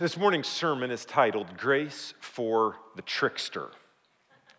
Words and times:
This 0.00 0.16
morning's 0.16 0.46
sermon 0.46 0.92
is 0.92 1.04
titled 1.04 1.56
Grace 1.56 2.14
for 2.20 2.76
the 2.94 3.02
Trickster. 3.02 3.70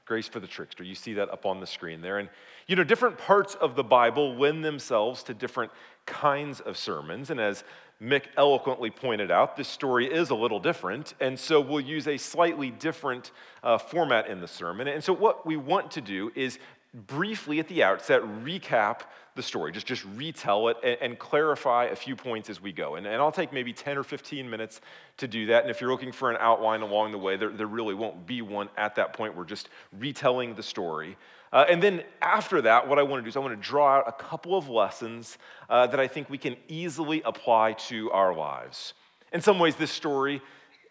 Grace 0.03 0.27
for 0.27 0.41
the 0.41 0.47
Trickster. 0.47 0.83
You 0.83 0.95
see 0.95 1.13
that 1.13 1.29
up 1.29 1.45
on 1.45 1.61
the 1.61 1.65
screen 1.65 2.01
there. 2.01 2.19
And, 2.19 2.27
you 2.67 2.75
know, 2.75 2.83
different 2.83 3.17
parts 3.17 3.55
of 3.55 3.77
the 3.77 3.83
Bible 3.83 4.35
lend 4.35 4.65
themselves 4.65 5.23
to 5.23 5.33
different 5.33 5.71
kinds 6.05 6.59
of 6.59 6.75
sermons. 6.75 7.29
And 7.29 7.39
as 7.39 7.63
Mick 8.01 8.23
eloquently 8.35 8.89
pointed 8.89 9.31
out, 9.31 9.55
this 9.55 9.69
story 9.69 10.11
is 10.11 10.29
a 10.29 10.35
little 10.35 10.59
different. 10.59 11.13
And 11.21 11.39
so 11.39 11.61
we'll 11.61 11.79
use 11.79 12.09
a 12.09 12.17
slightly 12.17 12.69
different 12.69 13.31
uh, 13.63 13.77
format 13.77 14.27
in 14.27 14.41
the 14.41 14.47
sermon. 14.47 14.89
And 14.89 15.01
so 15.01 15.13
what 15.13 15.45
we 15.45 15.55
want 15.55 15.91
to 15.91 16.01
do 16.01 16.33
is 16.35 16.59
briefly 16.93 17.59
at 17.59 17.67
the 17.67 17.83
outset 17.83 18.21
recap 18.43 19.01
the 19.35 19.43
story, 19.43 19.71
just, 19.71 19.85
just 19.85 20.03
retell 20.15 20.67
it 20.69 20.77
and, 20.83 20.97
and, 21.01 21.19
clarify 21.19 21.85
a 21.85 21.95
few 21.95 22.15
points 22.15 22.49
as 22.49 22.59
we 22.59 22.73
go. 22.73 22.95
And, 22.95 23.05
and 23.05 23.15
I'll 23.21 23.31
take 23.31 23.53
maybe 23.53 23.71
10 23.71 23.97
or 23.97 24.03
15 24.03 24.49
minutes 24.49 24.81
to 25.17 25.27
do 25.27 25.45
that. 25.45 25.61
And 25.61 25.71
if 25.71 25.79
you're 25.79 25.91
looking 25.91 26.11
for 26.11 26.29
an 26.31 26.37
outline 26.39 26.81
along 26.81 27.11
the 27.11 27.17
way, 27.17 27.37
there, 27.37 27.49
there 27.49 27.67
really 27.67 27.93
won't 27.93 28.25
be 28.25 28.41
one 28.41 28.69
at 28.75 28.95
that 28.95 29.13
point. 29.13 29.37
We're 29.37 29.45
just 29.45 29.69
retelling 29.97 30.55
the 30.55 30.63
story. 30.63 31.15
Uh, 31.53 31.65
and 31.69 31.81
then 31.81 32.03
after 32.21 32.61
that, 32.63 32.87
what 32.87 32.99
I 32.99 33.03
want 33.03 33.19
to 33.19 33.23
do 33.23 33.29
is 33.29 33.37
I 33.37 33.39
want 33.39 33.59
to 33.59 33.67
draw 33.67 33.97
out 33.97 34.07
a 34.07 34.11
couple 34.11 34.57
of 34.57 34.67
lessons 34.67 35.37
uh, 35.69 35.87
that 35.87 35.99
I 35.99 36.07
think 36.07 36.29
we 36.29 36.37
can 36.37 36.57
easily 36.67 37.21
apply 37.23 37.73
to 37.87 38.11
our 38.11 38.35
lives. 38.35 38.93
In 39.31 39.41
some 39.41 39.57
ways, 39.57 39.75
this 39.75 39.91
story 39.91 40.41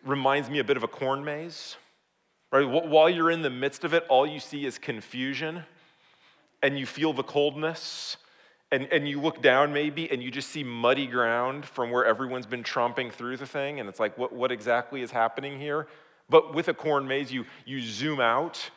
reminds 0.04 0.48
me 0.48 0.60
a 0.60 0.64
bit 0.64 0.76
of 0.76 0.84
a 0.84 0.88
corn 0.88 1.24
maze. 1.24 1.76
Right? 2.50 2.64
While 2.64 3.10
you're 3.10 3.30
in 3.30 3.42
the 3.42 3.50
midst 3.50 3.84
of 3.84 3.92
it, 3.92 4.06
all 4.08 4.26
you 4.26 4.40
see 4.40 4.64
is 4.64 4.78
confusion 4.78 5.64
and 6.62 6.78
you 6.78 6.86
feel 6.86 7.12
the 7.12 7.22
coldness 7.22 8.16
and, 8.70 8.86
and 8.92 9.08
you 9.08 9.20
look 9.20 9.40
down 9.40 9.72
maybe 9.72 10.10
and 10.10 10.22
you 10.22 10.30
just 10.30 10.50
see 10.50 10.62
muddy 10.62 11.06
ground 11.06 11.64
from 11.64 11.90
where 11.90 12.04
everyone's 12.04 12.46
been 12.46 12.62
tromping 12.62 13.12
through 13.12 13.36
the 13.36 13.46
thing 13.46 13.80
and 13.80 13.88
it's 13.88 14.00
like 14.00 14.16
what, 14.18 14.32
what 14.32 14.52
exactly 14.52 15.02
is 15.02 15.10
happening 15.10 15.58
here? 15.58 15.86
But 16.28 16.54
with 16.54 16.68
a 16.68 16.74
corn 16.74 17.08
maze 17.08 17.32
you, 17.32 17.46
you 17.64 17.80
zoom 17.80 18.20
out 18.20 18.70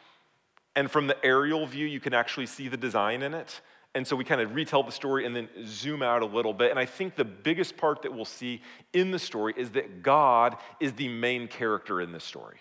and 0.75 0.89
from 0.89 1.07
the 1.07 1.25
aerial 1.25 1.65
view 1.65 1.85
you 1.85 1.99
can 1.99 2.13
actually 2.13 2.45
see 2.45 2.67
the 2.67 2.77
design 2.77 3.21
in 3.21 3.33
it. 3.33 3.61
And 3.93 4.07
so 4.07 4.15
we 4.15 4.23
kind 4.23 4.39
of 4.39 4.55
retell 4.55 4.83
the 4.83 4.91
story 4.91 5.25
and 5.25 5.35
then 5.35 5.49
zoom 5.65 6.01
out 6.01 6.21
a 6.21 6.25
little 6.25 6.53
bit. 6.53 6.71
And 6.71 6.79
i 6.79 6.85
think 6.85 7.15
the 7.15 7.25
biggest 7.25 7.75
part 7.75 8.01
that 8.03 8.13
we'll 8.13 8.23
see 8.23 8.61
in 8.93 9.11
the 9.11 9.19
story 9.19 9.53
is 9.57 9.71
that 9.71 10.01
god 10.01 10.55
is 10.79 10.93
the 10.93 11.09
main 11.09 11.47
character 11.47 11.99
in 11.99 12.13
this 12.13 12.23
story 12.23 12.59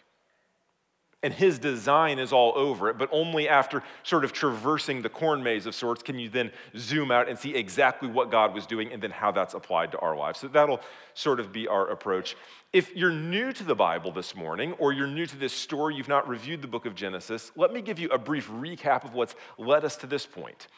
and 1.23 1.35
his 1.35 1.59
design 1.59 2.19
is 2.19 2.33
all 2.33 2.53
over 2.57 2.89
it, 2.89 2.97
but 2.97 3.09
only 3.13 3.49
after 3.49 3.83
sort 4.03 4.25
of 4.25 4.33
traversing 4.33 5.03
the 5.03 5.09
corn 5.09 5.43
maze 5.43 5.67
of 5.67 5.75
sorts 5.75 6.03
can 6.03 6.19
you 6.19 6.31
then 6.31 6.51
zoom 6.77 7.11
out 7.11 7.29
and 7.29 7.39
see 7.39 7.55
exactly 7.55 8.09
what 8.09 8.31
God 8.31 8.55
was 8.55 8.67
doing 8.67 8.93
and 8.93 9.03
then 9.03 9.11
how 9.11 9.31
that's 9.31 9.55
applied 9.55 9.93
to 9.93 9.99
our 9.99 10.17
lives. 10.17 10.41
So 10.41 10.49
that'll 10.49 10.81
sort 11.15 11.39
of 11.39 11.53
be 11.53 11.69
our 11.69 11.89
approach. 11.89 12.37
If 12.73 12.97
you're 12.97 13.13
new 13.13 13.53
to 13.53 13.65
the 13.65 13.75
Bible 13.75 14.13
this 14.13 14.35
morning, 14.35 14.73
or 14.75 14.93
you're 14.93 15.07
new 15.07 15.27
to 15.27 15.37
this 15.37 15.53
story, 15.53 15.95
you've 15.95 16.09
not 16.09 16.27
reviewed 16.29 16.63
the 16.63 16.69
book 16.69 16.87
of 16.87 16.95
Genesis, 16.95 17.53
let 17.57 17.73
me 17.73 17.83
give 17.83 17.99
you 17.99 18.09
a 18.09 18.19
brief 18.19 18.49
recap 18.49 19.05
of 19.05 19.13
what's 19.13 19.35
led 19.59 19.85
us 19.85 19.97
to 19.97 20.07
this 20.07 20.25
point. 20.25 20.69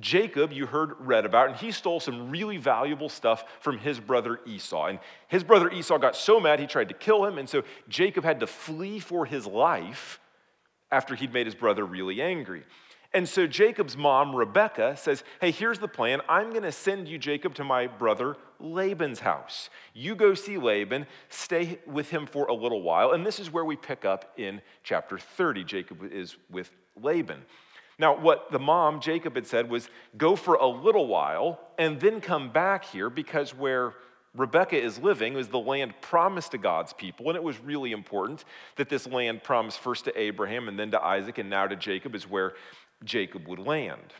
Jacob, 0.00 0.52
you 0.52 0.66
heard 0.66 0.92
read 0.98 1.24
about, 1.24 1.48
and 1.48 1.56
he 1.56 1.72
stole 1.72 1.98
some 1.98 2.30
really 2.30 2.56
valuable 2.56 3.08
stuff 3.08 3.44
from 3.60 3.78
his 3.78 3.98
brother 3.98 4.40
Esau. 4.46 4.86
And 4.86 4.98
his 5.28 5.42
brother 5.42 5.70
Esau 5.70 5.98
got 5.98 6.14
so 6.14 6.38
mad 6.38 6.60
he 6.60 6.66
tried 6.66 6.88
to 6.88 6.94
kill 6.94 7.24
him, 7.24 7.38
and 7.38 7.48
so 7.48 7.62
Jacob 7.88 8.24
had 8.24 8.40
to 8.40 8.46
flee 8.46 8.98
for 8.98 9.26
his 9.26 9.46
life 9.46 10.20
after 10.90 11.14
he'd 11.14 11.32
made 11.32 11.46
his 11.46 11.54
brother 11.54 11.84
really 11.84 12.22
angry. 12.22 12.64
And 13.14 13.26
so 13.26 13.46
Jacob's 13.46 13.96
mom, 13.96 14.36
Rebecca, 14.36 14.94
says, 14.96 15.24
Hey, 15.40 15.50
here's 15.50 15.78
the 15.78 15.88
plan. 15.88 16.20
I'm 16.28 16.50
going 16.50 16.62
to 16.62 16.72
send 16.72 17.08
you, 17.08 17.18
Jacob, 17.18 17.54
to 17.54 17.64
my 17.64 17.86
brother 17.86 18.36
Laban's 18.60 19.20
house. 19.20 19.70
You 19.94 20.14
go 20.14 20.34
see 20.34 20.58
Laban, 20.58 21.06
stay 21.30 21.78
with 21.86 22.10
him 22.10 22.26
for 22.26 22.46
a 22.46 22.54
little 22.54 22.82
while. 22.82 23.12
And 23.12 23.24
this 23.24 23.40
is 23.40 23.50
where 23.50 23.64
we 23.64 23.76
pick 23.76 24.04
up 24.04 24.32
in 24.36 24.60
chapter 24.82 25.18
30. 25.18 25.64
Jacob 25.64 26.12
is 26.12 26.36
with 26.50 26.70
Laban. 27.00 27.44
Now, 27.98 28.16
what 28.16 28.52
the 28.52 28.60
mom, 28.60 29.00
Jacob, 29.00 29.34
had 29.34 29.46
said 29.46 29.68
was 29.68 29.88
go 30.16 30.36
for 30.36 30.54
a 30.54 30.66
little 30.66 31.06
while 31.06 31.60
and 31.78 32.00
then 32.00 32.20
come 32.20 32.50
back 32.50 32.84
here 32.84 33.10
because 33.10 33.54
where 33.54 33.94
Rebecca 34.36 34.80
is 34.80 34.98
living 34.98 35.36
is 35.36 35.48
the 35.48 35.58
land 35.58 35.94
promised 36.00 36.52
to 36.52 36.58
God's 36.58 36.92
people. 36.92 37.28
And 37.28 37.36
it 37.36 37.42
was 37.42 37.58
really 37.58 37.90
important 37.92 38.44
that 38.76 38.88
this 38.88 39.06
land 39.06 39.42
promised 39.42 39.80
first 39.80 40.04
to 40.04 40.18
Abraham 40.18 40.68
and 40.68 40.78
then 40.78 40.92
to 40.92 41.02
Isaac 41.02 41.38
and 41.38 41.50
now 41.50 41.66
to 41.66 41.74
Jacob 41.74 42.14
is 42.14 42.28
where 42.28 42.54
Jacob 43.04 43.48
would 43.48 43.58
land. 43.58 44.12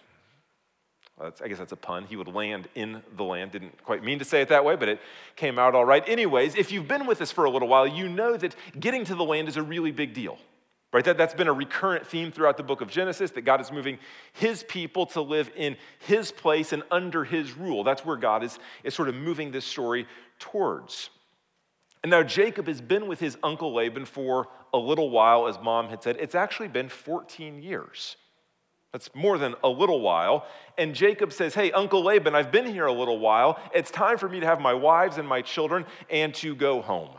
I 1.20 1.48
guess 1.48 1.58
that's 1.58 1.72
a 1.72 1.76
pun. 1.76 2.04
He 2.04 2.14
would 2.14 2.28
land 2.28 2.68
in 2.76 3.02
the 3.16 3.24
land. 3.24 3.50
Didn't 3.50 3.82
quite 3.84 4.04
mean 4.04 4.20
to 4.20 4.24
say 4.24 4.40
it 4.40 4.48
that 4.50 4.64
way, 4.64 4.76
but 4.76 4.88
it 4.88 5.00
came 5.34 5.58
out 5.58 5.74
all 5.74 5.84
right. 5.84 6.08
Anyways, 6.08 6.54
if 6.54 6.70
you've 6.70 6.86
been 6.86 7.06
with 7.06 7.20
us 7.20 7.32
for 7.32 7.44
a 7.44 7.50
little 7.50 7.66
while, 7.66 7.88
you 7.88 8.08
know 8.08 8.36
that 8.36 8.54
getting 8.78 9.04
to 9.04 9.16
the 9.16 9.24
land 9.24 9.48
is 9.48 9.56
a 9.56 9.62
really 9.62 9.90
big 9.90 10.14
deal. 10.14 10.38
Right? 10.92 11.04
That, 11.04 11.18
that's 11.18 11.34
been 11.34 11.48
a 11.48 11.52
recurrent 11.52 12.06
theme 12.06 12.32
throughout 12.32 12.56
the 12.56 12.62
book 12.62 12.80
of 12.80 12.88
Genesis 12.88 13.30
that 13.32 13.42
God 13.42 13.60
is 13.60 13.70
moving 13.70 13.98
his 14.32 14.62
people 14.62 15.04
to 15.06 15.20
live 15.20 15.50
in 15.54 15.76
his 15.98 16.32
place 16.32 16.72
and 16.72 16.82
under 16.90 17.24
his 17.24 17.56
rule. 17.56 17.84
That's 17.84 18.06
where 18.06 18.16
God 18.16 18.42
is, 18.42 18.58
is 18.82 18.94
sort 18.94 19.10
of 19.10 19.14
moving 19.14 19.50
this 19.50 19.66
story 19.66 20.06
towards. 20.38 21.10
And 22.02 22.10
now 22.10 22.22
Jacob 22.22 22.68
has 22.68 22.80
been 22.80 23.06
with 23.06 23.20
his 23.20 23.36
uncle 23.42 23.74
Laban 23.74 24.06
for 24.06 24.48
a 24.72 24.78
little 24.78 25.10
while, 25.10 25.46
as 25.46 25.58
mom 25.60 25.88
had 25.88 26.02
said. 26.02 26.16
It's 26.20 26.34
actually 26.34 26.68
been 26.68 26.88
14 26.88 27.62
years. 27.62 28.16
That's 28.92 29.14
more 29.14 29.36
than 29.36 29.54
a 29.62 29.68
little 29.68 30.00
while. 30.00 30.46
And 30.78 30.94
Jacob 30.94 31.32
says, 31.32 31.54
Hey, 31.54 31.70
Uncle 31.72 32.02
Laban, 32.02 32.34
I've 32.34 32.50
been 32.50 32.66
here 32.66 32.86
a 32.86 32.92
little 32.92 33.18
while. 33.18 33.60
It's 33.74 33.90
time 33.90 34.16
for 34.16 34.28
me 34.28 34.40
to 34.40 34.46
have 34.46 34.60
my 34.60 34.72
wives 34.72 35.18
and 35.18 35.28
my 35.28 35.42
children 35.42 35.84
and 36.08 36.34
to 36.36 36.54
go 36.54 36.80
home. 36.80 37.10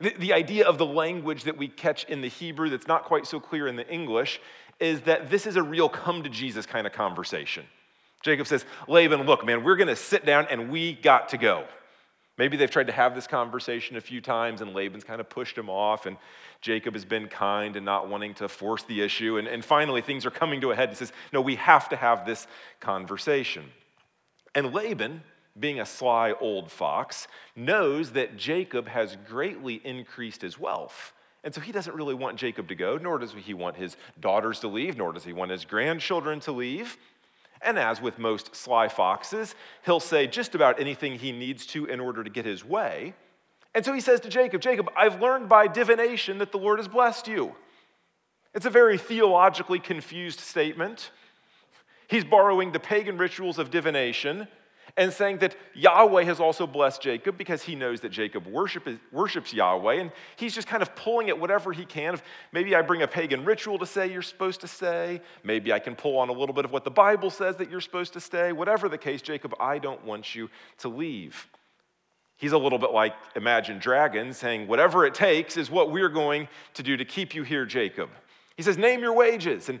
The, 0.00 0.14
the 0.18 0.32
idea 0.32 0.66
of 0.66 0.78
the 0.78 0.86
language 0.86 1.44
that 1.44 1.56
we 1.56 1.68
catch 1.68 2.04
in 2.04 2.20
the 2.20 2.28
Hebrew 2.28 2.70
that's 2.70 2.86
not 2.86 3.04
quite 3.04 3.26
so 3.26 3.40
clear 3.40 3.66
in 3.66 3.76
the 3.76 3.88
English 3.88 4.40
is 4.78 5.02
that 5.02 5.30
this 5.30 5.46
is 5.46 5.56
a 5.56 5.62
real 5.62 5.88
come 5.88 6.22
to 6.22 6.28
Jesus 6.28 6.66
kind 6.66 6.86
of 6.86 6.92
conversation. 6.92 7.64
Jacob 8.22 8.46
says, 8.46 8.64
Laban, 8.88 9.22
look, 9.22 9.44
man, 9.44 9.64
we're 9.64 9.76
going 9.76 9.88
to 9.88 9.96
sit 9.96 10.26
down 10.26 10.46
and 10.50 10.70
we 10.70 10.92
got 10.92 11.30
to 11.30 11.38
go. 11.38 11.64
Maybe 12.38 12.56
they've 12.58 12.70
tried 12.70 12.88
to 12.88 12.92
have 12.92 13.14
this 13.14 13.26
conversation 13.26 13.96
a 13.96 14.00
few 14.00 14.20
times 14.20 14.60
and 14.60 14.74
Laban's 14.74 15.04
kind 15.04 15.20
of 15.20 15.30
pushed 15.30 15.56
him 15.56 15.70
off, 15.70 16.04
and 16.04 16.18
Jacob 16.60 16.94
has 16.94 17.04
been 17.04 17.28
kind 17.28 17.76
and 17.76 17.84
not 17.84 18.08
wanting 18.08 18.34
to 18.34 18.48
force 18.48 18.82
the 18.82 19.00
issue. 19.00 19.38
And, 19.38 19.48
and 19.48 19.64
finally, 19.64 20.02
things 20.02 20.26
are 20.26 20.30
coming 20.30 20.60
to 20.60 20.70
a 20.70 20.76
head. 20.76 20.90
He 20.90 20.94
says, 20.96 21.12
No, 21.32 21.40
we 21.40 21.54
have 21.56 21.88
to 21.90 21.96
have 21.96 22.26
this 22.26 22.46
conversation. 22.80 23.64
And 24.54 24.74
Laban, 24.74 25.22
being 25.58 25.80
a 25.80 25.86
sly 25.86 26.32
old 26.40 26.70
fox, 26.70 27.28
knows 27.54 28.12
that 28.12 28.36
Jacob 28.36 28.88
has 28.88 29.16
greatly 29.28 29.80
increased 29.84 30.42
his 30.42 30.58
wealth. 30.58 31.12
And 31.44 31.54
so 31.54 31.60
he 31.60 31.72
doesn't 31.72 31.94
really 31.94 32.14
want 32.14 32.38
Jacob 32.38 32.68
to 32.68 32.74
go, 32.74 32.98
nor 32.98 33.18
does 33.18 33.32
he 33.32 33.54
want 33.54 33.76
his 33.76 33.96
daughters 34.18 34.60
to 34.60 34.68
leave, 34.68 34.96
nor 34.96 35.12
does 35.12 35.24
he 35.24 35.32
want 35.32 35.50
his 35.50 35.64
grandchildren 35.64 36.40
to 36.40 36.52
leave. 36.52 36.96
And 37.62 37.78
as 37.78 38.02
with 38.02 38.18
most 38.18 38.54
sly 38.54 38.88
foxes, 38.88 39.54
he'll 39.84 40.00
say 40.00 40.26
just 40.26 40.54
about 40.54 40.80
anything 40.80 41.18
he 41.18 41.32
needs 41.32 41.64
to 41.66 41.86
in 41.86 42.00
order 42.00 42.22
to 42.22 42.30
get 42.30 42.44
his 42.44 42.64
way. 42.64 43.14
And 43.74 43.84
so 43.84 43.92
he 43.92 44.00
says 44.00 44.20
to 44.20 44.28
Jacob, 44.28 44.60
Jacob, 44.60 44.90
I've 44.96 45.20
learned 45.20 45.48
by 45.48 45.68
divination 45.68 46.38
that 46.38 46.50
the 46.50 46.58
Lord 46.58 46.78
has 46.78 46.88
blessed 46.88 47.28
you. 47.28 47.54
It's 48.54 48.66
a 48.66 48.70
very 48.70 48.98
theologically 48.98 49.78
confused 49.78 50.40
statement. 50.40 51.10
He's 52.08 52.24
borrowing 52.24 52.72
the 52.72 52.80
pagan 52.80 53.18
rituals 53.18 53.58
of 53.58 53.70
divination 53.70 54.48
and 54.96 55.12
saying 55.12 55.38
that 55.38 55.54
Yahweh 55.74 56.24
has 56.24 56.40
also 56.40 56.66
blessed 56.66 57.02
Jacob 57.02 57.36
because 57.36 57.62
he 57.62 57.74
knows 57.74 58.00
that 58.00 58.08
Jacob 58.08 58.46
worship, 58.46 58.88
worships 59.12 59.52
Yahweh, 59.52 59.94
and 59.94 60.10
he's 60.36 60.54
just 60.54 60.66
kind 60.66 60.82
of 60.82 60.94
pulling 60.96 61.28
at 61.28 61.38
whatever 61.38 61.72
he 61.72 61.84
can. 61.84 62.14
Of 62.14 62.22
maybe 62.52 62.74
I 62.74 62.82
bring 62.82 63.02
a 63.02 63.08
pagan 63.08 63.44
ritual 63.44 63.78
to 63.78 63.86
say 63.86 64.10
you're 64.10 64.22
supposed 64.22 64.62
to 64.62 64.68
say. 64.68 65.20
Maybe 65.44 65.72
I 65.72 65.78
can 65.78 65.94
pull 65.94 66.16
on 66.18 66.30
a 66.30 66.32
little 66.32 66.54
bit 66.54 66.64
of 66.64 66.72
what 66.72 66.84
the 66.84 66.90
Bible 66.90 67.30
says 67.30 67.56
that 67.56 67.70
you're 67.70 67.80
supposed 67.80 68.14
to 68.14 68.20
say. 68.20 68.52
Whatever 68.52 68.88
the 68.88 68.98
case, 68.98 69.20
Jacob, 69.20 69.54
I 69.60 69.78
don't 69.78 70.02
want 70.04 70.34
you 70.34 70.48
to 70.78 70.88
leave. 70.88 71.46
He's 72.38 72.52
a 72.52 72.58
little 72.58 72.78
bit 72.78 72.90
like 72.90 73.14
Imagine 73.34 73.78
Dragons 73.78 74.36
saying, 74.36 74.66
Whatever 74.66 75.04
it 75.04 75.14
takes 75.14 75.56
is 75.56 75.70
what 75.70 75.90
we're 75.90 76.08
going 76.08 76.48
to 76.74 76.82
do 76.82 76.96
to 76.96 77.04
keep 77.04 77.34
you 77.34 77.42
here, 77.42 77.66
Jacob. 77.66 78.10
He 78.56 78.62
says, 78.62 78.78
Name 78.78 79.00
your 79.00 79.14
wages. 79.14 79.68
And 79.68 79.80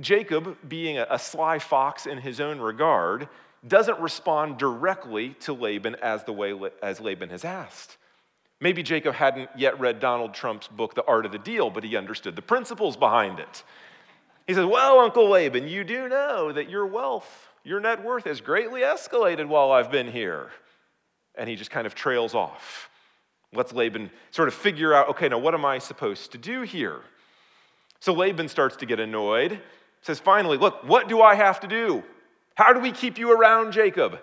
Jacob, 0.00 0.56
being 0.66 0.98
a 0.98 1.18
sly 1.18 1.58
fox 1.58 2.06
in 2.06 2.18
his 2.18 2.40
own 2.40 2.60
regard, 2.60 3.28
doesn't 3.66 4.00
respond 4.00 4.58
directly 4.58 5.30
to 5.40 5.52
Laban 5.52 5.96
as 6.02 6.24
the 6.24 6.32
way 6.32 6.58
as 6.82 7.00
Laban 7.00 7.30
has 7.30 7.44
asked. 7.44 7.96
Maybe 8.60 8.82
Jacob 8.82 9.14
hadn't 9.14 9.50
yet 9.56 9.78
read 9.80 9.98
Donald 9.98 10.34
Trump's 10.34 10.68
book, 10.68 10.94
The 10.94 11.04
Art 11.04 11.26
of 11.26 11.32
the 11.32 11.38
Deal, 11.38 11.68
but 11.68 11.82
he 11.82 11.96
understood 11.96 12.36
the 12.36 12.42
principles 12.42 12.96
behind 12.96 13.40
it. 13.40 13.64
He 14.46 14.54
says, 14.54 14.66
Well, 14.66 15.00
Uncle 15.00 15.28
Laban, 15.28 15.68
you 15.68 15.84
do 15.84 16.08
know 16.08 16.52
that 16.52 16.70
your 16.70 16.86
wealth, 16.86 17.48
your 17.64 17.80
net 17.80 18.04
worth 18.04 18.24
has 18.24 18.40
greatly 18.40 18.82
escalated 18.82 19.46
while 19.46 19.72
I've 19.72 19.90
been 19.90 20.10
here. 20.10 20.50
And 21.34 21.48
he 21.48 21.56
just 21.56 21.70
kind 21.70 21.86
of 21.86 21.94
trails 21.94 22.34
off. 22.34 22.88
Let's 23.52 23.72
Laban 23.72 24.10
sort 24.30 24.48
of 24.48 24.54
figure 24.54 24.94
out, 24.94 25.08
okay, 25.10 25.28
now 25.28 25.38
what 25.38 25.54
am 25.54 25.64
I 25.64 25.78
supposed 25.78 26.32
to 26.32 26.38
do 26.38 26.62
here? 26.62 27.00
So 28.00 28.12
Laban 28.12 28.48
starts 28.48 28.76
to 28.76 28.86
get 28.86 28.98
annoyed, 28.98 29.60
says, 30.02 30.18
Finally, 30.18 30.58
look, 30.58 30.82
what 30.84 31.08
do 31.08 31.20
I 31.20 31.34
have 31.34 31.60
to 31.60 31.66
do? 31.66 32.02
How 32.54 32.72
do 32.72 32.80
we 32.80 32.92
keep 32.92 33.18
you 33.18 33.32
around, 33.32 33.72
Jacob? 33.72 34.20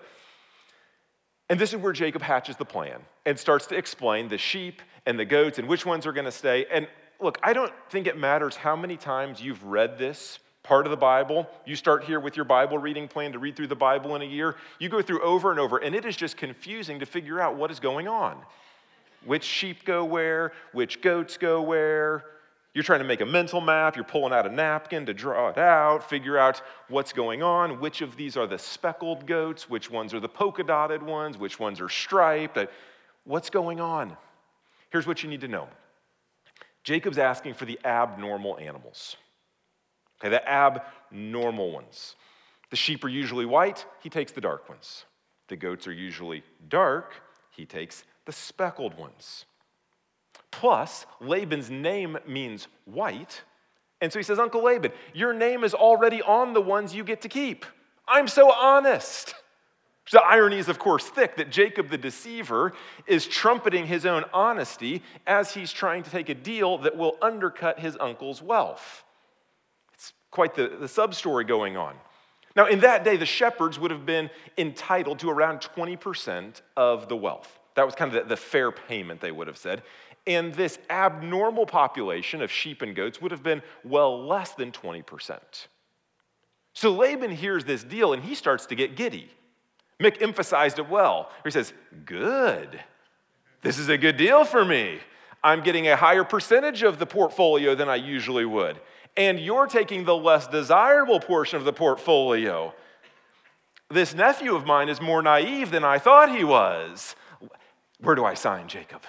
And 1.49 1.59
this 1.59 1.73
is 1.73 1.79
where 1.79 1.93
Jacob 1.93 2.21
hatches 2.21 2.57
the 2.57 2.65
plan 2.65 3.01
and 3.25 3.39
starts 3.39 3.65
to 3.67 3.75
explain 3.75 4.29
the 4.29 4.37
sheep 4.37 4.81
and 5.05 5.19
the 5.19 5.25
goats 5.25 5.57
and 5.57 5.67
which 5.67 5.85
ones 5.85 6.05
are 6.05 6.11
going 6.11 6.25
to 6.25 6.31
stay. 6.31 6.65
And 6.71 6.87
look, 7.19 7.39
I 7.41 7.53
don't 7.53 7.73
think 7.89 8.05
it 8.05 8.17
matters 8.17 8.55
how 8.55 8.75
many 8.75 8.97
times 8.97 9.41
you've 9.41 9.63
read 9.63 9.97
this 9.97 10.39
part 10.61 10.85
of 10.85 10.91
the 10.91 10.97
Bible. 10.97 11.49
You 11.65 11.75
start 11.75 12.03
here 12.03 12.19
with 12.19 12.35
your 12.35 12.45
Bible 12.45 12.77
reading 12.77 13.07
plan 13.07 13.31
to 13.31 13.39
read 13.39 13.55
through 13.55 13.67
the 13.67 13.75
Bible 13.75 14.15
in 14.15 14.21
a 14.21 14.25
year. 14.25 14.55
You 14.77 14.89
go 14.89 15.01
through 15.01 15.23
over 15.23 15.49
and 15.49 15.59
over, 15.59 15.77
and 15.77 15.95
it 15.95 16.05
is 16.05 16.15
just 16.15 16.37
confusing 16.37 16.99
to 16.99 17.07
figure 17.07 17.39
out 17.39 17.55
what 17.55 17.71
is 17.71 17.79
going 17.79 18.07
on. 18.07 18.37
Which 19.25 19.43
sheep 19.43 19.83
go 19.85 20.05
where, 20.05 20.53
which 20.71 21.01
goats 21.01 21.37
go 21.37 21.61
where. 21.61 22.23
You're 22.73 22.83
trying 22.83 22.99
to 22.99 23.05
make 23.05 23.21
a 23.21 23.25
mental 23.25 23.61
map, 23.61 23.95
you're 23.95 24.05
pulling 24.05 24.31
out 24.31 24.45
a 24.45 24.49
napkin 24.49 25.05
to 25.07 25.13
draw 25.13 25.49
it 25.49 25.57
out, 25.57 26.07
figure 26.07 26.37
out 26.37 26.61
what's 26.87 27.13
going 27.13 27.41
on, 27.41 27.79
which 27.79 28.01
of 28.01 28.15
these 28.15 28.37
are 28.37 28.45
the 28.45 28.59
speckled 28.59 29.25
goats, 29.25 29.69
which 29.69 29.89
ones 29.89 30.13
are 30.13 30.19
the 30.19 30.29
polka 30.29 30.63
dotted 30.63 31.01
ones, 31.01 31.37
which 31.37 31.59
ones 31.59 31.81
are 31.81 31.89
striped. 31.89 32.57
Uh, 32.57 32.67
what's 33.23 33.49
going 33.49 33.79
on? 33.79 34.15
Here's 34.91 35.07
what 35.07 35.23
you 35.23 35.29
need 35.29 35.41
to 35.41 35.47
know 35.47 35.67
Jacob's 36.83 37.17
asking 37.17 37.55
for 37.55 37.65
the 37.65 37.79
abnormal 37.83 38.57
animals. 38.59 39.15
Okay, 40.21 40.29
the 40.29 40.47
abnormal 40.47 41.71
ones. 41.71 42.15
The 42.69 42.75
sheep 42.75 43.03
are 43.03 43.09
usually 43.09 43.45
white, 43.45 43.85
he 44.01 44.09
takes 44.09 44.31
the 44.31 44.41
dark 44.41 44.69
ones. 44.69 45.05
The 45.47 45.55
goats 45.55 45.87
are 45.87 45.93
usually 45.93 46.43
dark, 46.67 47.15
he 47.49 47.65
takes 47.65 48.03
the 48.25 48.31
speckled 48.31 48.95
ones. 48.95 49.45
Plus, 50.51 51.05
Laban's 51.19 51.69
name 51.69 52.17
means 52.27 52.67
white. 52.85 53.43
And 54.01 54.11
so 54.11 54.19
he 54.19 54.23
says, 54.23 54.39
Uncle 54.39 54.63
Laban, 54.63 54.91
your 55.13 55.33
name 55.33 55.63
is 55.63 55.73
already 55.73 56.21
on 56.21 56.53
the 56.53 56.61
ones 56.61 56.95
you 56.95 57.03
get 57.03 57.21
to 57.21 57.29
keep. 57.29 57.65
I'm 58.07 58.27
so 58.27 58.51
honest. 58.51 59.35
The 60.11 60.21
irony 60.21 60.57
is, 60.57 60.69
of 60.69 60.79
course, 60.79 61.07
thick 61.07 61.35
that 61.37 61.51
Jacob 61.51 61.89
the 61.89 61.97
deceiver 61.97 62.73
is 63.05 63.27
trumpeting 63.27 63.85
his 63.85 64.05
own 64.05 64.25
honesty 64.33 65.03
as 65.27 65.53
he's 65.53 65.71
trying 65.71 66.01
to 66.03 66.09
take 66.09 66.29
a 66.29 66.33
deal 66.33 66.79
that 66.79 66.97
will 66.97 67.17
undercut 67.21 67.79
his 67.79 67.95
uncle's 67.99 68.41
wealth. 68.41 69.03
It's 69.93 70.13
quite 70.31 70.55
the, 70.55 70.77
the 70.79 70.87
sub 70.87 71.13
story 71.13 71.43
going 71.43 71.77
on. 71.77 71.95
Now, 72.55 72.65
in 72.65 72.79
that 72.79 73.03
day, 73.03 73.17
the 73.17 73.25
shepherds 73.27 73.79
would 73.79 73.91
have 73.91 74.05
been 74.05 74.31
entitled 74.57 75.19
to 75.19 75.29
around 75.29 75.59
20% 75.59 76.61
of 76.75 77.07
the 77.07 77.15
wealth. 77.15 77.59
That 77.75 77.85
was 77.85 77.93
kind 77.93 78.13
of 78.13 78.23
the, 78.23 78.29
the 78.29 78.37
fair 78.37 78.71
payment, 78.71 79.21
they 79.21 79.31
would 79.31 79.47
have 79.47 79.57
said. 79.57 79.83
And 80.29 80.53
this 80.53 80.77
abnormal 80.91 81.65
population 81.65 82.43
of 82.43 82.51
sheep 82.51 82.83
and 82.83 82.95
goats 82.95 83.19
would 83.19 83.31
have 83.31 83.41
been 83.41 83.63
well 83.83 84.27
less 84.27 84.51
than 84.51 84.71
20%. 84.71 85.39
So 86.73 86.91
Laban 86.91 87.31
hears 87.31 87.65
this 87.65 87.83
deal 87.83 88.13
and 88.13 88.23
he 88.23 88.35
starts 88.35 88.67
to 88.67 88.75
get 88.75 88.95
giddy. 88.95 89.31
Mick 89.99 90.21
emphasized 90.21 90.77
it 90.77 90.87
well. 90.87 91.31
He 91.43 91.49
says, 91.49 91.73
Good. 92.05 92.79
This 93.63 93.79
is 93.79 93.89
a 93.89 93.97
good 93.97 94.17
deal 94.17 94.45
for 94.45 94.63
me. 94.63 94.99
I'm 95.43 95.63
getting 95.63 95.87
a 95.87 95.95
higher 95.95 96.23
percentage 96.23 96.83
of 96.83 96.99
the 96.99 97.07
portfolio 97.07 97.73
than 97.73 97.89
I 97.89 97.95
usually 97.95 98.45
would. 98.45 98.79
And 99.17 99.39
you're 99.39 99.65
taking 99.65 100.05
the 100.05 100.15
less 100.15 100.47
desirable 100.47 101.19
portion 101.19 101.57
of 101.57 101.65
the 101.65 101.73
portfolio. 101.73 102.71
This 103.89 104.13
nephew 104.13 104.55
of 104.55 104.67
mine 104.67 104.89
is 104.89 105.01
more 105.01 105.23
naive 105.23 105.71
than 105.71 105.83
I 105.83 105.97
thought 105.97 106.33
he 106.33 106.43
was. 106.43 107.15
Where 107.99 108.13
do 108.13 108.23
I 108.23 108.35
sign, 108.35 108.67
Jacob? 108.67 109.01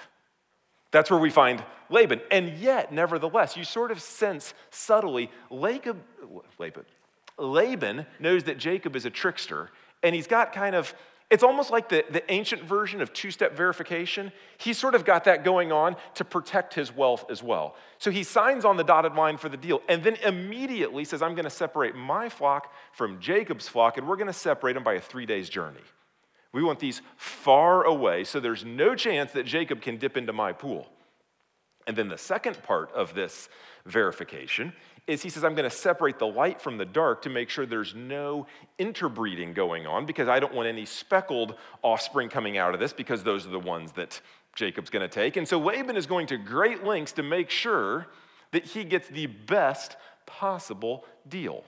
That's 0.90 1.10
where 1.10 1.20
we 1.20 1.31
find 1.31 1.64
Laban. 1.88 2.20
And 2.31 2.58
yet, 2.58 2.92
nevertheless, 2.92 3.56
you 3.56 3.64
sort 3.64 3.90
of 3.90 4.00
sense 4.00 4.54
subtly 4.70 5.31
Laban, 5.50 6.02
Laban 7.38 8.06
knows 8.19 8.44
that 8.44 8.58
Jacob 8.58 8.96
is 8.96 9.04
a 9.04 9.10
trickster 9.10 9.70
and 10.02 10.14
he's 10.14 10.26
got 10.26 10.52
kind 10.52 10.75
of 10.75 10.94
it's 11.31 11.44
almost 11.44 11.70
like 11.70 11.88
the, 11.88 12.04
the 12.10 12.28
ancient 12.31 12.64
version 12.64 13.00
of 13.00 13.12
two 13.12 13.31
step 13.31 13.56
verification. 13.56 14.32
He's 14.58 14.76
sort 14.76 14.96
of 14.96 15.04
got 15.04 15.25
that 15.25 15.44
going 15.44 15.70
on 15.70 15.94
to 16.14 16.25
protect 16.25 16.75
his 16.75 16.94
wealth 16.94 17.25
as 17.31 17.40
well. 17.40 17.76
So 17.98 18.10
he 18.10 18.25
signs 18.25 18.64
on 18.64 18.76
the 18.76 18.82
dotted 18.82 19.14
line 19.14 19.36
for 19.36 19.48
the 19.48 19.56
deal 19.56 19.81
and 19.88 20.02
then 20.02 20.16
immediately 20.16 21.04
says, 21.04 21.22
I'm 21.22 21.36
going 21.36 21.44
to 21.44 21.50
separate 21.50 21.94
my 21.94 22.28
flock 22.28 22.72
from 22.93 23.20
Jacob's 23.20 23.69
flock, 23.69 23.96
and 23.96 24.08
we're 24.08 24.16
going 24.16 24.26
to 24.26 24.32
separate 24.32 24.72
them 24.72 24.82
by 24.82 24.94
a 24.94 25.00
three 25.00 25.25
days 25.25 25.48
journey. 25.48 25.81
We 26.52 26.62
want 26.62 26.81
these 26.81 27.00
far 27.17 27.85
away 27.85 28.25
so 28.25 28.41
there's 28.41 28.64
no 28.64 28.94
chance 28.94 29.32
that 29.32 29.47
Jacob 29.47 29.81
can 29.82 29.97
dip 29.97 30.17
into 30.17 30.32
my 30.32 30.52
pool. 30.52 30.88
And 31.87 31.97
then 31.97 32.08
the 32.08 32.19
second 32.19 32.62
part 32.62 32.93
of 32.93 33.14
this 33.14 33.49
verification 33.87 34.73
is 35.06 35.23
he 35.23 35.31
says, 35.31 35.44
I'm 35.44 35.55
going 35.55 35.69
to 35.69 35.75
separate 35.75 36.19
the 36.19 36.26
light 36.26 36.61
from 36.61 36.76
the 36.76 36.85
dark 36.85 37.23
to 37.23 37.31
make 37.31 37.49
sure 37.49 37.67
there's 37.67 37.94
no 37.94 38.47
interbreeding 38.79 39.55
going 39.55 39.87
on 39.87 40.06
because 40.06 40.29
I 40.29 40.38
don't 40.38 40.55
want 40.55 40.69
any 40.69 40.85
speckled 40.85 41.55
offspring 41.82 42.29
coming 42.29 42.58
out 42.58 42.75
of 42.75 42.81
this 42.81 42.93
because 42.93 43.23
those 43.23 43.46
are 43.46 43.50
the 43.50 43.58
ones 43.58 43.93
that 43.93 44.20
Jacob's 44.55 44.91
going 44.91 45.08
to 45.08 45.12
take. 45.12 45.37
And 45.37 45.49
so 45.49 45.58
Laban 45.58 45.96
is 45.96 46.06
going 46.06 46.26
to 46.29 46.37
great 46.37 46.85
lengths 46.85 47.12
to 47.12 47.23
make 47.23 47.50
sure 47.50 48.06
that 48.53 48.64
he 48.64 48.85
gets 48.85 49.08
the 49.08 49.26
best 49.26 49.96
possible 50.26 51.05
deal. 51.29 51.64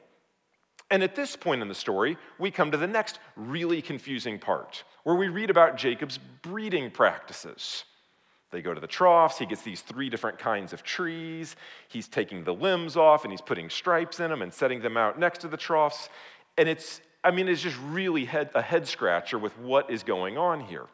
And 0.93 1.03
at 1.03 1.17
this 1.17 1.37
point 1.37 1.63
in 1.63 1.69
the 1.69 1.75
story, 1.75 2.19
we 2.39 2.51
come 2.51 2.71
to 2.71 2.77
the 2.77 2.87
next 2.87 3.19
really 3.35 3.81
confusing 3.81 4.39
part 4.39 4.85
where 5.05 5.17
we 5.17 5.29
read 5.29 5.49
about 5.49 5.79
Jacob's 5.79 6.19
breeding 6.43 6.91
practices. 6.91 7.85
They 8.51 8.61
go 8.61 8.75
to 8.75 8.81
the 8.81 8.87
troughs. 8.87 9.39
He 9.39 9.47
gets 9.47 9.63
these 9.63 9.81
three 9.81 10.11
different 10.11 10.39
kinds 10.39 10.75
of 10.75 10.83
trees. 10.83 11.57
He's 11.89 12.09
taking 12.09 12.45
the 12.45 12.53
limbs 12.53 12.99
off 12.99 13.25
and 13.25 13.33
he's 13.33 13.41
putting 13.41 13.71
stripes 13.71 14.21
in 14.21 14.29
them 14.29 14.43
and 14.43 14.53
setting 14.53 14.83
them 14.83 14.99
out 14.99 15.19
next 15.19 15.39
to 15.39 15.49
the 15.49 15.57
troughs. 15.57 16.11
And 16.59 16.69
it's, 16.69 17.01
I 17.25 17.31
mean, 17.31 17.49
it's 17.49 17.63
just 17.63 17.79
really 17.87 18.27
head, 18.27 18.51
a 18.55 18.61
head 18.61 18.87
scratcher 18.87 19.39
with 19.39 19.59
what 19.61 19.91
is 19.91 20.03
going 20.03 20.37
on 20.37 20.61
here. 20.61 20.85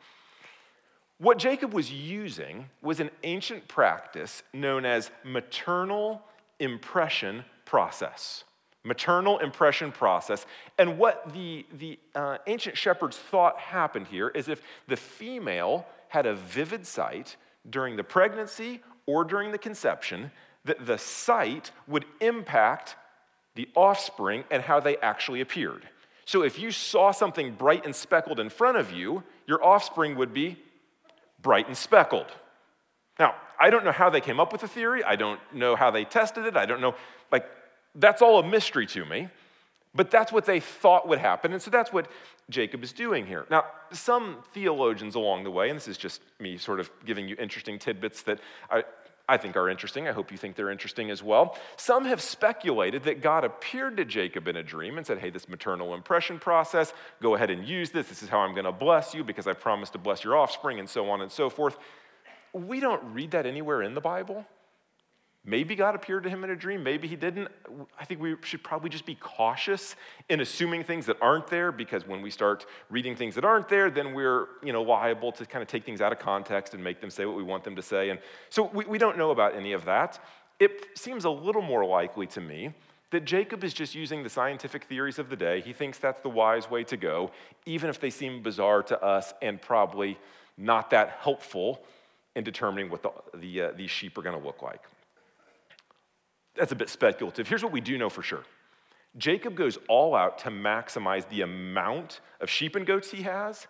What 1.18 1.38
Jacob 1.38 1.74
was 1.74 1.90
using 1.90 2.70
was 2.82 3.00
an 3.00 3.10
ancient 3.24 3.66
practice 3.66 4.44
known 4.54 4.84
as 4.84 5.10
maternal 5.24 6.22
impression 6.60 7.44
process. 7.64 8.44
Maternal 8.88 9.38
impression 9.38 9.92
process. 9.92 10.46
And 10.78 10.98
what 10.98 11.32
the, 11.32 11.64
the 11.78 11.98
uh, 12.14 12.38
ancient 12.46 12.76
shepherds 12.76 13.16
thought 13.16 13.58
happened 13.58 14.08
here 14.08 14.28
is 14.28 14.48
if 14.48 14.62
the 14.88 14.96
female 14.96 15.86
had 16.08 16.26
a 16.26 16.34
vivid 16.34 16.86
sight, 16.86 17.36
during 17.70 17.96
the 17.96 18.04
pregnancy 18.04 18.80
or 19.06 19.24
during 19.24 19.52
the 19.52 19.58
conception, 19.58 20.30
that 20.64 20.86
the 20.86 20.98
sight 20.98 21.70
would 21.86 22.04
impact 22.20 22.96
the 23.54 23.68
offspring 23.74 24.44
and 24.50 24.62
how 24.62 24.80
they 24.80 24.96
actually 24.98 25.40
appeared. 25.40 25.88
So 26.24 26.42
if 26.42 26.58
you 26.58 26.70
saw 26.70 27.10
something 27.10 27.52
bright 27.52 27.84
and 27.84 27.94
speckled 27.94 28.38
in 28.38 28.50
front 28.50 28.76
of 28.76 28.92
you, 28.92 29.22
your 29.46 29.64
offspring 29.64 30.16
would 30.16 30.34
be 30.34 30.58
bright 31.40 31.66
and 31.68 31.76
speckled. 31.76 32.26
Now, 33.18 33.34
I 33.58 33.70
don't 33.70 33.84
know 33.84 33.92
how 33.92 34.10
they 34.10 34.20
came 34.20 34.38
up 34.38 34.52
with 34.52 34.60
the 34.60 34.68
theory. 34.68 35.02
I 35.02 35.16
don't 35.16 35.40
know 35.52 35.74
how 35.74 35.90
they 35.90 36.04
tested 36.04 36.44
it. 36.44 36.56
I 36.56 36.66
don't 36.66 36.80
know. 36.80 36.94
Like, 37.32 37.46
that's 37.94 38.22
all 38.22 38.38
a 38.38 38.46
mystery 38.46 38.86
to 38.86 39.04
me. 39.04 39.28
But 39.94 40.10
that's 40.10 40.30
what 40.30 40.44
they 40.44 40.60
thought 40.60 41.08
would 41.08 41.18
happen. 41.18 41.52
And 41.52 41.62
so 41.62 41.70
that's 41.70 41.92
what 41.92 42.08
Jacob 42.50 42.84
is 42.84 42.92
doing 42.92 43.26
here. 43.26 43.46
Now, 43.50 43.64
some 43.90 44.38
theologians 44.52 45.14
along 45.14 45.44
the 45.44 45.50
way, 45.50 45.70
and 45.70 45.76
this 45.76 45.88
is 45.88 45.96
just 45.96 46.20
me 46.38 46.58
sort 46.58 46.78
of 46.78 46.90
giving 47.04 47.26
you 47.26 47.36
interesting 47.38 47.78
tidbits 47.78 48.22
that 48.22 48.38
I, 48.70 48.84
I 49.28 49.36
think 49.36 49.56
are 49.56 49.68
interesting. 49.68 50.06
I 50.06 50.12
hope 50.12 50.30
you 50.30 50.38
think 50.38 50.56
they're 50.56 50.70
interesting 50.70 51.10
as 51.10 51.22
well. 51.22 51.58
Some 51.76 52.04
have 52.04 52.20
speculated 52.20 53.02
that 53.04 53.20
God 53.20 53.44
appeared 53.44 53.96
to 53.96 54.04
Jacob 54.04 54.46
in 54.46 54.56
a 54.56 54.62
dream 54.62 54.98
and 54.98 55.06
said, 55.06 55.18
Hey, 55.18 55.30
this 55.30 55.48
maternal 55.48 55.94
impression 55.94 56.38
process, 56.38 56.92
go 57.20 57.34
ahead 57.34 57.50
and 57.50 57.66
use 57.66 57.90
this. 57.90 58.08
This 58.08 58.22
is 58.22 58.28
how 58.28 58.38
I'm 58.38 58.52
going 58.52 58.64
to 58.64 58.72
bless 58.72 59.14
you 59.14 59.24
because 59.24 59.46
I 59.46 59.52
promised 59.52 59.92
to 59.92 59.98
bless 59.98 60.22
your 60.22 60.36
offspring, 60.36 60.78
and 60.78 60.88
so 60.88 61.10
on 61.10 61.22
and 61.22 61.32
so 61.32 61.50
forth. 61.50 61.76
We 62.52 62.80
don't 62.80 63.02
read 63.12 63.32
that 63.32 63.46
anywhere 63.46 63.82
in 63.82 63.94
the 63.94 64.00
Bible. 64.00 64.46
Maybe 65.48 65.74
God 65.74 65.94
appeared 65.94 66.24
to 66.24 66.28
him 66.28 66.44
in 66.44 66.50
a 66.50 66.56
dream, 66.56 66.82
maybe 66.82 67.08
he 67.08 67.16
didn't. 67.16 67.48
I 67.98 68.04
think 68.04 68.20
we 68.20 68.36
should 68.42 68.62
probably 68.62 68.90
just 68.90 69.06
be 69.06 69.14
cautious 69.14 69.96
in 70.28 70.42
assuming 70.42 70.84
things 70.84 71.06
that 71.06 71.16
aren't 71.22 71.46
there 71.46 71.72
because 71.72 72.06
when 72.06 72.20
we 72.20 72.30
start 72.30 72.66
reading 72.90 73.16
things 73.16 73.34
that 73.34 73.46
aren't 73.46 73.66
there, 73.66 73.90
then 73.90 74.12
we're 74.12 74.48
you 74.62 74.74
know, 74.74 74.82
liable 74.82 75.32
to 75.32 75.46
kind 75.46 75.62
of 75.62 75.68
take 75.68 75.86
things 75.86 76.02
out 76.02 76.12
of 76.12 76.18
context 76.18 76.74
and 76.74 76.84
make 76.84 77.00
them 77.00 77.08
say 77.08 77.24
what 77.24 77.34
we 77.34 77.42
want 77.42 77.64
them 77.64 77.74
to 77.76 77.82
say. 77.82 78.10
And 78.10 78.20
so 78.50 78.64
we, 78.74 78.84
we 78.84 78.98
don't 78.98 79.16
know 79.16 79.30
about 79.30 79.54
any 79.54 79.72
of 79.72 79.86
that. 79.86 80.22
It 80.60 80.86
seems 80.94 81.24
a 81.24 81.30
little 81.30 81.62
more 81.62 81.86
likely 81.86 82.26
to 82.26 82.42
me 82.42 82.74
that 83.10 83.24
Jacob 83.24 83.64
is 83.64 83.72
just 83.72 83.94
using 83.94 84.22
the 84.22 84.28
scientific 84.28 84.84
theories 84.84 85.18
of 85.18 85.30
the 85.30 85.36
day. 85.36 85.62
He 85.62 85.72
thinks 85.72 85.96
that's 85.96 86.20
the 86.20 86.28
wise 86.28 86.70
way 86.70 86.84
to 86.84 86.98
go, 86.98 87.30
even 87.64 87.88
if 87.88 87.98
they 87.98 88.10
seem 88.10 88.42
bizarre 88.42 88.82
to 88.82 89.02
us 89.02 89.32
and 89.40 89.62
probably 89.62 90.18
not 90.58 90.90
that 90.90 91.16
helpful 91.22 91.82
in 92.36 92.44
determining 92.44 92.90
what 92.90 93.02
the, 93.02 93.12
the 93.38 93.62
uh, 93.62 93.72
these 93.74 93.90
sheep 93.90 94.18
are 94.18 94.22
going 94.22 94.38
to 94.38 94.46
look 94.46 94.60
like 94.60 94.82
that's 96.58 96.72
a 96.72 96.76
bit 96.76 96.88
speculative. 96.88 97.48
Here's 97.48 97.62
what 97.62 97.72
we 97.72 97.80
do 97.80 97.96
know 97.96 98.10
for 98.10 98.22
sure 98.22 98.44
Jacob 99.16 99.54
goes 99.54 99.78
all 99.88 100.14
out 100.14 100.38
to 100.40 100.50
maximize 100.50 101.28
the 101.28 101.42
amount 101.42 102.20
of 102.40 102.50
sheep 102.50 102.76
and 102.76 102.86
goats 102.86 103.10
he 103.10 103.22
has 103.22 103.66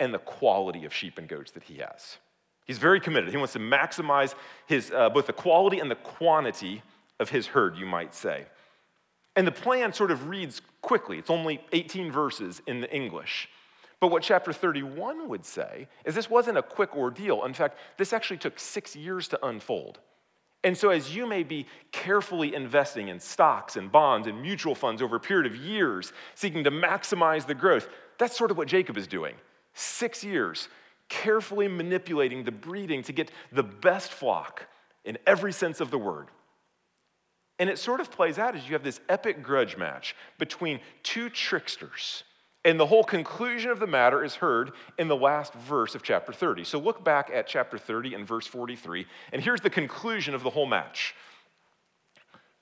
and 0.00 0.12
the 0.12 0.18
quality 0.18 0.84
of 0.84 0.94
sheep 0.94 1.18
and 1.18 1.28
goats 1.28 1.52
that 1.52 1.64
he 1.64 1.78
has. 1.78 2.18
He's 2.66 2.78
very 2.78 3.00
committed. 3.00 3.30
He 3.30 3.36
wants 3.36 3.54
to 3.54 3.58
maximize 3.58 4.34
his, 4.66 4.90
uh, 4.90 5.08
both 5.08 5.26
the 5.26 5.32
quality 5.32 5.80
and 5.80 5.90
the 5.90 5.96
quantity 5.96 6.82
of 7.18 7.30
his 7.30 7.46
herd, 7.46 7.76
you 7.76 7.86
might 7.86 8.14
say. 8.14 8.46
And 9.34 9.46
the 9.46 9.52
plan 9.52 9.92
sort 9.92 10.10
of 10.10 10.28
reads 10.28 10.60
quickly. 10.82 11.18
It's 11.18 11.30
only 11.30 11.60
18 11.72 12.12
verses 12.12 12.60
in 12.66 12.80
the 12.80 12.94
English. 12.94 13.48
But 14.00 14.08
what 14.08 14.22
chapter 14.22 14.52
31 14.52 15.28
would 15.28 15.44
say 15.44 15.88
is 16.04 16.14
this 16.14 16.30
wasn't 16.30 16.58
a 16.58 16.62
quick 16.62 16.94
ordeal. 16.94 17.44
In 17.44 17.54
fact, 17.54 17.78
this 17.96 18.12
actually 18.12 18.36
took 18.36 18.60
six 18.60 18.94
years 18.94 19.28
to 19.28 19.46
unfold. 19.46 19.98
And 20.68 20.76
so, 20.76 20.90
as 20.90 21.16
you 21.16 21.26
may 21.26 21.44
be 21.44 21.64
carefully 21.92 22.54
investing 22.54 23.08
in 23.08 23.20
stocks 23.20 23.76
and 23.76 23.90
bonds 23.90 24.26
and 24.26 24.42
mutual 24.42 24.74
funds 24.74 25.00
over 25.00 25.16
a 25.16 25.18
period 25.18 25.50
of 25.50 25.56
years, 25.56 26.12
seeking 26.34 26.62
to 26.64 26.70
maximize 26.70 27.46
the 27.46 27.54
growth, 27.54 27.88
that's 28.18 28.36
sort 28.36 28.50
of 28.50 28.58
what 28.58 28.68
Jacob 28.68 28.98
is 28.98 29.06
doing. 29.06 29.34
Six 29.72 30.22
years, 30.22 30.68
carefully 31.08 31.68
manipulating 31.68 32.44
the 32.44 32.52
breeding 32.52 33.02
to 33.04 33.14
get 33.14 33.30
the 33.50 33.62
best 33.62 34.12
flock 34.12 34.66
in 35.06 35.16
every 35.26 35.54
sense 35.54 35.80
of 35.80 35.90
the 35.90 35.96
word. 35.96 36.26
And 37.58 37.70
it 37.70 37.78
sort 37.78 38.00
of 38.00 38.10
plays 38.10 38.38
out 38.38 38.54
as 38.54 38.66
you 38.66 38.74
have 38.74 38.84
this 38.84 39.00
epic 39.08 39.42
grudge 39.42 39.78
match 39.78 40.14
between 40.36 40.80
two 41.02 41.30
tricksters 41.30 42.24
and 42.68 42.78
the 42.78 42.84
whole 42.84 43.02
conclusion 43.02 43.70
of 43.70 43.80
the 43.80 43.86
matter 43.86 44.22
is 44.22 44.34
heard 44.34 44.72
in 44.98 45.08
the 45.08 45.16
last 45.16 45.54
verse 45.54 45.94
of 45.94 46.02
chapter 46.02 46.34
30. 46.34 46.64
So 46.64 46.78
look 46.78 47.02
back 47.02 47.30
at 47.32 47.46
chapter 47.46 47.78
30 47.78 48.12
and 48.12 48.28
verse 48.28 48.46
43, 48.46 49.06
and 49.32 49.42
here's 49.42 49.62
the 49.62 49.70
conclusion 49.70 50.34
of 50.34 50.42
the 50.42 50.50
whole 50.50 50.66
match. 50.66 51.14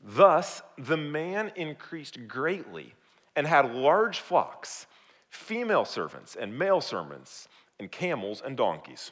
Thus, 0.00 0.62
the 0.78 0.96
man 0.96 1.50
increased 1.56 2.28
greatly 2.28 2.94
and 3.34 3.48
had 3.48 3.74
large 3.74 4.20
flocks, 4.20 4.86
female 5.28 5.84
servants 5.84 6.36
and 6.36 6.56
male 6.56 6.80
servants, 6.80 7.48
and 7.80 7.90
camels 7.90 8.40
and 8.40 8.56
donkeys. 8.56 9.10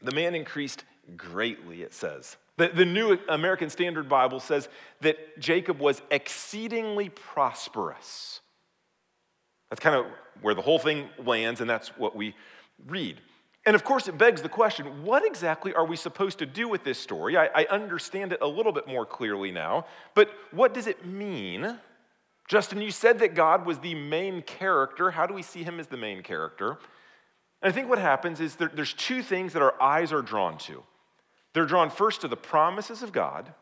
The 0.00 0.12
man 0.12 0.36
increased 0.36 0.84
greatly, 1.16 1.82
it 1.82 1.92
says. 1.92 2.36
The, 2.56 2.68
the 2.68 2.84
New 2.84 3.18
American 3.28 3.68
Standard 3.68 4.08
Bible 4.08 4.38
says 4.38 4.68
that 5.00 5.40
Jacob 5.40 5.80
was 5.80 6.02
exceedingly 6.08 7.08
prosperous. 7.08 8.42
That's 9.70 9.80
kind 9.80 9.96
of 9.96 10.06
where 10.40 10.54
the 10.54 10.62
whole 10.62 10.78
thing 10.78 11.08
lands, 11.24 11.60
and 11.60 11.68
that's 11.68 11.88
what 11.98 12.16
we 12.16 12.34
read. 12.86 13.20
And 13.66 13.74
of 13.74 13.84
course, 13.84 14.08
it 14.08 14.16
begs 14.16 14.40
the 14.40 14.48
question 14.48 15.04
what 15.04 15.26
exactly 15.26 15.74
are 15.74 15.84
we 15.84 15.96
supposed 15.96 16.38
to 16.38 16.46
do 16.46 16.68
with 16.68 16.84
this 16.84 16.98
story? 16.98 17.36
I, 17.36 17.46
I, 17.54 17.66
understand 17.70 18.32
it 18.32 18.38
a 18.40 18.46
little 18.46 18.72
bit 18.72 18.86
more 18.88 19.04
clearly 19.04 19.50
now, 19.50 19.84
but 20.14 20.30
what 20.52 20.72
does 20.72 20.86
it 20.86 21.04
mean? 21.04 21.78
Justin, 22.48 22.80
you 22.80 22.90
said 22.90 23.18
that 23.18 23.34
God 23.34 23.66
was 23.66 23.78
the 23.80 23.94
main 23.94 24.40
character. 24.40 25.10
How 25.10 25.26
do 25.26 25.34
we 25.34 25.42
see 25.42 25.64
him 25.64 25.80
as 25.80 25.88
the 25.88 25.98
main 25.98 26.22
character? 26.22 26.78
And 27.60 27.70
I 27.70 27.72
think 27.72 27.90
what 27.90 27.98
happens 27.98 28.40
is 28.40 28.56
there, 28.56 28.70
there's 28.72 28.94
two 28.94 29.22
things 29.22 29.52
that 29.52 29.60
our 29.60 29.74
eyes 29.82 30.14
are 30.14 30.22
drawn 30.22 30.56
to. 30.58 30.82
They're 31.52 31.66
drawn 31.66 31.90
first 31.90 32.22
to 32.22 32.28
the 32.28 32.36
promises 32.36 33.02
of 33.02 33.12
God, 33.12 33.52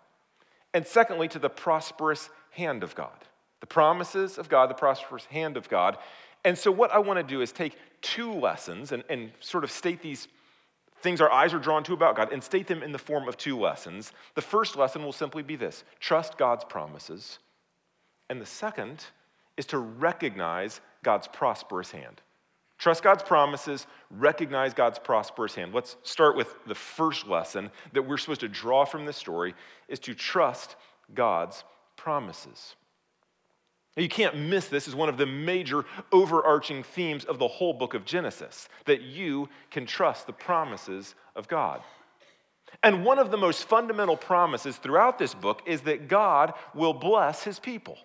and 0.73 0.87
secondly 0.87 1.27
to 1.29 1.41
the 1.41 1.49
prosperous 1.49 2.31
hand 2.51 2.85
of 2.85 2.95
God 2.95 3.25
the 3.61 3.67
promises 3.67 4.39
of 4.39 4.49
God, 4.49 4.71
the 4.71 4.75
prosperous 4.75 5.25
hand 5.27 5.57
of 5.57 5.69
God. 5.69 5.99
And 6.45 6.57
so, 6.57 6.71
what 6.71 6.93
I 6.93 6.99
want 6.99 7.19
to 7.19 7.23
do 7.23 7.41
is 7.41 7.53
take 7.53 7.77
two 8.01 8.33
lessons 8.33 8.93
and, 8.93 9.03
and 9.09 9.33
sort 9.41 9.65
of 9.65 9.71
state 9.71 10.03
these 10.03 10.29
things 11.01 11.21
our 11.21 11.31
eyes 11.31 11.53
are 11.53 11.59
drawn 11.59 11.85
to 11.85 11.93
about 11.93 12.17
God 12.17 12.33
and 12.33 12.43
state 12.43 12.67
them 12.67 12.83
in 12.83 12.93
the 12.93 12.99
form 12.99 13.29
of 13.29 13.37
two 13.37 13.59
lessons. 13.59 14.13
The 14.35 14.43
first 14.43 14.77
lesson 14.77 15.05
will 15.05 15.13
simply 15.13 15.43
be 15.43 15.57
this 15.57 15.85
trust 16.01 16.39
God's 16.39 16.65
promises. 16.65 17.39
And 18.29 18.41
the 18.41 18.47
second 18.47 19.05
is 19.57 19.67
to 19.67 19.79
recognize 19.79 20.81
God's 21.03 21.29
prosperous 21.29 21.91
hand. 21.91 22.21
Trust 22.79 23.03
God's 23.03 23.23
promises, 23.23 23.87
recognize 24.11 24.75
God's 24.75 24.99
prosperous 24.99 25.55
hand. 25.55 25.73
Let's 25.73 25.97
start 26.03 26.37
with 26.37 26.55
the 26.67 26.75
first 26.75 27.27
lesson 27.27 27.71
that 27.95 28.03
we're 28.03 28.19
supposed 28.19 28.41
to 28.41 28.49
draw 28.49 28.85
from 28.85 29.07
this 29.07 29.17
story 29.17 29.55
is 29.89 29.99
to 30.01 30.15
trust 30.15 30.77
God's 31.15 31.65
promises. 31.97 32.75
You 33.97 34.09
can't 34.11 34.37
miss 34.37 34.69
this 34.69 34.87
as 34.87 34.95
one 34.95 35.09
of 35.09 35.17
the 35.17 35.27
major 35.27 35.85
overarching 36.13 36.83
themes 36.83 37.25
of 37.25 37.39
the 37.39 37.49
whole 37.49 37.73
book 37.73 37.95
of 37.95 38.05
Genesis 38.05 38.69
that 38.85 39.01
you 39.01 39.49
can 39.71 39.87
trust 39.87 40.27
the 40.27 40.35
promises 40.35 41.15
of 41.35 41.49
God. 41.49 41.81
And 42.83 43.05
one 43.05 43.19
of 43.19 43.31
the 43.31 43.39
most 43.39 43.65
fundamental 43.65 44.17
promises 44.17 44.77
throughout 44.77 45.19
this 45.19 45.33
book 45.33 45.63
is 45.65 45.83
that 45.83 46.09
God 46.09 46.53
will 46.75 46.93
bless 46.93 47.43
his 47.43 47.59
people. 47.59 47.97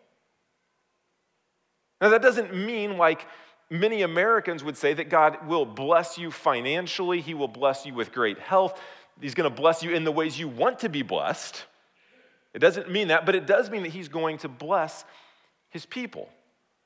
Now, 1.99 2.09
that 2.09 2.21
doesn't 2.21 2.55
mean 2.55 2.97
like 2.97 3.27
many 3.69 4.01
Americans 4.01 4.63
would 4.63 4.77
say 4.77 4.93
that 4.93 5.09
God 5.09 5.47
will 5.47 5.65
bless 5.65 6.17
you 6.17 6.31
financially, 6.31 7.21
he 7.21 7.33
will 7.33 7.47
bless 7.47 7.85
you 7.85 7.93
with 7.93 8.13
great 8.13 8.39
health, 8.39 8.79
he's 9.19 9.35
going 9.35 9.49
to 9.49 9.55
bless 9.55 9.83
you 9.83 9.91
in 9.91 10.03
the 10.03 10.11
ways 10.11 10.39
you 10.39 10.47
want 10.47 10.79
to 10.79 10.89
be 10.89 11.01
blessed. 11.01 11.63
It 12.53 12.59
doesn't 12.59 12.89
mean 12.89 13.09
that, 13.09 13.25
but 13.25 13.35
it 13.35 13.45
does 13.45 13.69
mean 13.69 13.83
that 13.83 13.91
he's 13.91 14.09
going 14.09 14.39
to 14.39 14.47
bless 14.47 15.05
his 15.71 15.85
people. 15.85 16.29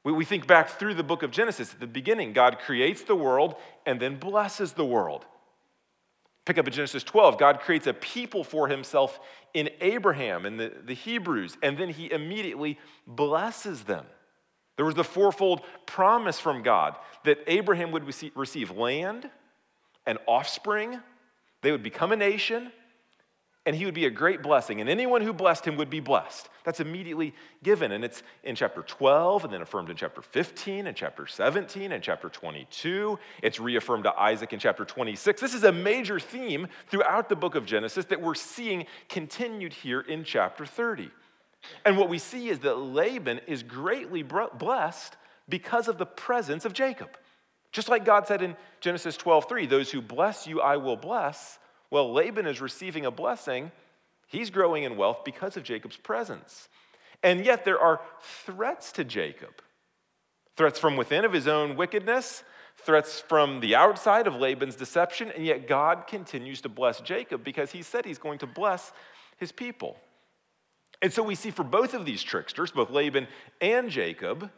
We, 0.05 0.13
we 0.13 0.23
think 0.23 0.47
back 0.47 0.69
through 0.69 0.93
the 0.93 1.03
book 1.03 1.23
of 1.23 1.31
Genesis. 1.31 1.73
At 1.73 1.81
the 1.81 1.87
beginning, 1.87 2.31
God 2.31 2.59
creates 2.59 3.01
the 3.03 3.15
world 3.15 3.55
and 3.85 3.99
then 3.99 4.17
blesses 4.17 4.73
the 4.73 4.85
world. 4.85 5.25
Pick 6.45 6.57
up 6.57 6.67
in 6.67 6.73
Genesis 6.73 7.03
12. 7.03 7.37
God 7.37 7.59
creates 7.59 7.87
a 7.87 7.93
people 7.93 8.43
for 8.43 8.67
himself 8.67 9.19
in 9.53 9.69
Abraham 9.81 10.45
and 10.45 10.59
the, 10.59 10.71
the 10.85 10.93
Hebrews, 10.93 11.57
and 11.63 11.77
then 11.77 11.89
he 11.89 12.11
immediately 12.11 12.77
blesses 13.07 13.83
them. 13.83 14.05
There 14.75 14.85
was 14.85 14.95
the 14.95 15.03
fourfold 15.03 15.61
promise 15.85 16.39
from 16.39 16.61
God 16.61 16.95
that 17.23 17.39
Abraham 17.47 17.91
would 17.91 18.05
receive, 18.05 18.31
receive 18.35 18.71
land 18.71 19.29
and 20.05 20.19
offspring, 20.27 20.99
they 21.61 21.71
would 21.71 21.81
become 21.81 22.11
a 22.11 22.15
nation, 22.15 22.71
and 23.65 23.75
he 23.75 23.85
would 23.85 23.95
be 23.95 24.05
a 24.05 24.11
great 24.11 24.43
blessing, 24.43 24.79
and 24.79 24.89
anyone 24.89 25.21
who 25.21 25.33
blessed 25.33 25.65
him 25.65 25.75
would 25.77 25.89
be 25.89 25.99
blessed. 25.99 26.49
That's 26.63 26.79
immediately 26.79 27.33
given, 27.63 27.91
and 27.91 28.05
it's 28.05 28.21
in 28.43 28.55
chapter 28.55 28.83
12, 28.83 29.45
and 29.45 29.53
then 29.53 29.61
affirmed 29.61 29.89
in 29.89 29.95
chapter 29.95 30.21
15, 30.21 30.85
and 30.85 30.95
chapter 30.95 31.25
17, 31.25 31.91
and 31.91 32.03
chapter 32.03 32.29
22. 32.29 33.17
It's 33.41 33.59
reaffirmed 33.59 34.03
to 34.03 34.13
Isaac 34.13 34.53
in 34.53 34.59
chapter 34.59 34.85
26. 34.85 35.41
This 35.41 35.55
is 35.55 35.63
a 35.63 35.71
major 35.71 36.19
theme 36.19 36.67
throughout 36.89 37.27
the 37.27 37.35
book 37.35 37.55
of 37.55 37.65
Genesis 37.65 38.05
that 38.05 38.21
we're 38.21 38.35
seeing 38.35 38.85
continued 39.09 39.73
here 39.73 40.01
in 40.01 40.23
chapter 40.23 40.65
30. 40.65 41.09
And 41.83 41.97
what 41.97 42.09
we 42.09 42.19
see 42.19 42.49
is 42.49 42.59
that 42.59 42.77
Laban 42.77 43.41
is 43.47 43.63
greatly 43.63 44.21
blessed 44.21 45.17
because 45.49 45.87
of 45.87 45.97
the 45.97 46.05
presence 46.05 46.65
of 46.65 46.73
Jacob. 46.73 47.09
Just 47.71 47.89
like 47.89 48.05
God 48.05 48.27
said 48.27 48.43
in 48.43 48.55
Genesis 48.79 49.17
12, 49.17 49.49
3, 49.49 49.65
those 49.65 49.91
who 49.91 50.01
bless 50.01 50.45
you, 50.45 50.61
I 50.61 50.77
will 50.77 50.95
bless 50.95 51.57
well, 51.95 52.11
Laban 52.11 52.45
is 52.45 52.59
receiving 52.59 53.05
a 53.05 53.09
blessing. 53.09 53.71
He's 54.27 54.49
growing 54.49 54.83
in 54.83 54.97
wealth 54.97 55.23
because 55.23 55.55
of 55.55 55.63
Jacob's 55.63 55.95
presence. 55.95 56.67
And 57.23 57.45
yet 57.45 57.63
there 57.63 57.79
are 57.79 58.01
threats 58.21 58.91
to 58.91 59.05
Jacob 59.05 59.61
threats 60.57 60.77
from 60.77 60.97
within 60.97 61.23
of 61.23 61.31
his 61.31 61.47
own 61.47 61.77
wickedness, 61.77 62.43
threats 62.75 63.21
from 63.21 63.61
the 63.61 63.75
outside 63.75 64.27
of 64.27 64.35
Laban's 64.35 64.75
deception, 64.75 65.31
and 65.31 65.45
yet 65.45 65.69
God 65.69 66.05
continues 66.05 66.59
to 66.61 66.69
bless 66.69 66.99
Jacob 66.99 67.45
because 67.45 67.71
he 67.71 67.81
said 67.81 68.03
he's 68.03 68.17
going 68.17 68.39
to 68.39 68.47
bless 68.47 68.91
his 69.37 69.53
people. 69.53 69.95
And 71.01 71.13
so 71.13 71.23
we 71.23 71.35
see 71.35 71.49
for 71.49 71.63
both 71.63 71.93
of 71.93 72.05
these 72.05 72.23
tricksters, 72.23 72.71
both 72.71 72.89
Laban 72.89 73.27
and 73.61 73.89
Jacob, 73.89 74.51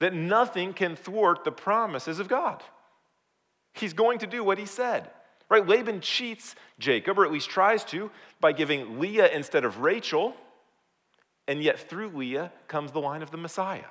that 0.00 0.12
nothing 0.12 0.74
can 0.74 0.96
thwart 0.96 1.44
the 1.44 1.52
promises 1.52 2.18
of 2.18 2.28
God. 2.28 2.62
He's 3.72 3.94
going 3.94 4.18
to 4.18 4.26
do 4.26 4.44
what 4.44 4.58
he 4.58 4.66
said. 4.66 5.08
Right? 5.48 5.66
Laban 5.66 6.00
cheats 6.00 6.54
Jacob, 6.78 7.18
or 7.18 7.24
at 7.24 7.32
least 7.32 7.50
tries 7.50 7.84
to, 7.86 8.10
by 8.40 8.52
giving 8.52 8.98
Leah 8.98 9.28
instead 9.28 9.64
of 9.64 9.80
Rachel, 9.80 10.34
and 11.46 11.62
yet 11.62 11.78
through 11.78 12.08
Leah 12.08 12.50
comes 12.68 12.92
the 12.92 13.00
line 13.00 13.22
of 13.22 13.30
the 13.30 13.36
Messiah. 13.36 13.84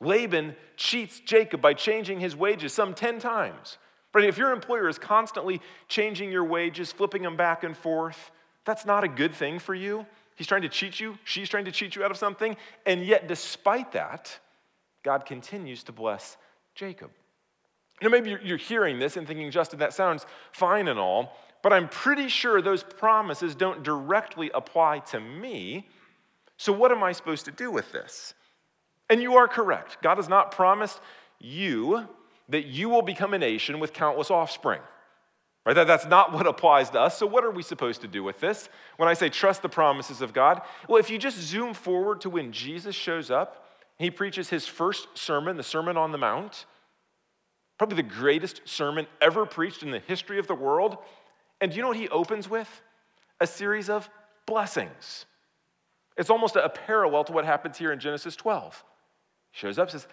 Laban 0.00 0.54
cheats 0.76 1.20
Jacob 1.20 1.60
by 1.60 1.74
changing 1.74 2.20
his 2.20 2.36
wages 2.36 2.72
some 2.72 2.94
10 2.94 3.18
times. 3.18 3.78
But 4.12 4.24
if 4.24 4.38
your 4.38 4.52
employer 4.52 4.88
is 4.88 4.98
constantly 4.98 5.60
changing 5.88 6.32
your 6.32 6.44
wages, 6.44 6.92
flipping 6.92 7.22
them 7.22 7.36
back 7.36 7.64
and 7.64 7.76
forth, 7.76 8.30
that's 8.64 8.86
not 8.86 9.04
a 9.04 9.08
good 9.08 9.34
thing 9.34 9.58
for 9.58 9.74
you. 9.74 10.06
He's 10.36 10.46
trying 10.46 10.62
to 10.62 10.68
cheat 10.68 11.00
you, 11.00 11.18
she's 11.24 11.48
trying 11.48 11.64
to 11.64 11.72
cheat 11.72 11.96
you 11.96 12.04
out 12.04 12.10
of 12.10 12.16
something, 12.16 12.56
and 12.86 13.04
yet, 13.04 13.26
despite 13.26 13.92
that, 13.92 14.38
God 15.02 15.26
continues 15.26 15.82
to 15.84 15.92
bless 15.92 16.36
Jacob. 16.74 17.10
You 18.00 18.08
know, 18.08 18.12
maybe 18.12 18.36
you're 18.42 18.56
hearing 18.56 18.98
this 18.98 19.16
and 19.16 19.26
thinking, 19.26 19.50
Justin, 19.50 19.80
that 19.80 19.92
sounds 19.92 20.24
fine 20.52 20.88
and 20.88 20.98
all, 20.98 21.36
but 21.62 21.72
I'm 21.72 21.88
pretty 21.88 22.28
sure 22.28 22.62
those 22.62 22.82
promises 22.82 23.54
don't 23.54 23.82
directly 23.82 24.50
apply 24.54 25.00
to 25.10 25.20
me. 25.20 25.88
So, 26.56 26.72
what 26.72 26.92
am 26.92 27.02
I 27.02 27.12
supposed 27.12 27.44
to 27.46 27.50
do 27.50 27.70
with 27.70 27.90
this? 27.92 28.34
And 29.10 29.22
you 29.22 29.36
are 29.36 29.48
correct. 29.48 29.98
God 30.02 30.18
has 30.18 30.28
not 30.28 30.52
promised 30.52 31.00
you 31.40 32.06
that 32.48 32.66
you 32.66 32.88
will 32.88 33.02
become 33.02 33.34
a 33.34 33.38
nation 33.38 33.80
with 33.80 33.92
countless 33.92 34.30
offspring. 34.30 34.80
Right? 35.66 35.74
That, 35.74 35.86
that's 35.86 36.06
not 36.06 36.32
what 36.32 36.46
applies 36.46 36.90
to 36.90 37.00
us. 37.00 37.18
So, 37.18 37.26
what 37.26 37.44
are 37.44 37.50
we 37.50 37.62
supposed 37.62 38.00
to 38.02 38.08
do 38.08 38.22
with 38.22 38.38
this? 38.40 38.68
When 38.96 39.08
I 39.08 39.14
say 39.14 39.28
trust 39.28 39.62
the 39.62 39.68
promises 39.68 40.20
of 40.20 40.32
God, 40.32 40.62
well, 40.88 40.98
if 40.98 41.10
you 41.10 41.18
just 41.18 41.38
zoom 41.38 41.74
forward 41.74 42.20
to 42.22 42.30
when 42.30 42.52
Jesus 42.52 42.94
shows 42.94 43.30
up, 43.30 43.66
he 43.98 44.10
preaches 44.10 44.48
his 44.48 44.66
first 44.66 45.08
sermon, 45.14 45.56
the 45.56 45.62
Sermon 45.64 45.96
on 45.96 46.12
the 46.12 46.18
Mount 46.18 46.66
probably 47.78 47.96
the 47.96 48.02
greatest 48.02 48.62
sermon 48.64 49.06
ever 49.20 49.46
preached 49.46 49.82
in 49.82 49.90
the 49.90 50.00
history 50.00 50.38
of 50.38 50.46
the 50.46 50.54
world. 50.54 50.98
And 51.60 51.70
do 51.70 51.76
you 51.76 51.82
know 51.82 51.88
what 51.88 51.96
he 51.96 52.08
opens 52.08 52.50
with? 52.50 52.68
A 53.40 53.46
series 53.46 53.88
of 53.88 54.10
blessings. 54.46 55.26
It's 56.16 56.30
almost 56.30 56.56
a 56.56 56.68
parallel 56.68 57.24
to 57.24 57.32
what 57.32 57.44
happens 57.44 57.78
here 57.78 57.92
in 57.92 58.00
Genesis 58.00 58.34
12. 58.34 58.84
He 59.52 59.58
shows 59.58 59.78
up 59.78 59.90
says, 59.90 60.08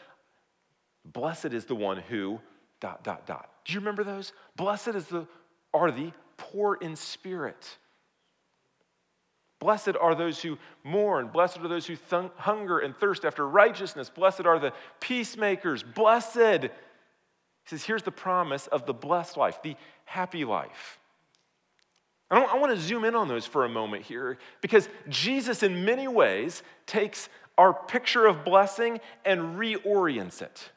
Blessed 1.03 1.45
is 1.47 1.65
the 1.65 1.75
one 1.75 1.97
who, 1.97 2.39
dot, 2.79 3.03
dot, 3.03 3.25
dot. 3.25 3.49
Do 3.65 3.73
you 3.73 3.79
remember 3.79 4.03
those? 4.03 4.31
Blessed 4.55 4.89
is 4.89 5.05
the, 5.05 5.27
are 5.73 5.91
the 5.91 6.11
poor 6.37 6.75
in 6.75 6.95
spirit. 6.95 7.77
Blessed 9.59 9.95
are 9.99 10.13
those 10.13 10.41
who 10.41 10.57
mourn. 10.83 11.29
Blessed 11.29 11.59
are 11.59 11.67
those 11.67 11.87
who 11.87 11.95
th- 11.95 12.31
hunger 12.35 12.79
and 12.79 12.95
thirst 12.95 13.25
after 13.25 13.47
righteousness. 13.47 14.09
Blessed 14.09 14.45
are 14.45 14.59
the 14.59 14.73
peacemakers. 14.99 15.81
Blessed. 15.81 16.69
He 17.65 17.71
says, 17.71 17.83
here's 17.83 18.03
the 18.03 18.11
promise 18.11 18.67
of 18.67 18.85
the 18.85 18.93
blessed 18.93 19.37
life, 19.37 19.61
the 19.63 19.75
happy 20.05 20.45
life. 20.45 20.99
I, 22.29 22.39
I 22.39 22.57
want 22.57 22.75
to 22.75 22.79
zoom 22.79 23.05
in 23.05 23.15
on 23.15 23.27
those 23.27 23.45
for 23.45 23.65
a 23.65 23.69
moment 23.69 24.03
here 24.03 24.37
because 24.61 24.87
Jesus, 25.09 25.63
in 25.63 25.83
many 25.83 26.07
ways, 26.07 26.63
takes 26.85 27.27
our 27.57 27.73
picture 27.73 28.25
of 28.27 28.45
blessing 28.45 28.99
and 29.23 29.57
reorients 29.57 30.41
it. 30.41 30.69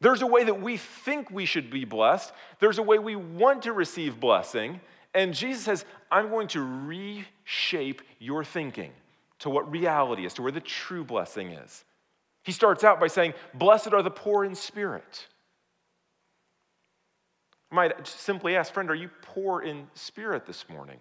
There's 0.00 0.22
a 0.22 0.26
way 0.26 0.44
that 0.44 0.60
we 0.60 0.76
think 0.76 1.30
we 1.30 1.46
should 1.46 1.70
be 1.70 1.84
blessed, 1.84 2.32
there's 2.58 2.78
a 2.78 2.82
way 2.82 2.98
we 2.98 3.16
want 3.16 3.62
to 3.62 3.72
receive 3.72 4.20
blessing. 4.20 4.80
And 5.14 5.34
Jesus 5.34 5.64
says, 5.64 5.84
I'm 6.10 6.30
going 6.30 6.48
to 6.48 6.62
reshape 6.62 8.00
your 8.18 8.44
thinking 8.44 8.92
to 9.40 9.50
what 9.50 9.70
reality 9.70 10.24
is, 10.24 10.32
to 10.34 10.42
where 10.42 10.52
the 10.52 10.60
true 10.60 11.04
blessing 11.04 11.50
is. 11.50 11.84
He 12.44 12.52
starts 12.52 12.82
out 12.82 12.98
by 12.98 13.08
saying, 13.08 13.34
Blessed 13.52 13.92
are 13.92 14.02
the 14.02 14.10
poor 14.10 14.44
in 14.44 14.54
spirit. 14.54 15.26
I 17.72 17.74
might 17.74 18.06
simply 18.06 18.54
ask, 18.54 18.72
friend, 18.72 18.90
are 18.90 18.94
you 18.94 19.08
poor 19.22 19.62
in 19.62 19.88
spirit 19.94 20.44
this 20.44 20.68
morning? 20.68 20.98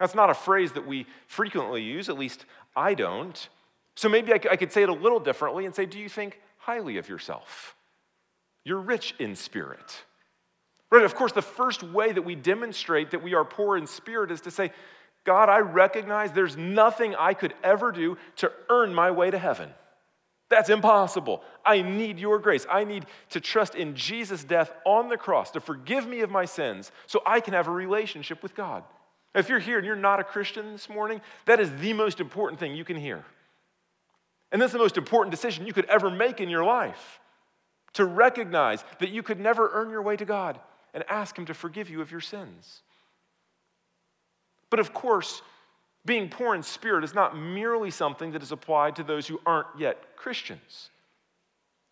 That's 0.00 0.16
not 0.16 0.28
a 0.28 0.34
phrase 0.34 0.72
that 0.72 0.86
we 0.86 1.06
frequently 1.28 1.82
use, 1.82 2.08
at 2.08 2.18
least 2.18 2.44
I 2.74 2.94
don't. 2.94 3.48
So 3.94 4.08
maybe 4.08 4.32
I 4.32 4.56
could 4.56 4.72
say 4.72 4.82
it 4.82 4.88
a 4.88 4.94
little 4.94 5.20
differently 5.20 5.66
and 5.66 5.74
say, 5.74 5.86
Do 5.86 5.98
you 5.98 6.08
think 6.08 6.40
highly 6.58 6.96
of 6.96 7.08
yourself? 7.08 7.76
You're 8.64 8.80
rich 8.80 9.14
in 9.18 9.36
spirit. 9.36 10.04
Right? 10.90 11.04
Of 11.04 11.14
course, 11.14 11.32
the 11.32 11.42
first 11.42 11.82
way 11.82 12.10
that 12.10 12.22
we 12.22 12.34
demonstrate 12.34 13.12
that 13.12 13.22
we 13.22 13.34
are 13.34 13.44
poor 13.44 13.76
in 13.76 13.86
spirit 13.86 14.30
is 14.32 14.40
to 14.42 14.50
say, 14.50 14.72
God, 15.24 15.48
I 15.48 15.58
recognize 15.58 16.32
there's 16.32 16.56
nothing 16.56 17.14
I 17.14 17.34
could 17.34 17.54
ever 17.62 17.92
do 17.92 18.16
to 18.36 18.50
earn 18.70 18.92
my 18.92 19.10
way 19.10 19.30
to 19.30 19.38
heaven. 19.38 19.70
That's 20.50 20.68
impossible. 20.68 21.42
I 21.64 21.80
need 21.80 22.18
your 22.18 22.40
grace. 22.40 22.66
I 22.68 22.84
need 22.84 23.06
to 23.30 23.40
trust 23.40 23.76
in 23.76 23.94
Jesus' 23.94 24.44
death 24.44 24.72
on 24.84 25.08
the 25.08 25.16
cross 25.16 25.52
to 25.52 25.60
forgive 25.60 26.06
me 26.06 26.20
of 26.20 26.30
my 26.30 26.44
sins 26.44 26.90
so 27.06 27.22
I 27.24 27.40
can 27.40 27.54
have 27.54 27.68
a 27.68 27.72
relationship 27.72 28.42
with 28.42 28.56
God. 28.56 28.82
If 29.32 29.48
you're 29.48 29.60
here 29.60 29.78
and 29.78 29.86
you're 29.86 29.94
not 29.94 30.18
a 30.18 30.24
Christian 30.24 30.72
this 30.72 30.88
morning, 30.88 31.20
that 31.46 31.60
is 31.60 31.70
the 31.76 31.92
most 31.92 32.18
important 32.18 32.58
thing 32.58 32.74
you 32.74 32.84
can 32.84 32.96
hear. 32.96 33.24
And 34.50 34.60
that's 34.60 34.72
the 34.72 34.78
most 34.78 34.96
important 34.96 35.30
decision 35.30 35.66
you 35.66 35.72
could 35.72 35.84
ever 35.84 36.10
make 36.10 36.40
in 36.40 36.48
your 36.48 36.64
life 36.64 37.20
to 37.92 38.04
recognize 38.04 38.84
that 38.98 39.10
you 39.10 39.22
could 39.22 39.38
never 39.38 39.70
earn 39.72 39.90
your 39.90 40.02
way 40.02 40.16
to 40.16 40.24
God 40.24 40.58
and 40.92 41.04
ask 41.08 41.38
Him 41.38 41.46
to 41.46 41.54
forgive 41.54 41.88
you 41.88 42.00
of 42.00 42.10
your 42.10 42.20
sins. 42.20 42.82
But 44.68 44.80
of 44.80 44.92
course, 44.92 45.42
being 46.04 46.28
poor 46.28 46.54
in 46.54 46.62
spirit 46.62 47.04
is 47.04 47.14
not 47.14 47.36
merely 47.36 47.90
something 47.90 48.32
that 48.32 48.42
is 48.42 48.52
applied 48.52 48.96
to 48.96 49.02
those 49.02 49.26
who 49.26 49.40
aren't 49.44 49.66
yet 49.78 50.16
Christians. 50.16 50.90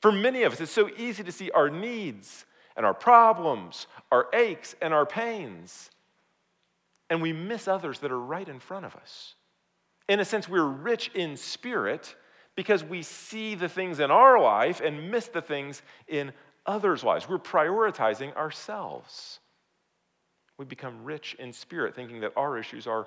For 0.00 0.12
many 0.12 0.44
of 0.44 0.52
us, 0.52 0.60
it's 0.60 0.72
so 0.72 0.88
easy 0.96 1.22
to 1.24 1.32
see 1.32 1.50
our 1.50 1.68
needs 1.68 2.46
and 2.76 2.86
our 2.86 2.94
problems, 2.94 3.86
our 4.10 4.28
aches 4.32 4.74
and 4.80 4.94
our 4.94 5.04
pains, 5.04 5.90
and 7.10 7.20
we 7.20 7.32
miss 7.32 7.66
others 7.66 7.98
that 8.00 8.12
are 8.12 8.20
right 8.20 8.48
in 8.48 8.60
front 8.60 8.86
of 8.86 8.94
us. 8.96 9.34
In 10.08 10.20
a 10.20 10.24
sense, 10.24 10.48
we're 10.48 10.62
rich 10.64 11.10
in 11.14 11.36
spirit 11.36 12.14
because 12.54 12.84
we 12.84 13.02
see 13.02 13.54
the 13.54 13.68
things 13.68 14.00
in 14.00 14.10
our 14.10 14.40
life 14.40 14.80
and 14.80 15.10
miss 15.10 15.26
the 15.26 15.42
things 15.42 15.82
in 16.06 16.32
others' 16.66 17.04
lives. 17.04 17.28
We're 17.28 17.38
prioritizing 17.38 18.34
ourselves. 18.36 19.40
We 20.58 20.64
become 20.64 21.04
rich 21.04 21.36
in 21.38 21.52
spirit, 21.52 21.94
thinking 21.94 22.20
that 22.20 22.32
our 22.36 22.58
issues 22.58 22.86
are 22.86 23.06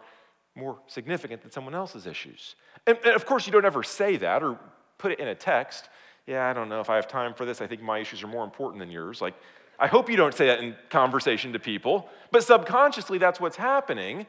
more 0.55 0.79
significant 0.87 1.41
than 1.41 1.51
someone 1.51 1.75
else's 1.75 2.05
issues. 2.05 2.55
And, 2.85 2.97
and, 3.03 3.15
of 3.15 3.25
course, 3.25 3.45
you 3.45 3.53
don't 3.53 3.65
ever 3.65 3.83
say 3.83 4.17
that 4.17 4.43
or 4.43 4.59
put 4.97 5.11
it 5.11 5.19
in 5.19 5.27
a 5.27 5.35
text. 5.35 5.89
Yeah, 6.27 6.47
I 6.47 6.53
don't 6.53 6.69
know 6.69 6.81
if 6.81 6.89
I 6.89 6.95
have 6.95 7.07
time 7.07 7.33
for 7.33 7.45
this. 7.45 7.61
I 7.61 7.67
think 7.67 7.81
my 7.81 7.99
issues 7.99 8.23
are 8.23 8.27
more 8.27 8.43
important 8.43 8.79
than 8.79 8.91
yours. 8.91 9.21
Like, 9.21 9.35
I 9.79 9.87
hope 9.87 10.09
you 10.09 10.17
don't 10.17 10.33
say 10.33 10.47
that 10.47 10.59
in 10.59 10.75
conversation 10.89 11.53
to 11.53 11.59
people, 11.59 12.07
but 12.31 12.43
subconsciously, 12.43 13.17
that's 13.17 13.39
what's 13.39 13.57
happening. 13.57 14.27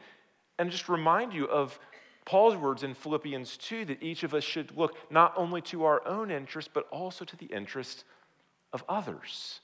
And 0.57 0.71
just 0.71 0.89
remind 0.89 1.33
you 1.33 1.45
of 1.45 1.77
Paul's 2.25 2.55
words 2.55 2.83
in 2.83 2.93
Philippians 2.93 3.57
2 3.57 3.85
that 3.85 4.01
each 4.01 4.23
of 4.23 4.33
us 4.33 4.43
should 4.43 4.75
look 4.77 4.97
not 5.11 5.33
only 5.35 5.61
to 5.63 5.83
our 5.83 6.05
own 6.07 6.31
interest, 6.31 6.69
but 6.73 6.87
also 6.89 7.25
to 7.25 7.35
the 7.35 7.45
interest 7.47 8.05
of 8.71 8.83
others. 8.87 9.59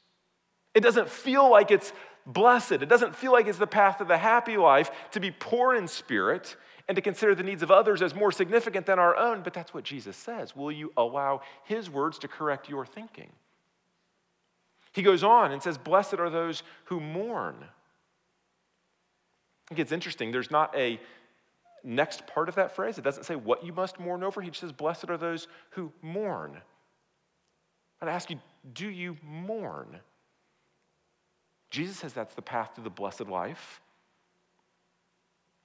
It 0.75 0.81
doesn't 0.81 1.09
feel 1.09 1.49
like 1.49 1.71
it's 1.71 1.91
blessed. 2.25 2.73
It 2.73 2.89
doesn't 2.89 3.15
feel 3.15 3.31
like 3.31 3.47
it's 3.47 3.57
the 3.57 3.67
path 3.67 4.01
of 4.01 4.07
the 4.07 4.17
happy 4.17 4.57
life 4.57 4.91
to 5.11 5.19
be 5.19 5.31
poor 5.31 5.75
in 5.75 5.87
spirit 5.87 6.55
and 6.87 6.95
to 6.95 7.01
consider 7.01 7.35
the 7.35 7.43
needs 7.43 7.61
of 7.61 7.71
others 7.71 8.01
as 8.01 8.15
more 8.15 8.31
significant 8.31 8.85
than 8.85 8.97
our 8.97 9.15
own, 9.15 9.41
but 9.43 9.53
that's 9.53 9.73
what 9.73 9.83
Jesus 9.83 10.17
says. 10.17 10.55
Will 10.55 10.71
you 10.71 10.91
allow 10.97 11.41
his 11.63 11.89
words 11.89 12.17
to 12.19 12.27
correct 12.27 12.67
your 12.67 12.85
thinking? 12.85 13.31
He 14.91 15.03
goes 15.03 15.23
on 15.23 15.51
and 15.51 15.61
says, 15.61 15.77
Blessed 15.77 16.15
are 16.15 16.29
those 16.29 16.63
who 16.85 16.99
mourn. 16.99 17.55
I 17.61 17.65
think 19.69 19.79
it's 19.79 19.91
interesting. 19.91 20.31
There's 20.31 20.49
not 20.49 20.75
a 20.75 20.99
next 21.83 22.25
part 22.25 22.49
of 22.49 22.55
that 22.55 22.75
phrase. 22.75 22.97
It 22.97 23.03
doesn't 23.03 23.23
say 23.23 23.35
what 23.35 23.63
you 23.63 23.71
must 23.71 23.99
mourn 23.99 24.23
over. 24.23 24.41
He 24.41 24.49
just 24.49 24.61
says, 24.61 24.71
Blessed 24.71 25.09
are 25.09 25.17
those 25.17 25.47
who 25.71 25.91
mourn. 26.01 26.57
I'd 28.01 28.09
ask 28.09 28.29
you, 28.29 28.39
do 28.73 28.87
you 28.87 29.17
mourn? 29.23 29.99
Jesus 31.69 31.97
says 31.97 32.13
that's 32.13 32.33
the 32.35 32.41
path 32.41 32.75
to 32.75 32.81
the 32.81 32.89
blessed 32.89 33.27
life. 33.27 33.81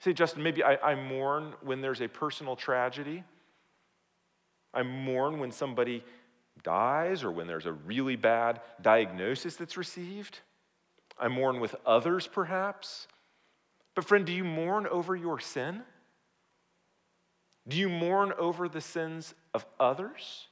Say, 0.01 0.13
Justin, 0.13 0.43
maybe 0.43 0.63
I, 0.63 0.77
I 0.77 0.95
mourn 0.95 1.55
when 1.63 1.81
there's 1.81 2.03
a 2.03 2.09
personal 2.09 2.57
tragedy. 2.57 3.25
I 4.75 4.83
mourn 4.83 5.39
when 5.39 5.53
somebody 5.53 6.05
dies 6.63 7.25
or 7.25 7.31
when 7.31 7.47
there's 7.47 7.67
a 7.67 7.73
really 7.73 8.17
bad 8.17 8.61
diagnosis 8.83 9.57
that's 9.57 9.77
received. 9.77 10.41
I 11.19 11.29
mourn 11.29 11.61
with 11.61 11.75
others, 11.87 12.27
perhaps. 12.27 13.07
But, 13.95 14.05
friend, 14.05 14.27
do 14.27 14.33
you 14.33 14.45
mourn 14.45 14.87
over 14.87 15.15
your 15.15 15.39
sin? 15.39 15.83
Do 17.67 17.77
you 17.77 17.89
mourn 17.89 18.33
over 18.37 18.69
the 18.69 18.81
sins 18.81 19.35
of 19.55 19.65
others? 19.81 20.49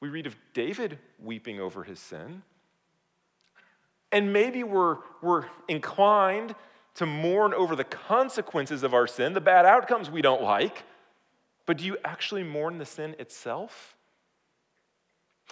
We 0.00 0.08
read 0.08 0.26
of 0.26 0.36
David 0.52 0.98
weeping 1.18 1.60
over 1.60 1.84
his 1.84 2.00
sin. 2.00 2.42
And 4.12 4.32
maybe 4.32 4.62
we're, 4.62 4.98
we're 5.22 5.46
inclined 5.68 6.54
to 6.94 7.06
mourn 7.06 7.52
over 7.52 7.76
the 7.76 7.84
consequences 7.84 8.82
of 8.82 8.94
our 8.94 9.06
sin, 9.06 9.34
the 9.34 9.40
bad 9.40 9.66
outcomes 9.66 10.10
we 10.10 10.22
don't 10.22 10.42
like. 10.42 10.84
But 11.66 11.78
do 11.78 11.84
you 11.84 11.96
actually 12.04 12.44
mourn 12.44 12.78
the 12.78 12.86
sin 12.86 13.14
itself? 13.18 13.96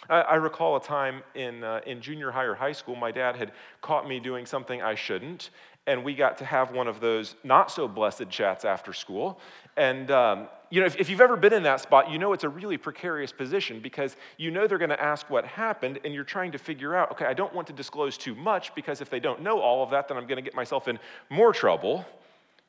I, 0.08 0.20
I 0.20 0.34
recall 0.36 0.76
a 0.76 0.80
time 0.80 1.22
in, 1.34 1.64
uh, 1.64 1.80
in 1.86 2.00
junior 2.00 2.30
high 2.30 2.44
or 2.44 2.54
high 2.54 2.72
school, 2.72 2.96
my 2.96 3.10
dad 3.10 3.36
had 3.36 3.52
caught 3.80 4.08
me 4.08 4.20
doing 4.20 4.46
something 4.46 4.80
I 4.80 4.94
shouldn't, 4.94 5.50
and 5.86 6.02
we 6.02 6.14
got 6.14 6.38
to 6.38 6.44
have 6.44 6.72
one 6.72 6.88
of 6.88 7.00
those 7.00 7.34
not 7.44 7.70
so 7.70 7.86
blessed 7.86 8.30
chats 8.30 8.64
after 8.64 8.92
school. 8.92 9.38
And, 9.76 10.10
um, 10.10 10.48
you 10.70 10.80
know, 10.80 10.86
if, 10.86 10.96
if, 10.96 11.10
you've 11.10 11.20
ever 11.20 11.36
been 11.36 11.52
in 11.52 11.64
that 11.64 11.80
spot, 11.80 12.10
you 12.10 12.18
know 12.18 12.32
it's 12.32 12.44
a 12.44 12.48
really 12.48 12.78
precarious 12.78 13.32
position 13.32 13.80
because 13.80 14.16
you 14.38 14.50
know 14.50 14.66
they're 14.66 14.78
going 14.78 14.90
to 14.90 15.00
ask 15.00 15.28
what 15.28 15.44
happened, 15.44 16.00
and 16.04 16.14
you're 16.14 16.24
trying 16.24 16.52
to 16.52 16.58
figure 16.58 16.94
out, 16.94 17.12
okay, 17.12 17.26
I 17.26 17.34
don't 17.34 17.54
want 17.54 17.66
to 17.66 17.72
disclose 17.72 18.16
too 18.16 18.34
much 18.34 18.74
because 18.74 19.00
if 19.00 19.10
they 19.10 19.20
don't 19.20 19.42
know 19.42 19.60
all 19.60 19.82
of 19.82 19.90
that, 19.90 20.08
then 20.08 20.16
I'm 20.16 20.26
going 20.26 20.36
to 20.36 20.42
get 20.42 20.54
myself 20.54 20.88
in 20.88 20.98
more 21.28 21.52
trouble. 21.52 22.06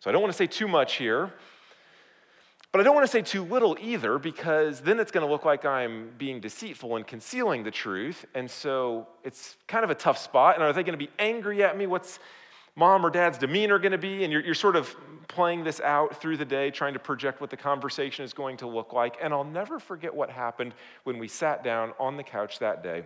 So 0.02 0.10
I 0.10 0.14
don't 0.14 0.22
want 0.22 0.34
to 0.34 0.38
say 0.38 0.48
too 0.48 0.68
much 0.68 0.96
here. 0.96 1.34
But 2.72 2.82
I 2.82 2.84
don't 2.84 2.94
want 2.94 3.06
to 3.06 3.12
say 3.12 3.22
too 3.22 3.46
little 3.46 3.78
either 3.80 4.20
because 4.20 4.82
then 4.82 5.00
it's 5.00 5.10
going 5.10 5.26
to 5.26 5.32
look 5.32 5.46
like 5.46 5.64
I'm 5.64 6.12
being 6.18 6.42
deceitful 6.42 6.98
and 6.98 7.08
concealing 7.08 7.64
the 7.64 7.72
truth. 7.72 8.26
And 8.36 8.52
so 8.52 9.08
it's 9.24 9.56
kind 9.66 9.86
of 9.86 9.90
a 9.90 9.96
tough 9.96 10.18
spot. 10.18 10.56
And 10.56 10.64
are 10.64 10.74
they 10.74 10.84
going 10.84 11.00
to 11.00 11.06
be 11.06 11.10
angry 11.18 11.64
at 11.64 11.78
me? 11.78 11.88
What's 11.88 12.20
mom 12.76 13.06
or 13.06 13.10
dad's 13.10 13.38
demeanor 13.38 13.80
going 13.80 13.92
to 13.92 13.98
be? 13.98 14.24
And 14.24 14.32
you're, 14.32 14.42
you're 14.42 14.56
sort 14.56 14.76
of 14.76 14.96
playing 15.28 15.64
this 15.64 15.80
out 15.82 16.22
through 16.22 16.38
the 16.38 16.46
day, 16.46 16.72
trying 16.72 16.94
to 16.94 17.00
project 17.00 17.42
what 17.42 17.50
the 17.50 17.58
conversation 17.58 18.24
is 18.24 18.34
going 18.34 18.58
to 18.58 18.68
look 18.68 18.94
like. 18.94 19.18
And 19.22 19.34
I'll 19.34 19.44
never 19.44 19.80
forget 19.80 20.14
what 20.14 20.30
happened 20.30 20.74
when 21.04 21.18
we 21.18 21.28
sat 21.28 21.64
down 21.64 21.94
on 22.00 22.18
the 22.18 22.24
couch 22.24 22.60
that 22.60 22.84
day 22.84 23.04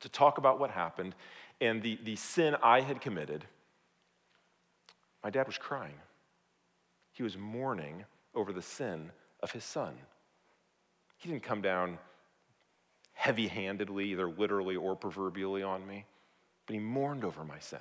to 0.00 0.08
talk 0.08 0.38
about 0.38 0.58
what 0.58 0.70
happened 0.70 1.14
and 1.60 1.82
the, 1.82 1.98
the 2.04 2.16
sin 2.16 2.56
I 2.62 2.80
had 2.80 3.00
committed. 3.00 3.44
My 5.22 5.30
dad 5.30 5.46
was 5.46 5.58
crying, 5.58 5.94
he 7.12 7.22
was 7.22 7.36
mourning 7.36 8.04
over 8.34 8.52
the 8.52 8.62
sin 8.62 9.10
of 9.40 9.50
his 9.50 9.64
son. 9.64 9.94
He 11.18 11.30
didn't 11.30 11.42
come 11.42 11.62
down 11.62 11.98
heavy 13.14 13.48
handedly, 13.48 14.10
either 14.10 14.28
literally 14.28 14.76
or 14.76 14.94
proverbially, 14.94 15.62
on 15.62 15.86
me, 15.86 16.04
but 16.66 16.74
he 16.74 16.80
mourned 16.80 17.24
over 17.24 17.42
my 17.42 17.58
sin. 17.58 17.78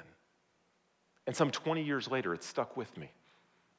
And 1.28 1.36
some 1.36 1.52
20 1.52 1.84
years 1.84 2.10
later, 2.10 2.34
it 2.34 2.44
stuck 2.44 2.78
with 2.78 2.96
me. 2.98 3.12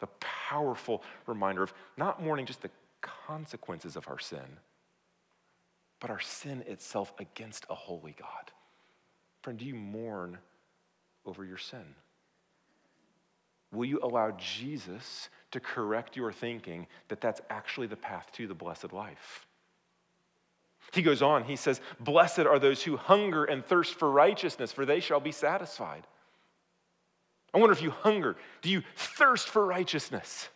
The 0.01 0.09
powerful 0.21 1.03
reminder 1.27 1.63
of 1.63 1.73
not 1.97 2.23
mourning 2.23 2.47
just 2.47 2.63
the 2.63 2.71
consequences 3.01 3.97
of 3.97 4.09
our 4.09 4.19
sin, 4.19 4.59
but 6.01 6.11
our 6.11 6.21
sin 6.21 6.65
itself 6.67 7.13
against 7.19 7.65
a 7.71 7.75
holy 7.75 8.15
God. 8.19 8.51
Friend, 9.43 9.59
do 9.59 9.65
you 9.65 9.75
mourn 9.75 10.39
over 11.25 11.45
your 11.45 11.59
sin? 11.59 11.95
Will 13.73 13.85
you 13.85 14.01
allow 14.03 14.33
Jesus 14.33 15.29
to 15.51 15.61
correct 15.61 16.17
your 16.17 16.33
thinking 16.33 16.87
that 17.09 17.21
that's 17.21 17.41
actually 17.51 17.87
the 17.87 17.97
path 17.97 18.31
to 18.33 18.47
the 18.47 18.55
blessed 18.55 18.93
life? 18.93 19.47
He 20.93 21.03
goes 21.03 21.21
on, 21.21 21.45
he 21.45 21.57
says, 21.57 21.81
Blessed 21.99 22.41
are 22.41 22.59
those 22.59 22.83
who 22.83 22.97
hunger 22.97 23.45
and 23.45 23.65
thirst 23.65 23.95
for 23.95 24.11
righteousness, 24.11 24.73
for 24.73 24.87
they 24.87 25.01
shall 25.01 25.21
be 25.21 25.33
satisfied. 25.33 26.07
I 27.55 27.59
wonder 27.59 27.73
if 27.73 27.83
you 27.83 27.91
hunger. 27.91 28.37
Do 28.63 28.71
you 28.71 28.83
thirst 28.97 29.49
for 29.49 29.65
righteousness? 29.65 30.49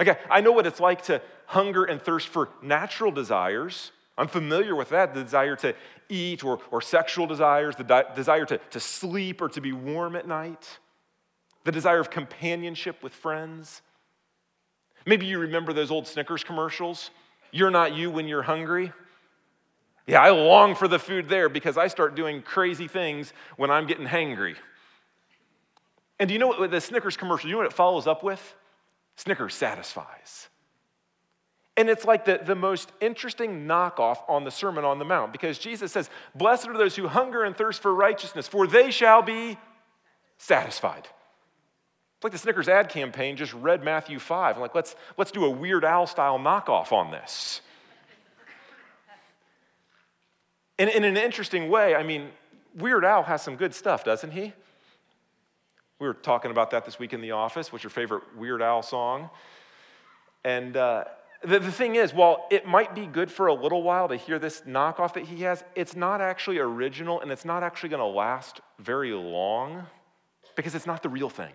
Okay, 0.00 0.16
I 0.30 0.40
know 0.40 0.52
what 0.52 0.66
it's 0.66 0.80
like 0.80 1.02
to 1.02 1.20
hunger 1.46 1.84
and 1.84 2.00
thirst 2.00 2.28
for 2.28 2.48
natural 2.62 3.10
desires. 3.10 3.92
I'm 4.16 4.28
familiar 4.28 4.74
with 4.74 4.90
that 4.90 5.14
the 5.14 5.22
desire 5.22 5.56
to 5.56 5.74
eat 6.08 6.44
or, 6.44 6.58
or 6.70 6.82
sexual 6.82 7.26
desires, 7.26 7.76
the 7.76 7.84
di- 7.84 8.04
desire 8.14 8.44
to, 8.46 8.58
to 8.58 8.80
sleep 8.80 9.40
or 9.40 9.48
to 9.48 9.60
be 9.60 9.72
warm 9.72 10.16
at 10.16 10.26
night, 10.26 10.78
the 11.64 11.72
desire 11.72 12.00
of 12.00 12.10
companionship 12.10 13.02
with 13.02 13.14
friends. 13.14 13.82
Maybe 15.06 15.26
you 15.26 15.38
remember 15.38 15.72
those 15.72 15.90
old 15.90 16.06
Snickers 16.06 16.44
commercials. 16.44 17.10
You're 17.50 17.70
not 17.70 17.94
you 17.94 18.10
when 18.10 18.28
you're 18.28 18.42
hungry. 18.42 18.92
Yeah, 20.06 20.20
I 20.20 20.30
long 20.30 20.74
for 20.74 20.88
the 20.88 20.98
food 20.98 21.28
there 21.28 21.48
because 21.48 21.78
I 21.78 21.86
start 21.86 22.14
doing 22.14 22.42
crazy 22.42 22.88
things 22.88 23.32
when 23.56 23.70
I'm 23.70 23.86
getting 23.86 24.06
hangry. 24.06 24.56
And 26.20 26.28
do 26.28 26.34
you 26.34 26.38
know 26.38 26.48
what 26.48 26.70
the 26.70 26.80
Snickers 26.82 27.16
commercial, 27.16 27.48
you 27.48 27.54
know 27.54 27.62
what 27.62 27.66
it 27.66 27.72
follows 27.72 28.06
up 28.06 28.22
with? 28.22 28.54
Snickers 29.16 29.54
satisfies. 29.54 30.48
And 31.78 31.88
it's 31.88 32.04
like 32.04 32.26
the, 32.26 32.38
the 32.44 32.54
most 32.54 32.92
interesting 33.00 33.66
knockoff 33.66 34.18
on 34.28 34.44
the 34.44 34.50
Sermon 34.50 34.84
on 34.84 34.98
the 34.98 35.04
Mount 35.04 35.32
because 35.32 35.58
Jesus 35.58 35.92
says, 35.92 36.10
Blessed 36.34 36.68
are 36.68 36.76
those 36.76 36.94
who 36.94 37.08
hunger 37.08 37.42
and 37.42 37.56
thirst 37.56 37.80
for 37.80 37.94
righteousness, 37.94 38.46
for 38.46 38.66
they 38.66 38.90
shall 38.90 39.22
be 39.22 39.58
satisfied. 40.36 41.08
It's 42.16 42.24
like 42.24 42.32
the 42.32 42.38
Snickers 42.38 42.68
ad 42.68 42.90
campaign 42.90 43.36
just 43.36 43.54
read 43.54 43.82
Matthew 43.82 44.18
5. 44.18 44.56
I'm 44.56 44.60
like, 44.60 44.74
let's, 44.74 44.94
let's 45.16 45.30
do 45.30 45.46
a 45.46 45.50
Weird 45.50 45.86
Al 45.86 46.06
style 46.06 46.38
knockoff 46.38 46.92
on 46.92 47.10
this. 47.12 47.62
and 50.78 50.90
in 50.90 51.04
an 51.04 51.16
interesting 51.16 51.70
way, 51.70 51.94
I 51.94 52.02
mean, 52.02 52.28
Weird 52.74 53.06
Al 53.06 53.22
has 53.22 53.40
some 53.40 53.56
good 53.56 53.74
stuff, 53.74 54.04
doesn't 54.04 54.32
he? 54.32 54.52
We 56.00 56.06
were 56.06 56.14
talking 56.14 56.50
about 56.50 56.70
that 56.70 56.86
this 56.86 56.98
week 56.98 57.12
in 57.12 57.20
the 57.20 57.32
office. 57.32 57.70
What's 57.70 57.84
your 57.84 57.90
favorite 57.90 58.22
Weird 58.34 58.62
Al 58.62 58.82
song? 58.82 59.28
And 60.44 60.74
uh, 60.74 61.04
the, 61.44 61.58
the 61.58 61.70
thing 61.70 61.94
is, 61.96 62.14
while 62.14 62.46
it 62.50 62.66
might 62.66 62.94
be 62.94 63.06
good 63.06 63.30
for 63.30 63.48
a 63.48 63.54
little 63.54 63.82
while 63.82 64.08
to 64.08 64.16
hear 64.16 64.38
this 64.38 64.62
knockoff 64.62 65.12
that 65.14 65.24
he 65.24 65.42
has, 65.42 65.62
it's 65.74 65.94
not 65.94 66.22
actually 66.22 66.58
original 66.58 67.20
and 67.20 67.30
it's 67.30 67.44
not 67.44 67.62
actually 67.62 67.90
going 67.90 68.00
to 68.00 68.06
last 68.06 68.62
very 68.78 69.12
long 69.12 69.86
because 70.56 70.74
it's 70.74 70.86
not 70.86 71.02
the 71.02 71.10
real 71.10 71.28
thing. 71.28 71.52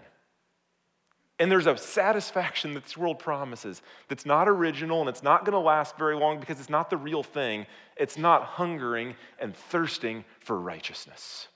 And 1.40 1.52
there's 1.52 1.68
a 1.68 1.76
satisfaction 1.76 2.76
that 2.76 2.84
this 2.84 2.96
world 2.96 3.18
promises 3.18 3.82
that's 4.08 4.28
not 4.28 4.48
original 4.48 5.02
and 5.02 5.10
it's 5.10 5.24
not 5.24 5.44
going 5.44 5.54
to 5.54 5.60
last 5.60 5.98
very 5.98 6.16
long 6.16 6.40
because 6.40 6.60
it's 6.60 6.70
not 6.70 6.92
the 6.92 6.98
real 6.98 7.24
thing. 7.24 7.66
It's 7.98 8.18
not 8.18 8.44
hungering 8.44 9.16
and 9.40 9.56
thirsting 9.56 10.24
for 10.40 10.58
righteousness. 10.58 11.48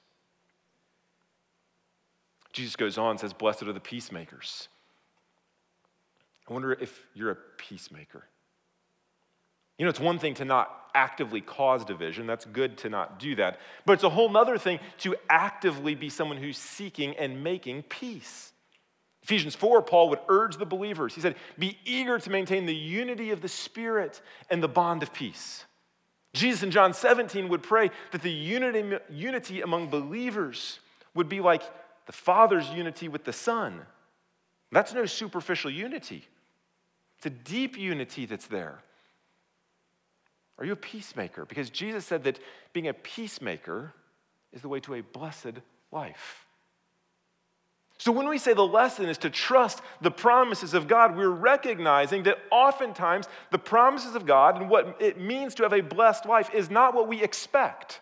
Jesus 2.54 2.76
goes 2.76 2.98
on 2.98 3.12
and 3.12 3.20
says, 3.20 3.34
Blessed 3.34 3.64
are 3.64 3.74
the 3.74 3.80
peacemakers. 3.80 4.68
I 6.50 6.54
wonder 6.54 6.74
if 6.74 7.06
you're 7.14 7.32
a 7.32 7.38
peacemaker. 7.58 8.26
You 9.78 9.86
know, 9.86 9.90
it's 9.90 10.00
one 10.00 10.20
thing 10.20 10.34
to 10.36 10.46
not 10.46 10.76
actively 10.94 11.42
cause 11.42 11.86
division. 11.86 12.28
That's 12.28 12.46
good 12.46 12.78
to 12.80 12.90
not 12.90 13.20
do 13.20 13.36
that. 13.36 13.60
But 13.86 13.94
it's 13.94 14.04
a 14.04 14.10
whole 14.10 14.36
other 14.36 14.58
thing 14.58 14.80
to 15.00 15.16
actively 15.30 15.96
be 15.96 16.10
someone 16.10 16.38
who's 16.38 16.58
seeking 16.58 17.16
and 17.16 17.44
making 17.44 17.84
peace. 17.84 18.52
Ephesians 19.24 19.56
4, 19.56 19.84
Paul 19.84 20.10
would 20.10 20.20
urge 20.28 20.58
the 20.58 20.66
believers. 20.66 21.14
He 21.14 21.22
said, 21.22 21.36
Be 21.58 21.78
eager 21.86 22.20
to 22.20 22.30
maintain 22.30 22.66
the 22.66 22.76
unity 22.76 23.32
of 23.32 23.42
the 23.42 23.48
Spirit 23.48 24.22
and 24.50 24.62
the 24.62 24.68
bond 24.68 25.04
of 25.04 25.14
peace. 25.14 25.66
Jesus 26.34 26.64
in 26.64 26.72
John 26.72 26.94
17 26.94 27.50
would 27.50 27.64
pray 27.64 27.92
that 28.12 28.22
the 28.22 28.32
unity, 28.32 28.98
unity 29.10 29.62
among 29.62 29.90
believers 29.90 30.80
would 31.14 31.30
be 31.30 31.42
like 31.42 31.64
the 32.10 32.13
Father's 32.13 32.67
unity 32.72 33.08
with 33.08 33.24
the 33.24 33.32
Son. 33.32 33.82
That's 34.72 34.95
no 34.95 35.06
superficial 35.06 35.69
unity, 35.69 36.28
it's 37.17 37.28
a 37.28 37.30
deep 37.30 37.78
unity 37.78 38.26
that's 38.26 38.48
there. 38.48 38.80
Are 40.58 40.65
you 40.65 40.72
a 40.72 40.76
peacemaker? 40.76 41.45
Because 41.45 41.69
Jesus 41.69 42.06
said 42.06 42.24
that 42.24 42.39
being 42.74 42.88
a 42.88 42.95
peacemaker 42.95 43.93
is 44.52 44.63
the 44.63 44.69
way 44.69 44.80
to 44.80 44.95
a 44.95 45.02
blessed 45.02 45.60
life. 45.91 46.48
So, 48.00 48.12
when 48.12 48.28
we 48.28 48.39
say 48.39 48.56
the 48.56 48.65
lesson 48.65 49.08
is 49.08 49.19
to 49.19 49.30
trust 49.30 49.80
the 50.02 50.10
promises 50.10 50.74
of 50.74 50.88
God, 50.88 51.15
we're 51.15 51.30
recognizing 51.30 52.24
that 52.24 52.39
oftentimes 52.50 53.28
the 53.52 53.60
promises 53.60 54.15
of 54.15 54.26
God 54.26 54.60
and 54.60 54.67
what 54.67 54.98
it 55.00 55.19
means 55.19 55.54
to 55.56 55.63
have 55.63 55.74
a 55.74 55.82
blessed 55.82 56.26
life 56.26 56.50
is 56.56 56.72
not 56.72 56.95
what 56.95 57.08
we 57.08 57.22
expect 57.22 58.02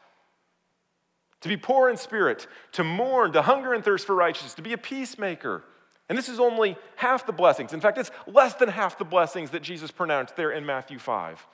to 1.41 1.49
be 1.49 1.57
poor 1.57 1.89
in 1.89 1.97
spirit, 1.97 2.47
to 2.73 2.83
mourn, 2.83 3.31
to 3.33 3.41
hunger 3.41 3.73
and 3.73 3.83
thirst 3.83 4.05
for 4.05 4.15
righteousness, 4.15 4.53
to 4.55 4.61
be 4.61 4.73
a 4.73 4.77
peacemaker. 4.77 5.63
And 6.09 6.17
this 6.17 6.29
is 6.29 6.39
only 6.39 6.77
half 6.95 7.25
the 7.25 7.33
blessings. 7.33 7.73
In 7.73 7.81
fact, 7.81 7.97
it's 7.97 8.11
less 8.25 8.53
than 8.55 8.69
half 8.69 8.97
the 8.97 9.05
blessings 9.05 9.51
that 9.51 9.61
Jesus 9.61 9.91
pronounced 9.91 10.35
there 10.35 10.51
in 10.51 10.65
Matthew 10.65 10.99
5. 10.99 11.45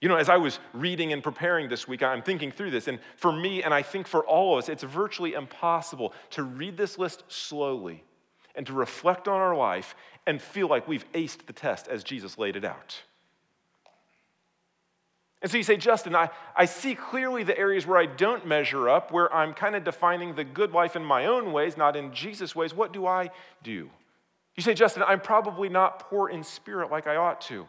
You 0.00 0.08
know, 0.08 0.16
as 0.16 0.28
I 0.28 0.36
was 0.36 0.58
reading 0.72 1.12
and 1.12 1.22
preparing 1.22 1.68
this 1.68 1.86
week, 1.86 2.02
I'm 2.02 2.22
thinking 2.22 2.50
through 2.50 2.72
this, 2.72 2.88
and 2.88 2.98
for 3.16 3.30
me, 3.30 3.62
and 3.62 3.72
I 3.72 3.82
think 3.82 4.08
for 4.08 4.26
all 4.26 4.54
of 4.54 4.64
us, 4.64 4.68
it's 4.68 4.82
virtually 4.82 5.34
impossible 5.34 6.12
to 6.30 6.42
read 6.42 6.76
this 6.76 6.98
list 6.98 7.22
slowly 7.28 8.02
and 8.56 8.66
to 8.66 8.72
reflect 8.72 9.28
on 9.28 9.40
our 9.40 9.56
life 9.56 9.94
and 10.26 10.42
feel 10.42 10.66
like 10.66 10.88
we've 10.88 11.10
aced 11.12 11.46
the 11.46 11.52
test 11.52 11.86
as 11.86 12.02
Jesus 12.02 12.36
laid 12.36 12.56
it 12.56 12.64
out. 12.64 13.00
And 15.42 15.50
so 15.50 15.56
you 15.56 15.64
say, 15.64 15.76
Justin, 15.76 16.14
I, 16.14 16.30
I 16.54 16.66
see 16.66 16.94
clearly 16.94 17.42
the 17.42 17.58
areas 17.58 17.84
where 17.84 17.98
I 17.98 18.06
don't 18.06 18.46
measure 18.46 18.88
up, 18.88 19.10
where 19.10 19.32
I'm 19.34 19.54
kind 19.54 19.74
of 19.74 19.82
defining 19.82 20.36
the 20.36 20.44
good 20.44 20.72
life 20.72 20.94
in 20.94 21.04
my 21.04 21.26
own 21.26 21.52
ways, 21.52 21.76
not 21.76 21.96
in 21.96 22.14
Jesus' 22.14 22.54
ways. 22.54 22.72
What 22.72 22.92
do 22.92 23.06
I 23.06 23.30
do? 23.64 23.90
You 24.54 24.62
say, 24.62 24.72
Justin, 24.72 25.02
I'm 25.04 25.20
probably 25.20 25.68
not 25.68 25.98
poor 25.98 26.28
in 26.28 26.44
spirit 26.44 26.92
like 26.92 27.08
I 27.08 27.16
ought 27.16 27.40
to. 27.42 27.66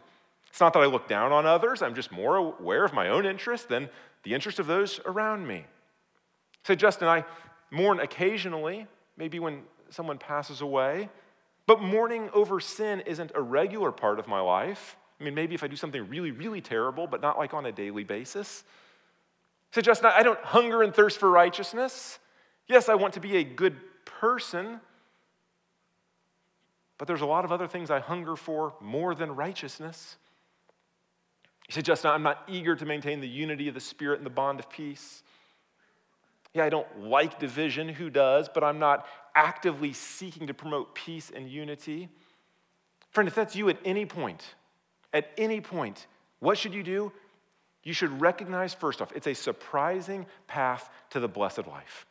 It's 0.48 0.60
not 0.60 0.72
that 0.74 0.78
I 0.80 0.86
look 0.86 1.08
down 1.08 1.32
on 1.32 1.46
others, 1.46 1.82
I'm 1.82 1.96
just 1.96 2.12
more 2.12 2.36
aware 2.36 2.84
of 2.84 2.92
my 2.92 3.08
own 3.08 3.26
interest 3.26 3.68
than 3.68 3.88
the 4.22 4.34
interest 4.34 4.60
of 4.60 4.68
those 4.68 5.00
around 5.04 5.46
me. 5.46 5.66
Say, 6.62 6.76
Justin, 6.76 7.08
I 7.08 7.24
mourn 7.72 7.98
occasionally, 7.98 8.86
maybe 9.16 9.40
when 9.40 9.62
someone 9.90 10.16
passes 10.16 10.60
away, 10.60 11.08
but 11.66 11.82
mourning 11.82 12.30
over 12.32 12.60
sin 12.60 13.00
isn't 13.00 13.32
a 13.34 13.42
regular 13.42 13.90
part 13.90 14.20
of 14.20 14.28
my 14.28 14.40
life. 14.40 14.96
I 15.20 15.24
mean, 15.24 15.34
maybe 15.34 15.54
if 15.54 15.62
I 15.62 15.68
do 15.68 15.76
something 15.76 16.08
really, 16.08 16.30
really 16.30 16.60
terrible, 16.60 17.06
but 17.06 17.20
not 17.20 17.38
like 17.38 17.54
on 17.54 17.66
a 17.66 17.72
daily 17.72 18.04
basis. 18.04 18.64
Say, 19.72 19.82
Justin, 19.82 20.10
I 20.14 20.22
don't 20.22 20.40
hunger 20.40 20.82
and 20.82 20.94
thirst 20.94 21.18
for 21.18 21.30
righteousness. 21.30 22.18
Yes, 22.66 22.88
I 22.88 22.94
want 22.94 23.14
to 23.14 23.20
be 23.20 23.36
a 23.36 23.44
good 23.44 23.76
person, 24.04 24.80
but 26.98 27.08
there's 27.08 27.20
a 27.20 27.26
lot 27.26 27.44
of 27.44 27.52
other 27.52 27.66
things 27.66 27.90
I 27.90 28.00
hunger 28.00 28.36
for 28.36 28.74
more 28.80 29.14
than 29.14 29.34
righteousness. 29.34 30.16
You 31.68 31.74
say, 31.74 31.82
Justin, 31.82 32.10
I'm 32.10 32.22
not 32.22 32.42
eager 32.48 32.76
to 32.76 32.86
maintain 32.86 33.20
the 33.20 33.28
unity 33.28 33.68
of 33.68 33.74
the 33.74 33.80
Spirit 33.80 34.18
and 34.18 34.26
the 34.26 34.30
bond 34.30 34.60
of 34.60 34.68
peace. 34.68 35.22
Yeah, 36.52 36.64
I 36.64 36.68
don't 36.68 37.00
like 37.00 37.40
division. 37.40 37.88
Who 37.88 38.10
does? 38.10 38.48
But 38.48 38.62
I'm 38.62 38.78
not 38.78 39.06
actively 39.34 39.92
seeking 39.92 40.46
to 40.46 40.54
promote 40.54 40.94
peace 40.94 41.32
and 41.34 41.48
unity. 41.48 42.08
Friend, 43.10 43.26
if 43.26 43.34
that's 43.34 43.56
you 43.56 43.68
at 43.68 43.78
any 43.84 44.06
point, 44.06 44.54
at 45.14 45.30
any 45.38 45.62
point, 45.62 46.06
what 46.40 46.58
should 46.58 46.74
you 46.74 46.82
do? 46.82 47.12
You 47.84 47.94
should 47.94 48.20
recognize, 48.20 48.74
first 48.74 49.00
off, 49.00 49.12
it's 49.14 49.26
a 49.26 49.34
surprising 49.34 50.26
path 50.46 50.90
to 51.10 51.20
the 51.20 51.28
blessed 51.28 51.66
life. 51.66 52.04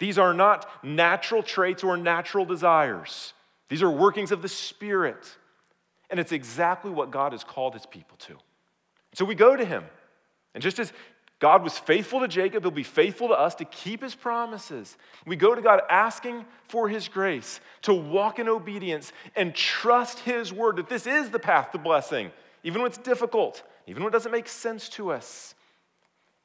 These 0.00 0.18
are 0.18 0.34
not 0.34 0.68
natural 0.84 1.42
traits 1.42 1.84
or 1.84 1.96
natural 1.96 2.44
desires, 2.44 3.34
these 3.68 3.82
are 3.82 3.90
workings 3.90 4.32
of 4.32 4.42
the 4.42 4.48
Spirit. 4.48 5.36
And 6.10 6.20
it's 6.20 6.32
exactly 6.32 6.90
what 6.90 7.10
God 7.10 7.32
has 7.32 7.42
called 7.42 7.72
his 7.72 7.86
people 7.86 8.16
to. 8.18 8.36
So 9.14 9.24
we 9.24 9.34
go 9.34 9.56
to 9.56 9.64
him. 9.64 9.84
And 10.54 10.62
just 10.62 10.78
as 10.78 10.92
God 11.44 11.62
was 11.62 11.76
faithful 11.78 12.20
to 12.20 12.26
Jacob, 12.26 12.62
he'll 12.62 12.70
be 12.70 12.82
faithful 12.82 13.28
to 13.28 13.34
us 13.34 13.54
to 13.56 13.66
keep 13.66 14.02
his 14.02 14.14
promises. 14.14 14.96
We 15.26 15.36
go 15.36 15.54
to 15.54 15.60
God 15.60 15.82
asking 15.90 16.46
for 16.68 16.88
his 16.88 17.06
grace, 17.06 17.60
to 17.82 17.92
walk 17.92 18.38
in 18.38 18.48
obedience 18.48 19.12
and 19.36 19.54
trust 19.54 20.20
his 20.20 20.54
word 20.54 20.76
that 20.76 20.88
this 20.88 21.06
is 21.06 21.28
the 21.28 21.38
path 21.38 21.70
to 21.72 21.78
blessing, 21.78 22.30
even 22.62 22.80
when 22.80 22.90
it's 22.90 22.96
difficult, 22.96 23.62
even 23.86 24.02
when 24.02 24.10
it 24.10 24.14
doesn't 24.14 24.32
make 24.32 24.48
sense 24.48 24.88
to 24.88 25.12
us. 25.12 25.54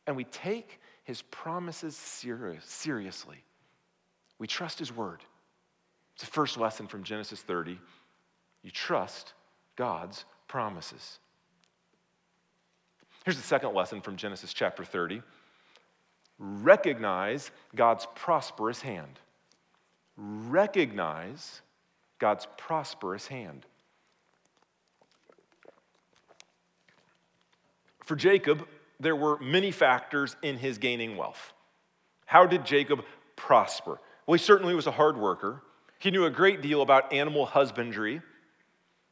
And 0.05 0.17
we 0.17 0.25
take 0.25 0.81
his 1.05 1.21
promises 1.21 1.95
serious, 1.95 2.65
seriously. 2.65 3.37
We 4.37 4.47
trust 4.47 4.79
his 4.79 4.93
word. 4.93 5.21
It's 6.15 6.25
the 6.25 6.31
first 6.31 6.57
lesson 6.57 6.87
from 6.87 7.03
Genesis 7.03 7.41
30. 7.41 7.79
You 8.63 8.71
trust 8.71 9.31
God's 9.77 10.25
promises. 10.49 11.19
Here's 13.29 13.37
the 13.37 13.43
second 13.43 13.75
lesson 13.75 14.01
from 14.01 14.15
Genesis 14.15 14.53
chapter 14.53 14.83
30 14.83 15.21
recognize 16.39 17.51
God's 17.75 18.07
prosperous 18.15 18.81
hand. 18.81 19.19
Recognize 20.17 21.61
God's 22.17 22.47
prosperous 22.57 23.27
hand. 23.27 23.67
For 28.03 28.15
Jacob, 28.15 28.67
there 28.99 29.15
were 29.15 29.37
many 29.37 29.69
factors 29.69 30.35
in 30.41 30.57
his 30.57 30.79
gaining 30.79 31.15
wealth. 31.15 31.53
How 32.25 32.47
did 32.47 32.65
Jacob 32.65 33.05
prosper? 33.35 34.01
Well, 34.25 34.39
he 34.39 34.43
certainly 34.43 34.73
was 34.73 34.87
a 34.87 34.91
hard 34.91 35.17
worker. 35.17 35.61
He 35.99 36.09
knew 36.09 36.25
a 36.25 36.31
great 36.31 36.63
deal 36.63 36.81
about 36.81 37.13
animal 37.13 37.45
husbandry. 37.45 38.23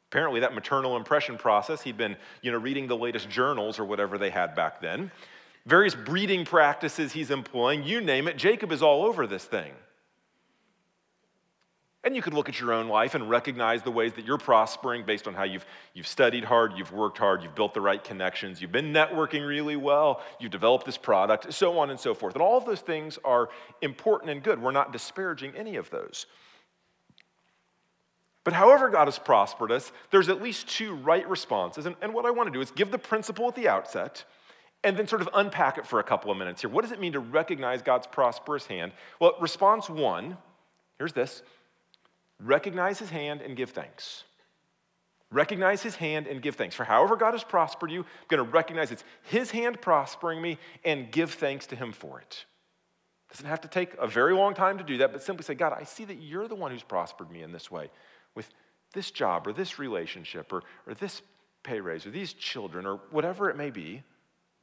Apparently, 0.09 0.39
that 0.39 0.53
maternal 0.53 0.95
impression 0.95 1.37
process, 1.37 1.81
he'd 1.81 1.97
been 1.97 2.15
you 2.41 2.51
know, 2.51 2.57
reading 2.57 2.87
the 2.87 2.95
latest 2.95 3.29
journals 3.29 3.77
or 3.77 3.85
whatever 3.85 4.17
they 4.17 4.29
had 4.29 4.55
back 4.55 4.79
then. 4.81 5.11
Various 5.65 5.95
breeding 5.95 6.45
practices 6.45 7.11
he's 7.11 7.29
employing, 7.29 7.83
you 7.83 7.99
name 7.99 8.27
it, 8.29 8.37
Jacob 8.37 8.71
is 8.71 8.81
all 8.81 9.05
over 9.05 9.27
this 9.27 9.43
thing. 9.43 9.73
And 12.05 12.15
you 12.15 12.21
could 12.21 12.33
look 12.33 12.47
at 12.47 12.57
your 12.57 12.71
own 12.71 12.87
life 12.87 13.15
and 13.15 13.29
recognize 13.29 13.83
the 13.83 13.91
ways 13.91 14.13
that 14.13 14.23
you're 14.23 14.37
prospering 14.37 15.03
based 15.03 15.27
on 15.27 15.33
how 15.33 15.43
you've, 15.43 15.65
you've 15.93 16.07
studied 16.07 16.45
hard, 16.45 16.71
you've 16.77 16.93
worked 16.93 17.17
hard, 17.17 17.43
you've 17.43 17.53
built 17.53 17.73
the 17.73 17.81
right 17.81 18.01
connections, 18.01 18.61
you've 18.61 18.71
been 18.71 18.93
networking 18.93 19.45
really 19.45 19.75
well, 19.75 20.21
you've 20.39 20.51
developed 20.51 20.85
this 20.85 20.97
product, 20.97 21.51
so 21.53 21.77
on 21.77 21.89
and 21.89 21.99
so 21.99 22.13
forth. 22.13 22.33
And 22.33 22.41
all 22.41 22.57
of 22.57 22.65
those 22.65 22.79
things 22.79 23.19
are 23.25 23.49
important 23.81 24.31
and 24.31 24.41
good. 24.41 24.61
We're 24.61 24.71
not 24.71 24.93
disparaging 24.93 25.53
any 25.57 25.75
of 25.75 25.89
those. 25.89 26.27
But 28.47 28.53
however 28.53 28.87
God 28.87 29.09
has 29.09 29.19
prospered 29.19 29.73
us, 29.73 29.91
there's 30.09 30.29
at 30.29 30.41
least 30.41 30.69
two 30.69 30.95
right 30.95 31.27
responses. 31.27 31.85
And, 31.85 31.97
and 32.01 32.13
what 32.13 32.25
I 32.25 32.31
want 32.31 32.47
to 32.47 32.53
do 32.53 32.61
is 32.61 32.71
give 32.71 32.91
the 32.91 32.97
principle 32.97 33.45
at 33.49 33.55
the 33.55 33.67
outset 33.67 34.23
and 34.85 34.95
then 34.95 35.05
sort 35.05 35.21
of 35.21 35.27
unpack 35.33 35.77
it 35.77 35.85
for 35.85 35.99
a 35.99 36.03
couple 36.03 36.31
of 36.31 36.37
minutes 36.37 36.61
here. 36.61 36.69
What 36.69 36.83
does 36.83 36.93
it 36.93 37.01
mean 37.01 37.11
to 37.11 37.19
recognize 37.19 37.81
God's 37.81 38.07
prosperous 38.07 38.65
hand? 38.65 38.93
Well, 39.19 39.35
response 39.41 39.89
one 39.89 40.37
here's 40.97 41.11
this 41.11 41.43
recognize 42.41 42.99
his 42.99 43.09
hand 43.09 43.41
and 43.41 43.57
give 43.57 43.71
thanks. 43.71 44.23
Recognize 45.29 45.83
his 45.83 45.97
hand 45.97 46.25
and 46.25 46.41
give 46.41 46.55
thanks. 46.55 46.73
For 46.73 46.85
however 46.85 47.17
God 47.17 47.33
has 47.33 47.43
prospered 47.43 47.91
you, 47.91 47.99
I'm 47.99 48.27
going 48.29 48.45
to 48.45 48.49
recognize 48.49 48.93
it's 48.93 49.03
his 49.23 49.51
hand 49.51 49.81
prospering 49.81 50.41
me 50.41 50.57
and 50.85 51.11
give 51.11 51.33
thanks 51.33 51.67
to 51.67 51.75
him 51.75 51.91
for 51.91 52.21
it. 52.21 52.45
Doesn't 53.29 53.45
have 53.45 53.59
to 53.59 53.67
take 53.67 53.93
a 53.95 54.07
very 54.07 54.33
long 54.33 54.53
time 54.53 54.77
to 54.77 54.85
do 54.85 54.99
that, 54.99 55.11
but 55.11 55.21
simply 55.21 55.43
say, 55.43 55.53
God, 55.53 55.73
I 55.77 55.83
see 55.83 56.05
that 56.05 56.21
you're 56.21 56.47
the 56.47 56.55
one 56.55 56.71
who's 56.71 56.81
prospered 56.81 57.29
me 57.29 57.43
in 57.43 57.51
this 57.51 57.69
way 57.69 57.89
with 58.37 58.49
this 58.93 59.11
job 59.11 59.45
or 59.45 59.51
this 59.51 59.77
relationship 59.79 60.53
or, 60.53 60.63
or 60.85 60.93
this 60.93 61.21
pay 61.63 61.81
raise 61.81 62.05
or 62.05 62.11
these 62.11 62.31
children 62.31 62.85
or 62.85 63.01
whatever 63.11 63.49
it 63.49 63.57
may 63.57 63.69
be. 63.69 64.03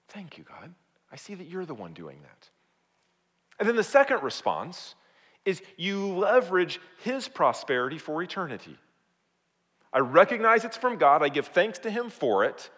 Thank 0.09 0.39
you, 0.39 0.45
God. 0.45 0.73
I 1.13 1.17
see 1.17 1.35
that 1.35 1.47
you're 1.47 1.67
the 1.67 1.75
one 1.75 1.93
doing 1.93 2.21
that. 2.23 2.49
And 3.59 3.69
then 3.69 3.77
the 3.77 3.85
second 3.85 4.23
response 4.23 4.95
is 5.45 5.61
you 5.77 6.07
leverage 6.07 6.81
his 7.03 7.29
prosperity 7.29 7.99
for 7.99 8.23
eternity. 8.23 8.79
I 9.93 9.99
recognize 9.99 10.65
it's 10.65 10.77
from 10.77 10.97
God, 10.97 11.23
I 11.23 11.29
give 11.29 11.49
thanks 11.49 11.79
to 11.81 11.91
him 11.91 12.11
for 12.11 12.45
it, 12.45 12.71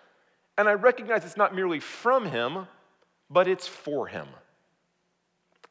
and 0.59 0.69
I 0.69 0.73
recognize 0.73 1.25
it's 1.25 1.37
not 1.37 1.55
merely 1.55 1.81
from 1.81 2.27
him, 2.27 2.67
but 3.31 3.49
it's 3.49 3.67
for 3.67 4.09
him. 4.09 4.27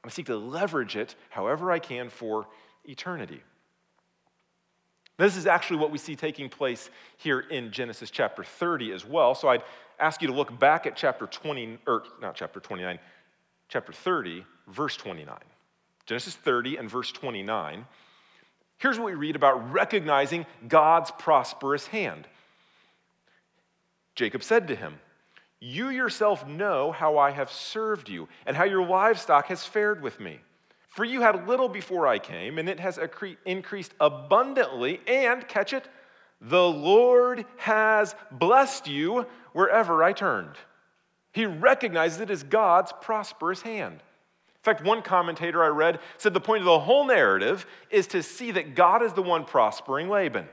I 0.03 0.09
seek 0.09 0.27
to 0.27 0.37
leverage 0.37 0.95
it 0.95 1.15
however 1.29 1.71
I 1.71 1.79
can 1.79 2.09
for 2.09 2.47
eternity. 2.85 3.41
This 5.17 5.37
is 5.37 5.47
actually 5.47 5.77
what 5.77 5.91
we 5.91 5.97
see 5.97 6.15
taking 6.15 6.49
place 6.49 6.89
here 7.17 7.39
in 7.39 7.71
Genesis 7.71 8.11
chapter 8.11 8.43
30 8.43 8.91
as 8.91 9.05
well. 9.05 9.33
So 9.33 9.47
I'd 9.47 9.63
ask 9.99 10.21
you 10.21 10.27
to 10.27 10.33
look 10.33 10.57
back 10.59 10.85
at 10.85 10.95
chapter 10.95 11.25
20, 11.25 11.79
or 11.87 12.03
not 12.21 12.35
chapter 12.35 12.59
29, 12.59 12.99
chapter 13.69 13.93
30, 13.93 14.45
verse 14.67 14.97
29. 14.97 15.37
Genesis 16.05 16.35
30 16.35 16.77
and 16.77 16.89
verse 16.89 17.11
29. 17.11 17.85
Here's 18.77 18.99
what 18.99 19.05
we 19.05 19.13
read 19.13 19.35
about 19.35 19.71
recognizing 19.71 20.45
God's 20.67 21.11
prosperous 21.11 21.87
hand. 21.87 22.27
Jacob 24.15 24.43
said 24.43 24.67
to 24.67 24.75
him, 24.75 24.95
You 25.59 25.89
yourself 25.89 26.45
know 26.45 26.91
how 26.91 27.17
I 27.17 27.31
have 27.31 27.51
served 27.51 28.09
you, 28.09 28.27
and 28.45 28.57
how 28.57 28.65
your 28.65 28.85
livestock 28.85 29.47
has 29.47 29.65
fared 29.65 30.01
with 30.01 30.19
me. 30.19 30.39
For 30.95 31.03
you 31.03 31.19
had 31.19 31.45
little 31.45 31.67
before 31.67 32.07
I 32.07 32.19
came, 32.19 32.57
and 32.57 32.69
it 32.69 32.79
has 32.79 32.97
increased 33.45 33.93
abundantly, 33.99 35.01
and 35.05 35.45
catch 35.45 35.73
it, 35.73 35.89
the 36.39 36.63
Lord 36.63 37.43
has 37.57 38.15
blessed 38.31 38.87
you 38.87 39.25
wherever 39.51 40.01
I 40.01 40.13
turned. 40.13 40.55
He 41.33 41.45
recognizes 41.45 42.21
it 42.21 42.29
as 42.29 42.43
God's 42.43 42.93
prosperous 43.01 43.61
hand. 43.61 43.95
In 43.95 44.63
fact, 44.63 44.85
one 44.85 45.01
commentator 45.01 45.61
I 45.61 45.67
read 45.67 45.99
said 46.17 46.33
the 46.33 46.39
point 46.39 46.61
of 46.61 46.65
the 46.65 46.79
whole 46.79 47.05
narrative 47.05 47.65
is 47.89 48.07
to 48.07 48.23
see 48.23 48.51
that 48.51 48.73
God 48.73 49.03
is 49.03 49.11
the 49.11 49.21
one 49.21 49.43
prospering 49.43 50.07
Laban. 50.07 50.47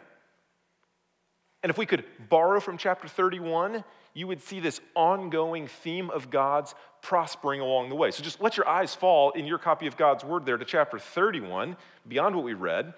And 1.62 1.70
if 1.70 1.78
we 1.78 1.86
could 1.86 2.04
borrow 2.28 2.58
from 2.58 2.78
chapter 2.78 3.06
31, 3.06 3.84
you 4.14 4.26
would 4.26 4.42
see 4.42 4.60
this 4.60 4.80
ongoing 4.94 5.66
theme 5.66 6.10
of 6.10 6.30
God's 6.30 6.74
prospering 7.00 7.60
along 7.60 7.88
the 7.88 7.94
way. 7.94 8.10
So 8.10 8.22
just 8.22 8.40
let 8.40 8.56
your 8.56 8.68
eyes 8.68 8.94
fall 8.94 9.30
in 9.30 9.46
your 9.46 9.58
copy 9.58 9.86
of 9.86 9.96
God's 9.96 10.24
word 10.24 10.44
there 10.44 10.58
to 10.58 10.64
chapter 10.64 10.98
31, 10.98 11.76
beyond 12.06 12.36
what 12.36 12.44
we 12.44 12.54
read. 12.54 12.92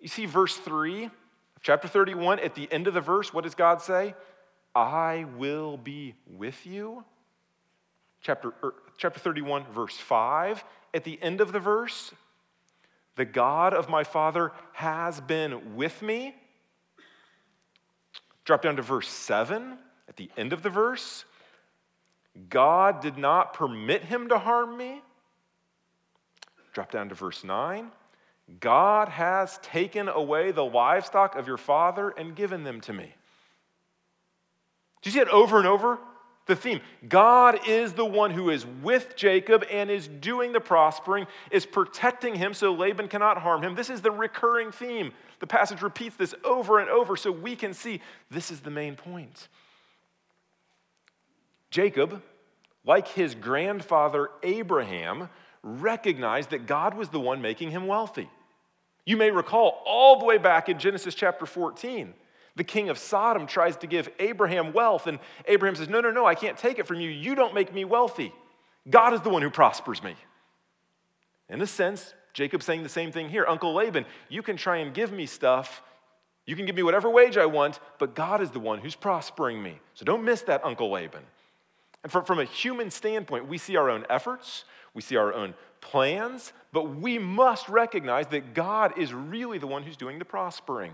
You 0.00 0.08
see 0.08 0.26
verse 0.26 0.56
3 0.56 1.04
of 1.04 1.10
chapter 1.62 1.88
31, 1.88 2.38
at 2.38 2.54
the 2.54 2.70
end 2.70 2.86
of 2.86 2.94
the 2.94 3.00
verse, 3.00 3.34
what 3.34 3.44
does 3.44 3.54
God 3.54 3.82
say? 3.82 4.14
I 4.74 5.26
will 5.36 5.76
be 5.76 6.14
with 6.26 6.64
you. 6.66 7.04
Chapter, 8.20 8.52
er, 8.62 8.74
chapter 8.96 9.18
31, 9.18 9.64
verse 9.72 9.96
5, 9.96 10.62
at 10.94 11.04
the 11.04 11.20
end 11.20 11.40
of 11.40 11.52
the 11.52 11.60
verse, 11.60 12.12
the 13.16 13.24
God 13.24 13.74
of 13.74 13.88
my 13.88 14.04
father 14.04 14.52
has 14.72 15.20
been 15.20 15.74
with 15.74 16.00
me. 16.02 16.34
Drop 18.44 18.62
down 18.62 18.76
to 18.76 18.82
verse 18.82 19.08
7 19.08 19.78
at 20.08 20.16
the 20.16 20.30
end 20.36 20.52
of 20.52 20.62
the 20.62 20.70
verse. 20.70 21.24
God 22.48 23.00
did 23.00 23.18
not 23.18 23.52
permit 23.52 24.04
him 24.04 24.28
to 24.28 24.38
harm 24.38 24.76
me. 24.76 25.02
Drop 26.72 26.90
down 26.90 27.08
to 27.08 27.14
verse 27.14 27.44
9. 27.44 27.90
God 28.60 29.08
has 29.08 29.58
taken 29.58 30.08
away 30.08 30.52
the 30.52 30.64
livestock 30.64 31.36
of 31.36 31.46
your 31.46 31.56
father 31.56 32.10
and 32.10 32.34
given 32.34 32.64
them 32.64 32.80
to 32.82 32.92
me. 32.92 33.14
Do 35.02 35.10
you 35.10 35.12
see 35.12 35.20
it 35.20 35.28
over 35.28 35.58
and 35.58 35.66
over? 35.66 35.98
The 36.46 36.56
theme 36.56 36.80
God 37.06 37.68
is 37.68 37.92
the 37.92 38.06
one 38.06 38.30
who 38.30 38.48
is 38.48 38.64
with 38.82 39.16
Jacob 39.16 39.64
and 39.70 39.90
is 39.90 40.08
doing 40.08 40.52
the 40.52 40.60
prospering, 40.60 41.26
is 41.50 41.66
protecting 41.66 42.34
him 42.34 42.54
so 42.54 42.72
Laban 42.72 43.08
cannot 43.08 43.38
harm 43.38 43.62
him. 43.62 43.74
This 43.74 43.90
is 43.90 44.00
the 44.00 44.10
recurring 44.10 44.72
theme. 44.72 45.12
The 45.40 45.46
passage 45.46 45.82
repeats 45.82 46.16
this 46.16 46.34
over 46.44 46.78
and 46.78 46.88
over 46.88 47.16
so 47.16 47.30
we 47.30 47.54
can 47.54 47.74
see 47.74 48.00
this 48.30 48.50
is 48.50 48.60
the 48.60 48.70
main 48.70 48.96
point. 48.96 49.48
Jacob, 51.70 52.22
like 52.84 53.08
his 53.08 53.34
grandfather 53.34 54.30
Abraham, 54.42 55.28
recognized 55.62 56.50
that 56.50 56.66
God 56.66 56.94
was 56.94 57.08
the 57.08 57.20
one 57.20 57.42
making 57.42 57.70
him 57.70 57.86
wealthy. 57.86 58.28
You 59.04 59.16
may 59.16 59.30
recall 59.30 59.82
all 59.86 60.18
the 60.18 60.24
way 60.24 60.38
back 60.38 60.68
in 60.68 60.78
Genesis 60.78 61.14
chapter 61.14 61.46
14, 61.46 62.14
the 62.56 62.64
king 62.64 62.88
of 62.88 62.98
Sodom 62.98 63.46
tries 63.46 63.76
to 63.78 63.86
give 63.86 64.08
Abraham 64.18 64.72
wealth, 64.72 65.06
and 65.06 65.18
Abraham 65.46 65.76
says, 65.76 65.88
No, 65.88 66.00
no, 66.00 66.10
no, 66.10 66.26
I 66.26 66.34
can't 66.34 66.58
take 66.58 66.78
it 66.78 66.86
from 66.86 67.00
you. 67.00 67.08
You 67.08 67.34
don't 67.34 67.54
make 67.54 67.72
me 67.72 67.84
wealthy. 67.84 68.32
God 68.88 69.14
is 69.14 69.20
the 69.20 69.30
one 69.30 69.42
who 69.42 69.50
prospers 69.50 70.02
me. 70.02 70.14
In 71.48 71.60
a 71.60 71.66
sense, 71.66 72.14
Jacob's 72.32 72.66
saying 72.66 72.82
the 72.82 72.88
same 72.88 73.12
thing 73.12 73.28
here. 73.28 73.46
Uncle 73.46 73.74
Laban, 73.74 74.06
you 74.28 74.42
can 74.42 74.56
try 74.56 74.78
and 74.78 74.92
give 74.92 75.12
me 75.12 75.26
stuff. 75.26 75.82
You 76.46 76.56
can 76.56 76.66
give 76.66 76.76
me 76.76 76.82
whatever 76.82 77.10
wage 77.10 77.36
I 77.36 77.46
want, 77.46 77.80
but 77.98 78.14
God 78.14 78.40
is 78.40 78.50
the 78.50 78.60
one 78.60 78.78
who's 78.78 78.94
prospering 78.94 79.62
me. 79.62 79.78
So 79.94 80.04
don't 80.04 80.24
miss 80.24 80.42
that, 80.42 80.64
Uncle 80.64 80.90
Laban. 80.90 81.22
And 82.02 82.12
from, 82.12 82.24
from 82.24 82.38
a 82.38 82.44
human 82.44 82.90
standpoint, 82.90 83.48
we 83.48 83.58
see 83.58 83.76
our 83.76 83.90
own 83.90 84.04
efforts, 84.08 84.64
we 84.94 85.02
see 85.02 85.16
our 85.16 85.32
own 85.32 85.54
plans, 85.80 86.52
but 86.72 86.96
we 86.96 87.18
must 87.18 87.68
recognize 87.68 88.26
that 88.28 88.54
God 88.54 88.98
is 88.98 89.12
really 89.12 89.58
the 89.58 89.66
one 89.66 89.82
who's 89.82 89.96
doing 89.96 90.18
the 90.18 90.24
prospering. 90.24 90.92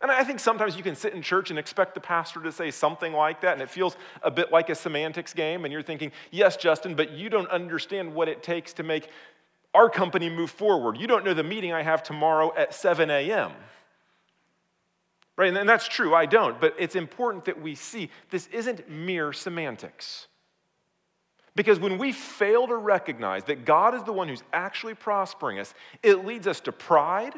And 0.00 0.10
I 0.10 0.24
think 0.24 0.40
sometimes 0.40 0.76
you 0.76 0.82
can 0.82 0.96
sit 0.96 1.12
in 1.12 1.22
church 1.22 1.50
and 1.50 1.58
expect 1.58 1.94
the 1.94 2.00
pastor 2.00 2.42
to 2.42 2.50
say 2.50 2.72
something 2.72 3.12
like 3.12 3.40
that, 3.42 3.52
and 3.52 3.62
it 3.62 3.70
feels 3.70 3.96
a 4.22 4.32
bit 4.32 4.50
like 4.50 4.68
a 4.68 4.74
semantics 4.74 5.32
game, 5.32 5.64
and 5.64 5.72
you're 5.72 5.82
thinking, 5.82 6.10
yes, 6.32 6.56
Justin, 6.56 6.96
but 6.96 7.12
you 7.12 7.30
don't 7.30 7.48
understand 7.50 8.12
what 8.12 8.28
it 8.28 8.42
takes 8.42 8.72
to 8.74 8.82
make 8.82 9.08
our 9.74 9.88
company 9.88 10.28
move 10.28 10.50
forward. 10.50 10.98
You 10.98 11.06
don't 11.06 11.24
know 11.24 11.34
the 11.34 11.44
meeting 11.44 11.72
I 11.72 11.82
have 11.82 12.02
tomorrow 12.02 12.52
at 12.56 12.74
7 12.74 13.10
a.m. 13.10 13.52
Right? 15.36 15.54
And 15.54 15.68
that's 15.68 15.88
true, 15.88 16.14
I 16.14 16.26
don't. 16.26 16.60
But 16.60 16.74
it's 16.78 16.94
important 16.94 17.46
that 17.46 17.60
we 17.60 17.74
see 17.74 18.10
this 18.30 18.48
isn't 18.48 18.88
mere 18.90 19.32
semantics. 19.32 20.28
Because 21.54 21.78
when 21.78 21.98
we 21.98 22.12
fail 22.12 22.66
to 22.66 22.76
recognize 22.76 23.44
that 23.44 23.64
God 23.64 23.94
is 23.94 24.02
the 24.04 24.12
one 24.12 24.28
who's 24.28 24.42
actually 24.52 24.94
prospering 24.94 25.58
us, 25.58 25.74
it 26.02 26.24
leads 26.24 26.46
us 26.46 26.60
to 26.60 26.72
pride, 26.72 27.34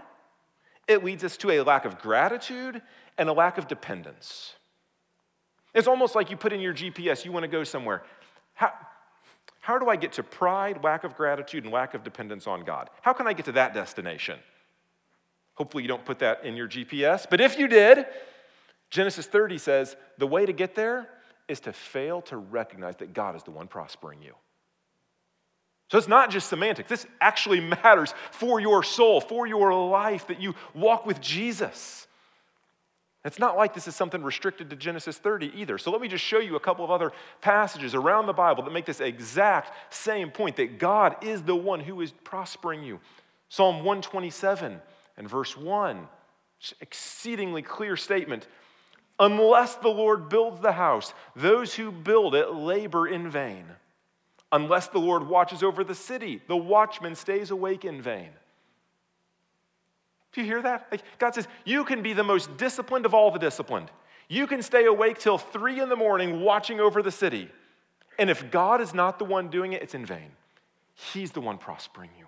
it 0.86 1.02
leads 1.04 1.24
us 1.24 1.36
to 1.38 1.50
a 1.50 1.60
lack 1.62 1.84
of 1.84 1.98
gratitude, 1.98 2.80
and 3.18 3.28
a 3.28 3.32
lack 3.32 3.58
of 3.58 3.66
dependence. 3.66 4.54
It's 5.72 5.88
almost 5.88 6.14
like 6.14 6.30
you 6.30 6.36
put 6.36 6.52
in 6.52 6.60
your 6.60 6.74
GPS, 6.74 7.24
you 7.24 7.32
want 7.32 7.42
to 7.42 7.48
go 7.48 7.64
somewhere. 7.64 8.04
How, 8.54 8.72
how 9.60 9.78
do 9.78 9.88
I 9.88 9.96
get 9.96 10.12
to 10.12 10.22
pride, 10.22 10.84
lack 10.84 11.04
of 11.04 11.16
gratitude, 11.16 11.64
and 11.64 11.72
lack 11.72 11.94
of 11.94 12.04
dependence 12.04 12.46
on 12.46 12.64
God? 12.64 12.90
How 13.02 13.12
can 13.12 13.26
I 13.26 13.32
get 13.32 13.46
to 13.46 13.52
that 13.52 13.74
destination? 13.74 14.38
Hopefully, 15.54 15.82
you 15.82 15.88
don't 15.88 16.04
put 16.04 16.18
that 16.18 16.44
in 16.44 16.56
your 16.56 16.68
GPS, 16.68 17.26
but 17.28 17.40
if 17.40 17.58
you 17.58 17.68
did, 17.68 18.06
Genesis 18.90 19.26
30 19.26 19.58
says 19.58 19.96
the 20.18 20.26
way 20.26 20.46
to 20.46 20.52
get 20.52 20.74
there 20.74 21.08
is 21.48 21.60
to 21.60 21.72
fail 21.72 22.22
to 22.22 22.36
recognize 22.36 22.96
that 22.96 23.12
God 23.12 23.36
is 23.36 23.42
the 23.42 23.50
one 23.50 23.66
prospering 23.66 24.22
you. 24.22 24.34
So 25.90 25.98
it's 25.98 26.08
not 26.08 26.30
just 26.30 26.48
semantics. 26.48 26.88
This 26.88 27.06
actually 27.20 27.60
matters 27.60 28.14
for 28.30 28.60
your 28.60 28.82
soul, 28.82 29.20
for 29.20 29.46
your 29.46 29.74
life, 29.74 30.26
that 30.28 30.40
you 30.40 30.54
walk 30.74 31.06
with 31.06 31.20
Jesus. 31.20 32.06
It's 33.24 33.38
not 33.38 33.56
like 33.56 33.72
this 33.72 33.88
is 33.88 33.96
something 33.96 34.22
restricted 34.22 34.68
to 34.70 34.76
Genesis 34.76 35.16
30 35.16 35.52
either. 35.56 35.78
So 35.78 35.90
let 35.90 36.00
me 36.00 36.08
just 36.08 36.24
show 36.24 36.40
you 36.40 36.56
a 36.56 36.60
couple 36.60 36.84
of 36.84 36.90
other 36.90 37.12
passages 37.40 37.94
around 37.94 38.26
the 38.26 38.34
Bible 38.34 38.62
that 38.64 38.72
make 38.72 38.84
this 38.84 39.00
exact 39.00 39.72
same 39.94 40.30
point 40.30 40.56
that 40.56 40.78
God 40.78 41.16
is 41.22 41.42
the 41.42 41.56
one 41.56 41.80
who 41.80 42.00
is 42.02 42.12
prospering 42.12 42.82
you. 42.82 43.00
Psalm 43.48 43.76
127 43.76 44.80
and 45.16 45.28
verse 45.28 45.56
1, 45.56 46.08
exceedingly 46.80 47.62
clear 47.62 47.96
statement. 47.96 48.46
Unless 49.18 49.76
the 49.76 49.88
Lord 49.88 50.28
builds 50.28 50.60
the 50.60 50.72
house, 50.72 51.14
those 51.36 51.74
who 51.74 51.92
build 51.92 52.34
it 52.34 52.52
labor 52.52 53.06
in 53.06 53.30
vain. 53.30 53.64
Unless 54.50 54.88
the 54.88 54.98
Lord 54.98 55.28
watches 55.28 55.62
over 55.62 55.84
the 55.84 55.94
city, 55.94 56.40
the 56.46 56.56
watchman 56.56 57.14
stays 57.14 57.50
awake 57.50 57.84
in 57.84 58.02
vain. 58.02 58.30
Do 60.32 60.40
you 60.40 60.46
hear 60.46 60.62
that? 60.62 61.02
God 61.18 61.34
says, 61.34 61.46
you 61.64 61.84
can 61.84 62.02
be 62.02 62.12
the 62.12 62.24
most 62.24 62.56
disciplined 62.56 63.06
of 63.06 63.14
all 63.14 63.30
the 63.30 63.38
disciplined. 63.38 63.90
You 64.28 64.46
can 64.46 64.62
stay 64.62 64.86
awake 64.86 65.18
till 65.18 65.38
three 65.38 65.80
in 65.80 65.88
the 65.88 65.96
morning 65.96 66.40
watching 66.40 66.80
over 66.80 67.02
the 67.02 67.12
city. 67.12 67.48
And 68.18 68.28
if 68.30 68.50
God 68.50 68.80
is 68.80 68.94
not 68.94 69.18
the 69.18 69.24
one 69.24 69.48
doing 69.48 69.72
it, 69.74 69.82
it's 69.82 69.94
in 69.94 70.04
vain. 70.04 70.30
He's 70.94 71.30
the 71.32 71.40
one 71.40 71.58
prospering 71.58 72.10
you. 72.18 72.23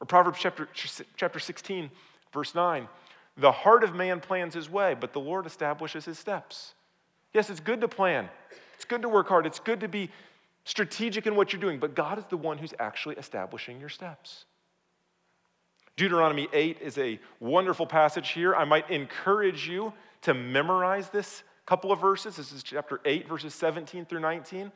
Or 0.00 0.06
Proverbs 0.06 0.38
chapter, 0.40 0.68
chapter 1.16 1.38
16, 1.38 1.90
verse 2.32 2.54
9 2.54 2.88
The 3.36 3.52
heart 3.52 3.84
of 3.84 3.94
man 3.94 4.20
plans 4.20 4.54
his 4.54 4.70
way, 4.70 4.94
but 4.98 5.12
the 5.12 5.20
Lord 5.20 5.46
establishes 5.46 6.04
his 6.04 6.18
steps. 6.18 6.74
Yes, 7.32 7.50
it's 7.50 7.60
good 7.60 7.80
to 7.80 7.88
plan, 7.88 8.28
it's 8.74 8.84
good 8.84 9.02
to 9.02 9.08
work 9.08 9.28
hard, 9.28 9.46
it's 9.46 9.60
good 9.60 9.80
to 9.80 9.88
be 9.88 10.10
strategic 10.64 11.26
in 11.26 11.34
what 11.34 11.52
you're 11.52 11.60
doing, 11.60 11.78
but 11.78 11.94
God 11.94 12.18
is 12.18 12.24
the 12.26 12.36
one 12.36 12.58
who's 12.58 12.74
actually 12.78 13.16
establishing 13.16 13.80
your 13.80 13.88
steps. 13.88 14.44
Deuteronomy 15.96 16.46
8 16.52 16.78
is 16.80 16.96
a 16.96 17.18
wonderful 17.40 17.84
passage 17.84 18.30
here. 18.30 18.54
I 18.54 18.64
might 18.64 18.88
encourage 18.88 19.68
you 19.68 19.92
to 20.22 20.32
memorize 20.32 21.08
this 21.08 21.42
couple 21.66 21.90
of 21.90 22.00
verses. 22.00 22.36
This 22.36 22.52
is 22.52 22.62
chapter 22.62 23.00
8, 23.04 23.28
verses 23.28 23.52
17 23.54 24.04
through 24.04 24.20
19. 24.20 24.70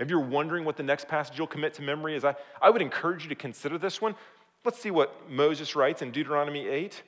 Maybe 0.00 0.10
you're 0.10 0.20
wondering 0.20 0.64
what 0.64 0.78
the 0.78 0.82
next 0.82 1.08
passage 1.08 1.36
you'll 1.36 1.46
commit 1.46 1.74
to 1.74 1.82
memory 1.82 2.16
is. 2.16 2.24
I, 2.24 2.34
I 2.60 2.70
would 2.70 2.80
encourage 2.80 3.22
you 3.22 3.28
to 3.28 3.34
consider 3.34 3.76
this 3.76 4.00
one. 4.00 4.14
Let's 4.64 4.80
see 4.80 4.90
what 4.90 5.30
Moses 5.30 5.76
writes 5.76 6.00
in 6.00 6.10
Deuteronomy 6.10 6.66
8. 6.66 7.02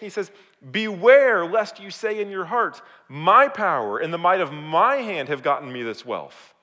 He 0.00 0.08
says, 0.08 0.30
Beware 0.72 1.44
lest 1.44 1.78
you 1.78 1.90
say 1.90 2.22
in 2.22 2.30
your 2.30 2.46
heart, 2.46 2.80
My 3.06 3.48
power 3.48 3.98
and 3.98 4.14
the 4.14 4.18
might 4.18 4.40
of 4.40 4.50
my 4.50 4.96
hand 4.96 5.28
have 5.28 5.42
gotten 5.42 5.70
me 5.70 5.82
this 5.82 6.06
wealth. 6.06 6.54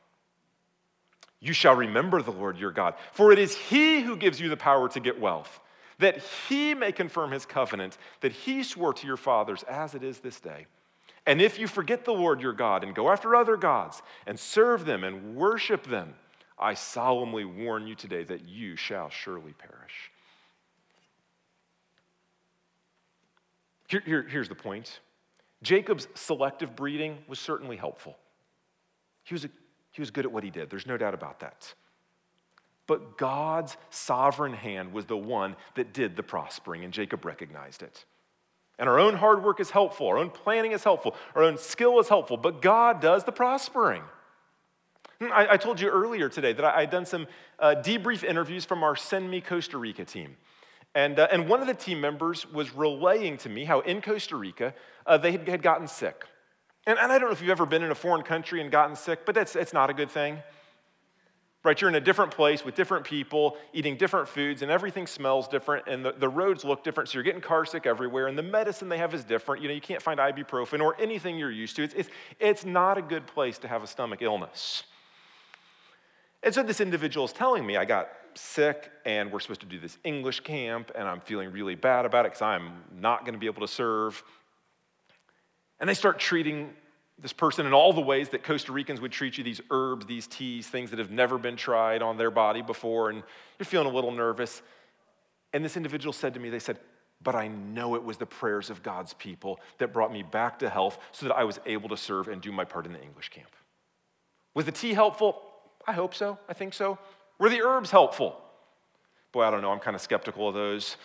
You 1.39 1.53
shall 1.53 1.75
remember 1.75 2.23
the 2.23 2.31
Lord 2.31 2.57
your 2.57 2.71
God, 2.71 2.95
for 3.13 3.31
it 3.31 3.37
is 3.37 3.55
he 3.55 4.01
who 4.01 4.17
gives 4.17 4.39
you 4.39 4.49
the 4.49 4.57
power 4.57 4.89
to 4.89 4.99
get 4.99 5.21
wealth 5.21 5.59
that 5.99 6.21
he 6.49 6.73
may 6.73 6.91
confirm 6.91 7.31
his 7.31 7.45
covenant 7.45 7.97
that 8.21 8.31
he 8.31 8.63
swore 8.63 8.93
to 8.93 9.07
your 9.07 9.17
fathers 9.17 9.63
as 9.63 9.95
it 9.95 10.03
is 10.03 10.19
this 10.19 10.39
day. 10.39 10.65
And 11.25 11.41
if 11.41 11.57
you 11.57 11.67
forget 11.67 12.05
the 12.05 12.13
Lord 12.13 12.41
your 12.41 12.53
God 12.53 12.83
and 12.83 12.93
go 12.93 13.09
after 13.09 13.35
other 13.35 13.57
gods 13.57 14.01
and 14.27 14.39
serve 14.39 14.85
them 14.85 15.03
and 15.03 15.35
worship 15.35 15.87
them, 15.87 16.13
I 16.57 16.75
solemnly 16.75 17.45
warn 17.45 17.87
you 17.87 17.95
today 17.95 18.23
that 18.25 18.47
you 18.47 18.75
shall 18.75 19.09
surely 19.09 19.53
perish. 19.53 20.11
Here, 23.87 24.03
here, 24.05 24.23
here's 24.23 24.49
the 24.49 24.55
point 24.55 24.99
Jacob's 25.63 26.07
selective 26.13 26.75
breeding 26.75 27.17
was 27.27 27.39
certainly 27.39 27.77
helpful. 27.77 28.17
He 29.23 29.33
was, 29.33 29.45
a, 29.45 29.49
he 29.91 30.01
was 30.01 30.11
good 30.11 30.25
at 30.25 30.31
what 30.31 30.43
he 30.43 30.51
did, 30.51 30.69
there's 30.69 30.87
no 30.87 30.97
doubt 30.97 31.13
about 31.13 31.39
that. 31.39 31.73
But 32.87 33.17
God's 33.17 33.77
sovereign 33.89 34.53
hand 34.53 34.93
was 34.93 35.05
the 35.05 35.17
one 35.17 35.55
that 35.73 35.91
did 35.91 36.15
the 36.15 36.21
prospering, 36.21 36.83
and 36.83 36.93
Jacob 36.93 37.25
recognized 37.25 37.81
it. 37.81 38.05
And 38.77 38.89
our 38.89 38.99
own 38.99 39.15
hard 39.15 39.43
work 39.43 39.59
is 39.59 39.69
helpful, 39.69 40.07
our 40.07 40.17
own 40.17 40.29
planning 40.29 40.71
is 40.73 40.83
helpful, 40.83 41.15
our 41.33 41.43
own 41.43 41.57
skill 41.57 41.99
is 41.99 42.09
helpful, 42.09 42.37
but 42.37 42.61
God 42.61 42.99
does 42.99 43.23
the 43.23 43.31
prospering. 43.31 44.03
Hmm, 45.21 45.31
I, 45.31 45.53
I 45.53 45.57
told 45.57 45.79
you 45.79 45.89
earlier 45.89 46.27
today 46.27 46.51
that 46.51 46.65
I, 46.65 46.81
had 46.81 46.89
done 46.89 47.05
some 47.05 47.27
uh, 47.57 47.75
debrief 47.77 48.23
interviews 48.23 48.65
from 48.65 48.83
our 48.83 48.95
Send 48.95 49.31
Me 49.31 49.39
Costa 49.39 49.77
Rica 49.77 50.03
team. 50.03 50.35
And, 50.93 51.19
uh, 51.19 51.27
and 51.31 51.47
one 51.47 51.61
of 51.61 51.67
the 51.67 51.73
team 51.73 52.01
members 52.01 52.49
was 52.51 52.73
relaying 52.73 53.37
to 53.39 53.49
me 53.49 53.65
how 53.65 53.79
in 53.81 54.01
Costa 54.01 54.35
Rica 54.35 54.73
uh, 55.05 55.17
they 55.17 55.31
had, 55.31 55.47
had 55.47 55.61
gotten 55.61 55.87
sick. 55.87 56.25
And, 56.85 56.99
and, 56.99 57.11
I 57.11 57.17
don't 57.17 57.29
know 57.29 57.33
if 57.33 57.41
you've 57.41 57.49
ever 57.49 57.65
been 57.65 57.83
in 57.83 57.91
a 57.91 57.95
foreign 57.95 58.23
country 58.23 58.61
and 58.61 58.69
gotten 58.69 58.95
sick, 58.95 59.25
but 59.25 59.35
that's, 59.35 59.55
it's 59.55 59.73
not 59.73 59.89
a 59.89 59.93
good 59.93 60.11
thing 60.11 60.41
right? 61.65 61.81
You're 61.81 61.89
in 61.89 61.95
a 61.95 62.01
different 62.01 62.31
place 62.31 62.63
with 62.63 62.75
different 62.75 63.03
people, 63.03 63.57
eating 63.73 63.97
different 63.97 64.27
foods, 64.27 64.61
and 64.61 64.69
everything 64.69 65.07
smells 65.07 65.47
different, 65.47 65.87
and 65.87 66.05
the, 66.05 66.11
the 66.13 66.29
roads 66.29 66.63
look 66.63 66.83
different, 66.83 67.09
so 67.09 67.15
you're 67.15 67.23
getting 67.23 67.41
car 67.41 67.65
sick 67.65 67.87
everywhere, 67.87 68.27
and 68.27 68.37
the 68.37 68.43
medicine 68.43 68.87
they 68.87 68.99
have 68.99 69.13
is 69.13 69.23
different. 69.23 69.63
You 69.63 69.67
know, 69.67 69.73
you 69.73 69.81
can't 69.81 70.01
find 70.01 70.19
ibuprofen 70.19 70.79
or 70.79 70.95
anything 71.01 71.37
you're 71.39 71.51
used 71.51 71.75
to. 71.77 71.83
It's, 71.83 71.95
it's, 71.95 72.09
it's 72.39 72.63
not 72.63 72.99
a 72.99 73.01
good 73.01 73.25
place 73.25 73.57
to 73.59 73.67
have 73.67 73.83
a 73.83 73.87
stomach 73.87 74.21
illness. 74.21 74.83
And 76.43 76.53
so 76.53 76.61
this 76.61 76.79
individual 76.79 77.25
is 77.25 77.33
telling 77.33 77.65
me, 77.65 77.75
I 77.75 77.85
got 77.85 78.09
sick, 78.35 78.91
and 79.03 79.31
we're 79.31 79.39
supposed 79.39 79.61
to 79.61 79.65
do 79.65 79.79
this 79.79 79.97
English 80.03 80.41
camp, 80.41 80.91
and 80.93 81.07
I'm 81.07 81.19
feeling 81.19 81.51
really 81.51 81.73
bad 81.73 82.05
about 82.05 82.25
it 82.25 82.33
because 82.33 82.43
I'm 82.43 82.83
not 82.95 83.21
going 83.21 83.33
to 83.33 83.39
be 83.39 83.47
able 83.47 83.61
to 83.61 83.73
serve. 83.73 84.23
And 85.79 85.89
they 85.89 85.95
start 85.95 86.19
treating 86.19 86.73
this 87.19 87.33
person 87.33 87.65
in 87.65 87.73
all 87.73 87.93
the 87.93 88.01
ways 88.01 88.29
that 88.29 88.43
Costa 88.43 88.71
Ricans 88.71 88.99
would 88.99 89.11
treat 89.11 89.37
you 89.37 89.43
these 89.43 89.61
herbs, 89.69 90.05
these 90.05 90.27
teas, 90.27 90.67
things 90.67 90.89
that 90.89 90.99
have 90.99 91.11
never 91.11 91.37
been 91.37 91.55
tried 91.55 92.01
on 92.01 92.17
their 92.17 92.31
body 92.31 92.61
before, 92.61 93.09
and 93.09 93.23
you're 93.57 93.65
feeling 93.65 93.87
a 93.87 93.93
little 93.93 94.11
nervous. 94.11 94.61
And 95.53 95.63
this 95.63 95.77
individual 95.77 96.11
said 96.11 96.33
to 96.33 96.39
me, 96.39 96.49
they 96.49 96.59
said, 96.59 96.77
but 97.23 97.35
I 97.35 97.47
know 97.47 97.95
it 97.95 98.03
was 98.03 98.17
the 98.17 98.25
prayers 98.25 98.69
of 98.69 98.83
God's 98.83 99.13
people 99.13 99.59
that 99.77 99.93
brought 99.93 100.11
me 100.11 100.23
back 100.23 100.59
to 100.59 100.69
health 100.69 100.97
so 101.11 101.27
that 101.27 101.35
I 101.35 101.45
was 101.45 101.59
able 101.65 101.89
to 101.89 101.97
serve 101.97 102.27
and 102.27 102.41
do 102.41 102.51
my 102.51 102.65
part 102.65 102.85
in 102.85 102.93
the 102.93 103.01
English 103.01 103.29
camp. 103.29 103.49
Was 104.53 104.65
the 104.65 104.71
tea 104.71 104.93
helpful? 104.93 105.41
I 105.87 105.93
hope 105.93 106.13
so. 106.13 106.37
I 106.49 106.53
think 106.53 106.73
so. 106.73 106.99
Were 107.39 107.49
the 107.49 107.61
herbs 107.61 107.91
helpful? 107.91 108.41
Boy, 109.31 109.43
I 109.43 109.51
don't 109.51 109.61
know. 109.61 109.71
I'm 109.71 109.79
kind 109.79 109.95
of 109.95 110.01
skeptical 110.01 110.49
of 110.49 110.55
those. 110.55 110.97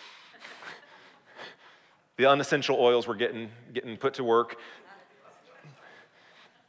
the 2.17 2.25
unessential 2.27 2.77
oils 2.79 3.07
were 3.07 3.15
getting, 3.15 3.49
getting 3.73 3.97
put 3.97 4.13
to 4.15 4.23
work. 4.23 4.57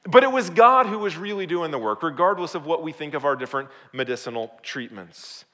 But 0.05 0.25
it 0.25 0.33
was 0.33 0.51
God 0.51 0.87
who 0.87 0.99
was 0.99 1.17
really 1.17 1.47
doing 1.47 1.71
the 1.71 1.79
work, 1.79 2.03
regardless 2.03 2.55
of 2.55 2.67
what 2.67 2.83
we 2.83 2.93
think 2.93 3.15
of 3.15 3.25
our 3.25 3.37
different 3.37 3.69
medicinal 3.93 4.53
treatments. 4.63 5.45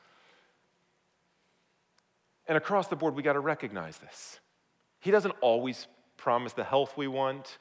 And 2.47 2.57
across 2.57 2.89
the 2.89 2.97
board, 2.97 3.15
we 3.15 3.23
got 3.23 3.35
to 3.35 3.41
recognize 3.41 3.99
this. 3.99 4.41
He 5.01 5.11
doesn't 5.11 5.35
always 5.43 5.87
promise 6.17 6.55
the 6.55 6.65
health 6.65 6.97
we 6.97 7.07
want. 7.07 7.59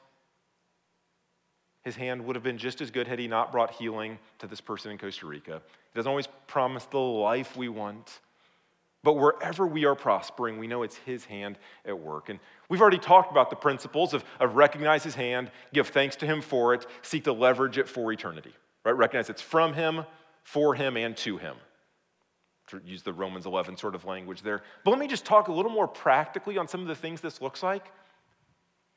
His 1.84 1.94
hand 1.94 2.24
would 2.24 2.36
have 2.36 2.42
been 2.42 2.58
just 2.58 2.80
as 2.80 2.90
good 2.90 3.06
had 3.06 3.18
he 3.18 3.28
not 3.28 3.52
brought 3.52 3.72
healing 3.72 4.18
to 4.38 4.46
this 4.46 4.60
person 4.60 4.90
in 4.90 4.98
Costa 4.98 5.26
Rica. 5.26 5.62
He 5.92 5.96
doesn't 5.96 6.08
always 6.08 6.28
promise 6.46 6.84
the 6.86 6.98
life 6.98 7.56
we 7.56 7.68
want. 7.68 8.20
But 9.04 9.14
wherever 9.14 9.66
we 9.66 9.84
are 9.84 9.94
prospering, 9.94 10.58
we 10.58 10.66
know 10.66 10.82
it's 10.82 10.96
His 10.96 11.24
hand 11.24 11.58
at 11.84 11.98
work. 11.98 12.28
And 12.28 12.40
we've 12.68 12.80
already 12.80 12.98
talked 12.98 13.30
about 13.30 13.48
the 13.50 13.56
principles 13.56 14.12
of, 14.12 14.24
of 14.40 14.56
recognize 14.56 15.04
His 15.04 15.14
hand, 15.14 15.50
give 15.72 15.88
thanks 15.88 16.16
to 16.16 16.26
Him 16.26 16.40
for 16.40 16.74
it, 16.74 16.86
seek 17.02 17.24
to 17.24 17.32
leverage 17.32 17.78
it 17.78 17.88
for 17.88 18.12
eternity. 18.12 18.52
Right? 18.84 18.96
Recognize 18.96 19.30
it's 19.30 19.42
from 19.42 19.72
Him, 19.72 20.04
for 20.42 20.74
Him, 20.74 20.96
and 20.96 21.16
to 21.18 21.38
Him. 21.38 21.56
To 22.68 22.80
use 22.84 23.02
the 23.02 23.12
Romans 23.12 23.46
11 23.46 23.76
sort 23.76 23.94
of 23.94 24.04
language 24.04 24.42
there. 24.42 24.62
But 24.84 24.90
let 24.90 25.00
me 25.00 25.06
just 25.06 25.24
talk 25.24 25.48
a 25.48 25.52
little 25.52 25.70
more 25.70 25.88
practically 25.88 26.58
on 26.58 26.66
some 26.66 26.82
of 26.82 26.88
the 26.88 26.94
things 26.94 27.20
this 27.20 27.40
looks 27.40 27.62
like. 27.62 27.92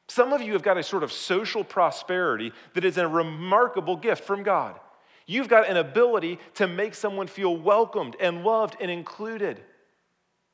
Some 0.09 0.33
of 0.33 0.41
you 0.41 0.51
have 0.53 0.63
got 0.63 0.77
a 0.77 0.83
sort 0.83 1.03
of 1.03 1.11
social 1.11 1.63
prosperity 1.63 2.51
that 2.73 2.83
is 2.83 2.97
a 2.97 3.07
remarkable 3.07 3.95
gift 3.95 4.25
from 4.25 4.43
God. 4.43 4.77
You've 5.25 5.47
got 5.47 5.69
an 5.69 5.77
ability 5.77 6.39
to 6.55 6.67
make 6.67 6.95
someone 6.95 7.27
feel 7.27 7.55
welcomed 7.55 8.17
and 8.19 8.43
loved 8.43 8.75
and 8.81 8.91
included. 8.91 9.61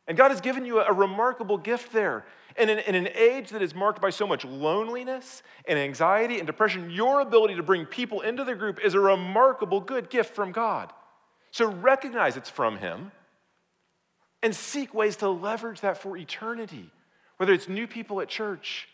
And 0.08 0.18
God 0.18 0.32
has 0.32 0.42
given 0.42 0.66
you 0.66 0.80
a, 0.80 0.94
remarkable 0.94 1.58
gift 1.58 1.92
there. 1.92 2.26
And 2.56 2.70
in, 2.70 2.80
in, 2.80 2.96
an 2.96 3.10
age 3.14 3.50
that 3.50 3.62
is 3.62 3.76
marked 3.76 4.02
by 4.02 4.10
so 4.10 4.26
much 4.26 4.46
loneliness 4.46 5.44
and 5.68 5.78
anxiety 5.78 6.38
and 6.38 6.48
depression, 6.48 6.90
your 6.90 7.20
ability 7.20 7.56
to 7.56 7.64
bring 7.64 7.86
people 7.86 8.22
into 8.22 8.44
the 8.44 8.56
group 8.56 8.80
is 8.84 8.94
a 8.94 9.00
remarkable 9.00 9.82
good 9.82 10.10
gift 10.10 10.34
from 10.34 10.52
God. 10.52 10.94
So 11.52 11.70
recognize 11.70 12.38
it's 12.38 12.50
from 12.50 12.78
Him 12.78 13.12
and 14.42 14.56
seek 14.56 14.94
ways 14.94 15.18
to 15.18 15.30
leverage 15.30 15.82
that 15.82 15.98
for 15.98 16.16
eternity, 16.16 16.90
whether 17.38 17.54
it's 17.54 17.68
new 17.68 17.88
people 17.88 18.22
at 18.22 18.30
church 18.30 18.88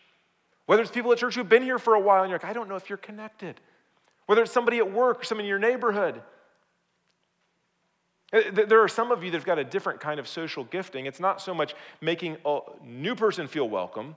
Whether 0.66 0.82
it's 0.82 0.90
people 0.90 1.12
at 1.12 1.18
church 1.18 1.34
who've 1.34 1.48
been 1.48 1.62
here 1.62 1.78
for 1.78 1.94
a 1.94 2.00
while 2.00 2.22
and 2.22 2.30
you're 2.30 2.38
like, 2.38 2.48
I 2.48 2.52
don't 2.52 2.68
know 2.68 2.76
if 2.76 2.88
you're 2.88 2.96
connected. 2.96 3.60
Whether 4.26 4.42
it's 4.42 4.52
somebody 4.52 4.78
at 4.78 4.90
work 4.90 5.20
or 5.20 5.24
someone 5.24 5.44
in 5.44 5.48
your 5.48 5.58
neighborhood. 5.58 6.22
Uh, 8.34 8.40
there 8.66 8.82
are 8.82 8.88
some 8.88 9.12
of 9.12 9.22
you 9.22 9.30
that 9.30 9.36
have 9.36 9.46
got 9.46 9.58
a 9.58 9.64
different 9.64 10.00
kind 10.00 10.18
of 10.18 10.26
social 10.26 10.64
gifting. 10.64 11.06
It's 11.06 11.20
not 11.20 11.40
so 11.40 11.54
much 11.54 11.74
making 12.00 12.36
a 12.44 12.60
new 12.84 13.14
person 13.14 13.46
feel 13.46 13.68
welcome, 13.68 14.16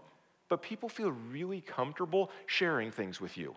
but 0.50 0.62
people 0.62 0.90
feel 0.90 1.12
really 1.32 1.62
comfortable 1.62 2.32
sharing 2.48 2.90
things 2.92 3.22
with 3.22 3.38
you. 3.38 3.56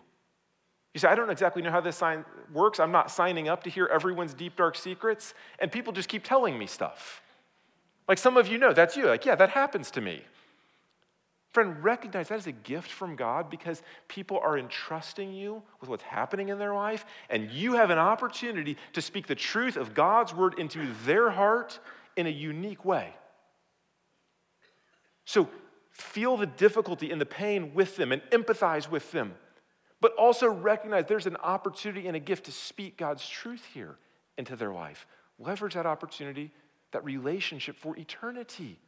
You 0.93 0.99
say, 0.99 1.07
I 1.07 1.15
don't 1.15 1.29
exactly 1.29 1.61
know 1.61 1.71
how 1.71 1.81
this 1.81 1.95
sign 1.95 2.25
works. 2.53 2.79
I'm 2.79 2.91
not 2.91 3.09
signing 3.09 3.47
up 3.47 3.63
to 3.63 3.69
hear 3.69 3.87
everyone's 3.87 4.33
deep, 4.33 4.55
dark 4.55 4.75
secrets. 4.75 5.33
And 5.59 5.71
people 5.71 5.93
just 5.93 6.09
keep 6.09 6.23
telling 6.23 6.59
me 6.59 6.67
stuff. 6.67 7.21
Like 8.07 8.17
some 8.17 8.37
of 8.37 8.47
you 8.47 8.57
know, 8.57 8.73
that's 8.73 8.97
you. 8.97 9.05
Like, 9.05 9.25
yeah, 9.25 9.35
that 9.35 9.49
happens 9.49 9.89
to 9.91 10.01
me. 10.01 10.21
Friend, 11.51 11.83
recognize 11.83 12.29
that 12.29 12.39
is 12.39 12.47
a 12.47 12.53
gift 12.53 12.89
from 12.89 13.17
God 13.17 13.49
because 13.49 13.83
people 14.07 14.39
are 14.39 14.57
entrusting 14.57 15.33
you 15.33 15.61
with 15.81 15.89
what's 15.89 16.03
happening 16.03 16.47
in 16.47 16.57
their 16.57 16.73
life, 16.73 17.05
and 17.29 17.51
you 17.51 17.73
have 17.73 17.89
an 17.89 17.97
opportunity 17.97 18.77
to 18.93 19.01
speak 19.01 19.27
the 19.27 19.35
truth 19.35 19.75
of 19.75 19.93
God's 19.93 20.33
word 20.33 20.57
into 20.57 20.93
their 21.05 21.29
heart 21.29 21.79
in 22.15 22.25
a 22.25 22.29
unique 22.29 22.85
way. 22.85 23.13
So 25.25 25.49
feel 25.89 26.37
the 26.37 26.45
difficulty 26.45 27.11
and 27.11 27.19
the 27.19 27.25
pain 27.25 27.73
with 27.73 27.97
them 27.97 28.13
and 28.13 28.21
empathize 28.31 28.89
with 28.89 29.11
them, 29.11 29.33
but 29.99 30.13
also 30.15 30.47
recognize 30.47 31.05
there's 31.07 31.27
an 31.27 31.37
opportunity 31.37 32.07
and 32.07 32.15
a 32.15 32.19
gift 32.19 32.45
to 32.45 32.51
speak 32.53 32.97
God's 32.97 33.27
truth 33.27 33.63
here 33.73 33.97
into 34.37 34.55
their 34.55 34.71
life. 34.71 35.05
Leverage 35.37 35.73
that 35.73 35.85
opportunity, 35.85 36.51
that 36.91 37.03
relationship 37.03 37.77
for 37.77 37.97
eternity. 37.97 38.79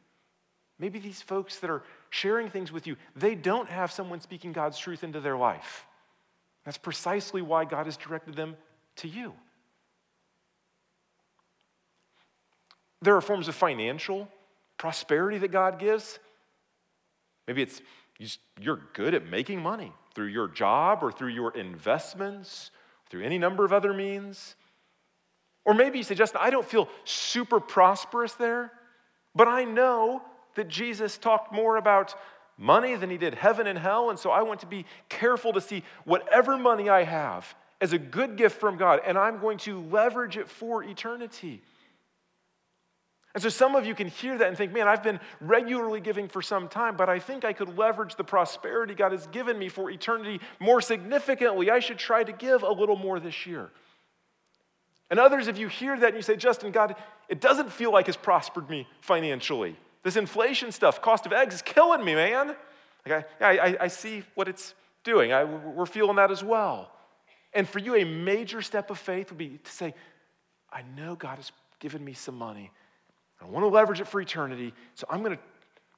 Maybe 0.78 0.98
these 0.98 1.22
folks 1.22 1.58
that 1.60 1.70
are 1.70 1.82
sharing 2.10 2.50
things 2.50 2.72
with 2.72 2.86
you, 2.86 2.96
they 3.14 3.34
don't 3.34 3.68
have 3.68 3.92
someone 3.92 4.20
speaking 4.20 4.52
God's 4.52 4.78
truth 4.78 5.04
into 5.04 5.20
their 5.20 5.36
life. 5.36 5.86
That's 6.64 6.78
precisely 6.78 7.42
why 7.42 7.64
God 7.64 7.86
has 7.86 7.96
directed 7.96 8.34
them 8.34 8.56
to 8.96 9.08
you. 9.08 9.34
There 13.02 13.16
are 13.16 13.20
forms 13.20 13.48
of 13.48 13.54
financial 13.54 14.28
prosperity 14.78 15.38
that 15.38 15.52
God 15.52 15.78
gives. 15.78 16.18
Maybe 17.46 17.62
it's 17.62 17.82
you're 18.60 18.80
good 18.94 19.14
at 19.14 19.26
making 19.26 19.60
money 19.60 19.92
through 20.14 20.26
your 20.26 20.48
job 20.48 21.00
or 21.02 21.12
through 21.12 21.28
your 21.28 21.50
investments, 21.56 22.70
through 23.10 23.24
any 23.24 23.38
number 23.38 23.64
of 23.64 23.72
other 23.72 23.92
means. 23.92 24.54
Or 25.64 25.74
maybe 25.74 25.98
you 25.98 26.04
say, 26.04 26.14
Justin, 26.14 26.40
I 26.42 26.50
don't 26.50 26.66
feel 26.66 26.88
super 27.04 27.60
prosperous 27.60 28.34
there, 28.34 28.72
but 29.34 29.48
I 29.48 29.64
know 29.64 30.22
that 30.54 30.68
Jesus 30.68 31.18
talked 31.18 31.52
more 31.52 31.76
about 31.76 32.14
money 32.56 32.94
than 32.94 33.10
he 33.10 33.16
did 33.16 33.34
heaven 33.34 33.66
and 33.66 33.78
hell. 33.78 34.10
And 34.10 34.18
so 34.18 34.30
I 34.30 34.42
want 34.42 34.60
to 34.60 34.66
be 34.66 34.86
careful 35.08 35.52
to 35.52 35.60
see 35.60 35.82
whatever 36.04 36.56
money 36.56 36.88
I 36.88 37.02
have 37.02 37.54
as 37.80 37.92
a 37.92 37.98
good 37.98 38.36
gift 38.36 38.60
from 38.60 38.76
God, 38.76 39.00
and 39.04 39.18
I'm 39.18 39.40
going 39.40 39.58
to 39.58 39.80
leverage 39.80 40.36
it 40.36 40.48
for 40.48 40.82
eternity. 40.82 41.62
And 43.34 43.42
so 43.42 43.48
some 43.48 43.74
of 43.74 43.84
you 43.84 43.96
can 43.96 44.06
hear 44.06 44.38
that 44.38 44.46
and 44.46 44.56
think, 44.56 44.72
man, 44.72 44.86
I've 44.86 45.02
been 45.02 45.18
regularly 45.40 46.00
giving 46.00 46.28
for 46.28 46.40
some 46.40 46.68
time, 46.68 46.96
but 46.96 47.08
I 47.08 47.18
think 47.18 47.44
I 47.44 47.52
could 47.52 47.76
leverage 47.76 48.14
the 48.14 48.22
prosperity 48.22 48.94
God 48.94 49.10
has 49.10 49.26
given 49.26 49.58
me 49.58 49.68
for 49.68 49.90
eternity 49.90 50.40
more 50.60 50.80
significantly. 50.80 51.68
I 51.68 51.80
should 51.80 51.98
try 51.98 52.22
to 52.22 52.32
give 52.32 52.62
a 52.62 52.70
little 52.70 52.94
more 52.94 53.18
this 53.18 53.44
year. 53.44 53.70
And 55.10 55.18
others 55.18 55.48
of 55.48 55.58
you 55.58 55.66
hear 55.66 55.98
that 55.98 56.08
and 56.08 56.16
you 56.16 56.22
say, 56.22 56.36
Justin, 56.36 56.70
God, 56.70 56.94
it 57.28 57.40
doesn't 57.40 57.72
feel 57.72 57.92
like 57.92 58.06
has 58.06 58.16
prospered 58.16 58.70
me 58.70 58.86
financially. 59.00 59.76
This 60.04 60.16
inflation 60.16 60.70
stuff, 60.70 61.02
cost 61.02 61.26
of 61.26 61.32
eggs, 61.32 61.56
is 61.56 61.62
killing 61.62 62.04
me, 62.04 62.14
man. 62.14 62.54
Like 63.06 63.26
I, 63.40 63.58
I, 63.58 63.76
I 63.80 63.88
see 63.88 64.22
what 64.34 64.46
it's 64.46 64.74
doing. 65.02 65.32
I, 65.32 65.44
we're 65.44 65.86
feeling 65.86 66.16
that 66.16 66.30
as 66.30 66.44
well. 66.44 66.92
And 67.52 67.68
for 67.68 67.78
you, 67.78 67.96
a 67.96 68.04
major 68.04 68.62
step 68.62 68.90
of 68.90 68.98
faith 68.98 69.30
would 69.30 69.38
be 69.38 69.58
to 69.62 69.70
say, 69.70 69.94
I 70.70 70.82
know 70.96 71.16
God 71.16 71.36
has 71.36 71.52
given 71.80 72.04
me 72.04 72.12
some 72.12 72.36
money. 72.36 72.70
I 73.40 73.46
want 73.46 73.64
to 73.64 73.68
leverage 73.68 74.00
it 74.00 74.08
for 74.08 74.20
eternity, 74.20 74.72
so 74.94 75.06
I'm 75.08 75.22
going 75.22 75.36
to 75.36 75.42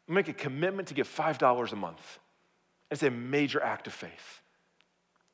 make 0.09 0.29
a 0.29 0.33
commitment 0.33 0.89
to 0.89 0.95
give 0.95 1.09
$5 1.09 1.73
a 1.73 1.77
month. 1.77 2.19
It's 2.91 3.03
a 3.03 3.11
major 3.11 3.63
act 3.63 3.87
of 3.87 3.93
faith. 3.93 4.41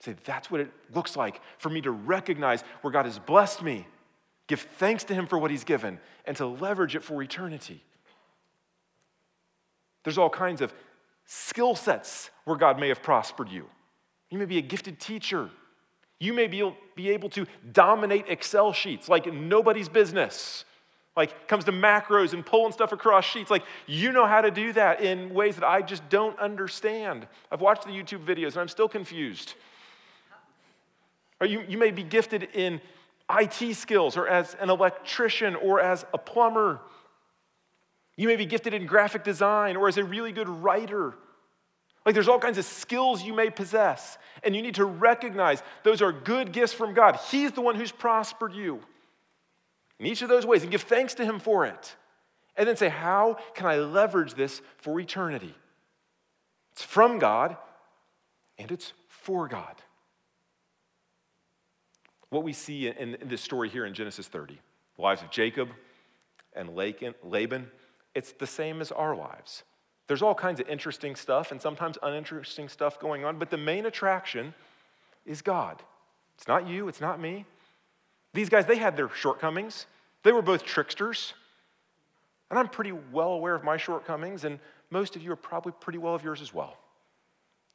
Say, 0.01 0.16
that's 0.25 0.51
what 0.51 0.61
it 0.61 0.70
looks 0.95 1.16
like 1.16 1.41
for 1.59 1.68
me 1.68 1.81
to 1.83 1.91
recognize 1.91 2.62
where 2.81 2.91
God 2.91 3.05
has 3.05 3.18
blessed 3.18 3.62
me, 3.62 3.87
give 4.47 4.61
thanks 4.79 5.05
to 5.05 5.14
Him 5.14 5.27
for 5.27 5.39
what 5.39 5.51
He's 5.51 5.64
given, 5.64 6.01
and 6.25 6.37
to 6.39 6.47
leverage 6.47 6.97
it 6.97 7.03
for 7.03 7.23
eternity. 7.23 7.83
There's 10.05 10.19
all 10.19 10.31
kinds 10.31 10.61
of 10.61 10.73
skill 11.25 11.75
sets 11.75 12.31
where 12.45 12.57
God 12.57 12.79
may 12.79 12.89
have 12.89 13.03
prospered 13.03 13.49
you. 13.49 13.67
You 14.31 14.39
may 14.39 14.45
be 14.45 14.59
a 14.59 14.63
gifted 14.63 14.99
teacher. 14.99 15.51
You 16.19 16.33
may 16.33 16.47
be, 16.47 17.11
able 17.11 17.29
to 17.31 17.47
dominate 17.73 18.27
Excel 18.29 18.73
sheets 18.73 19.09
like 19.09 19.33
nobody's 19.33 19.89
business. 19.89 20.65
Like 21.17 21.47
comes 21.47 21.65
to 21.65 21.73
macros 21.73 22.33
and 22.33 22.45
pulling 22.45 22.73
stuff 22.73 22.93
across 22.93 23.25
sheets. 23.25 23.51
Like 23.51 23.65
you 23.87 24.13
know 24.13 24.27
how 24.27 24.41
to 24.41 24.51
do 24.51 24.73
that 24.73 25.03
in 25.03 25.35
ways 25.35 25.57
that 25.57 25.65
I 25.65 25.83
just 25.83 26.09
don't 26.09 26.39
understand. 26.39 27.27
I've 27.51 27.61
watched 27.61 27.85
the 27.85 27.91
YouTube 27.91 28.25
videos 28.25 28.53
and 28.53 28.59
I'm 28.59 28.69
still 28.69 28.89
confused. 28.89 29.55
Or 31.41 31.47
you, 31.47 31.65
you 31.69 31.77
may 31.77 31.91
be 31.91 32.05
gifted 32.05 32.49
in 32.55 32.81
IT 33.29 33.75
skills 33.75 34.17
or 34.17 34.29
as 34.29 34.55
an 34.61 34.71
electrician 34.71 35.57
or 35.57 35.81
as 35.81 36.07
a 36.15 36.19
plumber 36.19 36.81
you 38.17 38.29
may 38.29 38.37
be 38.37 38.47
gifted 38.47 38.75
in 38.75 38.87
graphic 38.87 39.25
design 39.25 39.77
or 39.77 39.89
as 39.89 39.97
a 39.97 40.05
really 40.05 40.33
good 40.33 40.49
writer. 40.49 41.15
Like 42.05 42.15
there's 42.15 42.29
all 42.29 42.39
kinds 42.39 42.59
of 42.59 42.65
skills 42.65 43.23
you 43.23 43.33
may 43.33 43.49
possess, 43.49 44.19
and 44.43 44.57
you 44.57 44.63
need 44.63 44.75
to 44.75 44.85
recognize 44.85 45.63
those 45.83 46.03
are 46.03 46.13
good 46.13 46.53
gifts 46.53 46.73
from 46.73 46.95
God. 46.95 47.17
He's 47.31 47.53
the 47.53 47.61
one 47.61 47.77
who's 47.77 47.93
prospered 47.93 48.53
you 48.53 48.81
in 49.99 50.07
each 50.07 50.23
of 50.23 50.29
those 50.29 50.45
ways 50.45 50.63
and 50.63 50.71
give 50.71 50.83
thanks 50.83 51.15
to 51.15 51.25
Him 51.25 51.39
for 51.39 51.65
it. 51.65 51.97
And 52.57 52.69
then 52.69 52.77
say, 52.77 52.89
How 52.89 53.39
can 53.55 53.67
I 53.67 53.77
leverage 53.77 54.35
this 54.35 54.61
for 54.79 54.99
eternity? 55.01 55.55
It's 56.73 56.83
from 56.83 57.19
God 57.19 57.57
and 58.59 58.71
it's 58.71 58.93
for 59.09 59.49
God. 59.49 59.77
What 62.31 62.43
we 62.43 62.53
see 62.53 62.89
in, 62.89 63.19
this 63.25 63.43
story 63.43 63.69
here 63.69 63.85
in 63.85 63.95
Genesis 63.95 64.27
30, 64.27 64.59
the 64.97 65.03
lives 65.03 65.23
of 65.23 65.31
Jacob 65.31 65.69
and 66.55 66.71
Laban 66.75 67.67
it's 68.15 68.33
the 68.33 68.47
same 68.47 68.81
as 68.81 68.93
our 68.93 69.15
lives. 69.17 69.63
There's 70.07 70.23
all 70.23 70.35
kinds 70.35 70.61
of 70.61 70.69
interesting 70.69 71.17
stuff 71.17 71.53
and 71.53 71.61
sometimes 71.61 71.97
uninteresting 72.03 72.69
stuff 72.69 72.99
going 72.99 73.25
on, 73.25 73.39
but 73.39 73.51
the 73.51 73.57
main 73.57 73.87
attraction 73.87 74.55
is 75.25 75.43
God. 75.43 75.83
It's 76.37 76.49
not 76.49 76.67
you, 76.67 76.89
it's 76.89 77.01
not 77.01 77.21
me. 77.21 77.45
These 78.35 78.49
guys, 78.49 78.67
they 78.67 78.77
had 78.77 78.97
their 78.97 79.09
shortcomings. 79.09 79.87
They 80.23 80.33
were 80.33 80.43
both 80.43 80.65
tricksters. 80.65 81.35
And 82.51 82.59
I'm 82.59 82.69
pretty 82.69 82.93
well 82.93 83.33
aware 83.33 83.55
of 83.55 83.65
my 83.65 83.77
shortcomings, 83.77 84.45
and 84.45 84.59
most 84.91 85.17
of 85.17 85.23
you 85.23 85.33
are 85.33 85.37
probably 85.37 85.73
pretty 85.81 85.99
well 85.99 86.15
of 86.15 86.23
yours 86.23 86.43
as 86.43 86.53
well. 86.53 86.77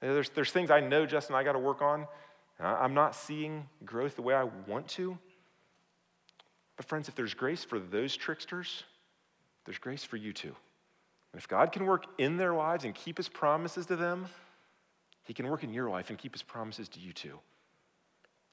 There's, 0.01 0.29
there's 0.29 0.51
things 0.51 0.69
I 0.69 0.79
know, 0.79 1.05
Justin, 1.05 1.35
I 1.35 1.43
got 1.43 1.53
to 1.53 1.59
work 1.59 1.81
on. 1.81 2.07
I'm 2.59 2.93
not 2.93 3.15
seeing 3.15 3.67
growth 3.85 4.15
the 4.15 4.21
way 4.21 4.35
I 4.35 4.43
want 4.67 4.87
to. 4.89 5.17
But, 6.75 6.85
friends, 6.85 7.07
if 7.07 7.15
there's 7.15 7.33
grace 7.33 7.63
for 7.63 7.79
those 7.79 8.15
tricksters, 8.15 8.83
there's 9.67 9.77
grace 9.77 10.05
for 10.05 10.15
you 10.15 10.31
too. 10.31 10.55
And 11.33 11.39
if 11.39 11.47
God 11.47 11.73
can 11.73 11.85
work 11.85 12.05
in 12.17 12.37
their 12.37 12.53
lives 12.53 12.85
and 12.85 12.95
keep 12.95 13.17
his 13.17 13.27
promises 13.27 13.85
to 13.87 13.97
them, 13.97 14.27
he 15.25 15.33
can 15.33 15.47
work 15.47 15.61
in 15.61 15.73
your 15.73 15.89
life 15.89 16.09
and 16.09 16.17
keep 16.17 16.33
his 16.33 16.41
promises 16.41 16.87
to 16.89 17.01
you 17.01 17.11
too. 17.11 17.37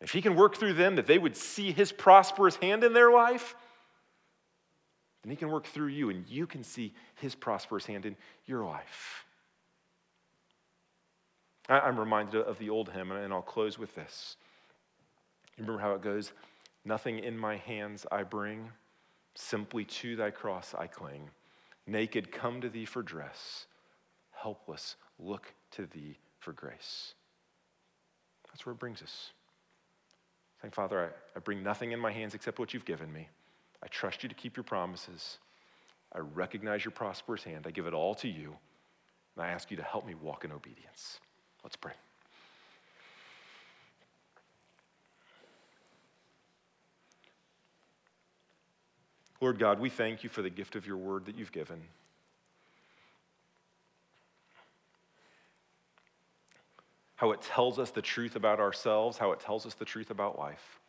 If 0.00 0.10
he 0.10 0.20
can 0.20 0.34
work 0.34 0.56
through 0.56 0.74
them 0.74 0.96
that 0.96 1.06
they 1.06 1.16
would 1.16 1.36
see 1.36 1.70
his 1.70 1.92
prosperous 1.92 2.56
hand 2.56 2.82
in 2.82 2.92
their 2.92 3.12
life, 3.12 3.54
then 5.22 5.30
he 5.30 5.36
can 5.36 5.50
work 5.50 5.66
through 5.66 5.86
you 5.86 6.10
and 6.10 6.28
you 6.28 6.48
can 6.48 6.64
see 6.64 6.92
his 7.14 7.36
prosperous 7.36 7.86
hand 7.86 8.04
in 8.04 8.16
your 8.44 8.64
life. 8.64 9.24
I'm 11.68 11.98
reminded 11.98 12.42
of 12.42 12.58
the 12.58 12.70
old 12.70 12.90
hymn, 12.90 13.12
and 13.12 13.32
I'll 13.32 13.40
close 13.40 13.78
with 13.78 13.94
this. 13.94 14.36
You 15.56 15.62
remember 15.62 15.80
how 15.80 15.94
it 15.94 16.02
goes? 16.02 16.32
Nothing 16.84 17.20
in 17.20 17.38
my 17.38 17.56
hands 17.56 18.04
I 18.10 18.24
bring 18.24 18.70
Simply 19.34 19.84
to 19.84 20.16
thy 20.16 20.30
cross 20.30 20.74
I 20.76 20.86
cling. 20.86 21.30
Naked, 21.86 22.32
come 22.32 22.60
to 22.60 22.68
thee 22.68 22.84
for 22.84 23.02
dress. 23.02 23.66
Helpless, 24.32 24.96
look 25.18 25.52
to 25.72 25.86
thee 25.86 26.18
for 26.38 26.52
grace. 26.52 27.14
That's 28.50 28.64
where 28.64 28.72
it 28.72 28.78
brings 28.78 29.02
us. 29.02 29.32
Saying, 30.62 30.72
Father, 30.72 31.12
I, 31.34 31.38
I 31.38 31.40
bring 31.40 31.62
nothing 31.62 31.92
in 31.92 32.00
my 32.00 32.12
hands 32.12 32.34
except 32.34 32.58
what 32.58 32.72
you've 32.72 32.84
given 32.84 33.12
me. 33.12 33.28
I 33.82 33.88
trust 33.88 34.22
you 34.22 34.28
to 34.28 34.34
keep 34.34 34.56
your 34.56 34.64
promises. 34.64 35.38
I 36.12 36.20
recognize 36.20 36.84
your 36.84 36.92
prosperous 36.92 37.42
hand. 37.42 37.66
I 37.66 37.70
give 37.70 37.86
it 37.86 37.94
all 37.94 38.14
to 38.16 38.28
you. 38.28 38.56
And 39.36 39.44
I 39.44 39.48
ask 39.48 39.70
you 39.70 39.76
to 39.76 39.82
help 39.82 40.06
me 40.06 40.14
walk 40.14 40.44
in 40.44 40.52
obedience. 40.52 41.18
Let's 41.62 41.76
pray. 41.76 41.92
Lord 49.44 49.58
God, 49.58 49.78
we 49.78 49.90
thank 49.90 50.24
you 50.24 50.30
for 50.30 50.40
the 50.40 50.48
gift 50.48 50.74
of 50.74 50.86
your 50.86 50.96
word 50.96 51.26
that 51.26 51.36
you've 51.36 51.52
given. 51.52 51.82
how 57.16 57.30
it 57.30 57.42
tells 57.42 57.78
us 57.78 57.90
the 57.90 58.00
truth 58.00 58.36
about 58.36 58.58
ourselves, 58.58 59.18
how 59.18 59.32
it 59.32 59.40
tells 59.40 59.66
us 59.66 59.74
the 59.74 59.84
truth 59.84 60.10
about 60.10 60.38
life. 60.38 60.80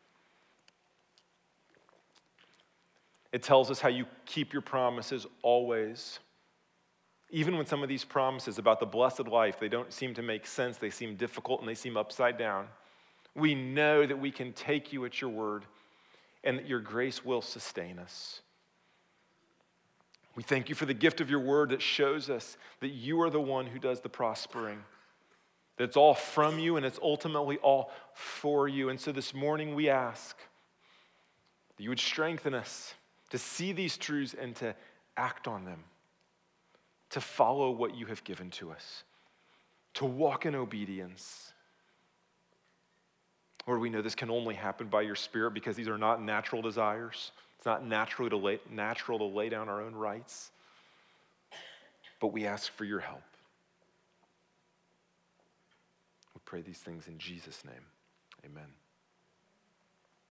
It 3.34 3.44
tells 3.44 3.70
us 3.70 3.82
how 3.82 3.90
you 3.90 4.06
keep 4.26 4.54
your 4.54 4.62
promises 4.62 5.28
always. 5.42 6.20
Even 7.32 7.58
when 7.58 7.66
some 7.66 7.84
of 7.84 7.90
these 7.90 8.06
promises 8.06 8.58
about 8.58 8.80
the 8.80 8.86
blessed 8.86 9.28
life, 9.28 9.60
they 9.60 9.70
don't 9.70 9.92
seem 9.92 10.14
to 10.14 10.22
make 10.22 10.48
sense, 10.48 10.78
they 10.78 10.90
seem 10.90 11.18
difficult 11.18 11.60
and 11.60 11.68
they 11.68 11.76
seem 11.76 11.98
upside 11.98 12.38
down. 12.38 12.68
We 13.36 13.54
know 13.54 14.06
that 14.06 14.18
we 14.18 14.32
can 14.32 14.54
take 14.54 14.94
you 14.94 15.04
at 15.04 15.20
your 15.20 15.30
word 15.30 15.66
and 16.46 16.58
that 16.58 16.68
your 16.70 16.80
grace 16.80 17.26
will 17.26 17.42
sustain 17.42 18.00
us. 18.00 18.42
We 20.36 20.44
thank 20.44 20.68
you 20.68 20.76
for 20.76 20.86
the 20.86 20.94
gift 20.94 21.22
of 21.22 21.30
your 21.30 21.40
word 21.40 21.70
that 21.70 21.82
shows 21.82 22.30
us 22.30 22.58
that 22.82 22.90
you 22.90 23.22
are 23.22 23.30
the 23.30 23.42
one 23.42 23.68
who 23.68 23.80
does 23.80 24.02
the 24.02 24.10
prospering. 24.10 24.84
That 25.78 25.86
it's 25.86 25.98
all 25.98 26.14
from 26.14 26.60
you 26.60 26.78
and 26.78 26.86
it's 26.86 27.00
ultimately 27.02 27.58
all 27.58 27.92
for 28.14 28.68
you. 28.68 28.90
And 28.90 29.00
so 29.00 29.12
this 29.12 29.34
morning 29.34 29.76
we 29.76 29.90
ask 29.90 30.38
that 31.78 31.84
you 31.84 31.90
would 31.90 32.00
strengthen 32.00 32.54
us 32.54 32.94
to 33.30 33.38
see 33.38 33.72
these 33.72 33.98
truths 33.98 34.36
and 34.40 34.56
to 34.58 34.76
act 35.18 35.48
on 35.48 35.66
them, 35.66 35.84
to 37.12 37.22
follow 37.22 37.72
what 37.72 37.96
you 37.96 38.06
have 38.08 38.24
given 38.24 38.50
to 38.52 38.72
us, 38.72 39.04
to 39.96 40.06
walk 40.06 40.46
in 40.46 40.56
obedience. 40.56 41.54
Lord, 43.68 43.82
we 43.82 43.90
know 43.90 44.02
this 44.02 44.16
can 44.16 44.30
only 44.30 44.56
happen 44.56 44.88
by 44.88 45.02
your 45.02 45.16
Spirit 45.16 45.54
because 45.54 45.76
these 45.76 45.88
are 45.88 45.98
not 45.98 46.22
natural 46.22 46.62
desires. 46.62 47.32
It's 47.66 47.68
not 47.72 47.84
natural 47.84 48.30
to 48.30 48.38
lay, 48.38 48.60
natural 48.70 49.18
to 49.18 49.26
lay 49.26 49.50
down 49.50 49.70
our 49.70 49.82
own 49.82 49.96
rights. 49.96 50.52
But 52.20 52.28
we 52.28 52.46
ask 52.46 52.72
for 52.72 52.86
your 52.86 53.00
help. 53.00 53.24
We 56.36 56.42
pray 56.46 56.62
these 56.62 56.78
things 56.78 57.08
in 57.08 57.18
Jesus' 57.18 57.66
name. 57.66 57.82
Amen. 58.46 58.68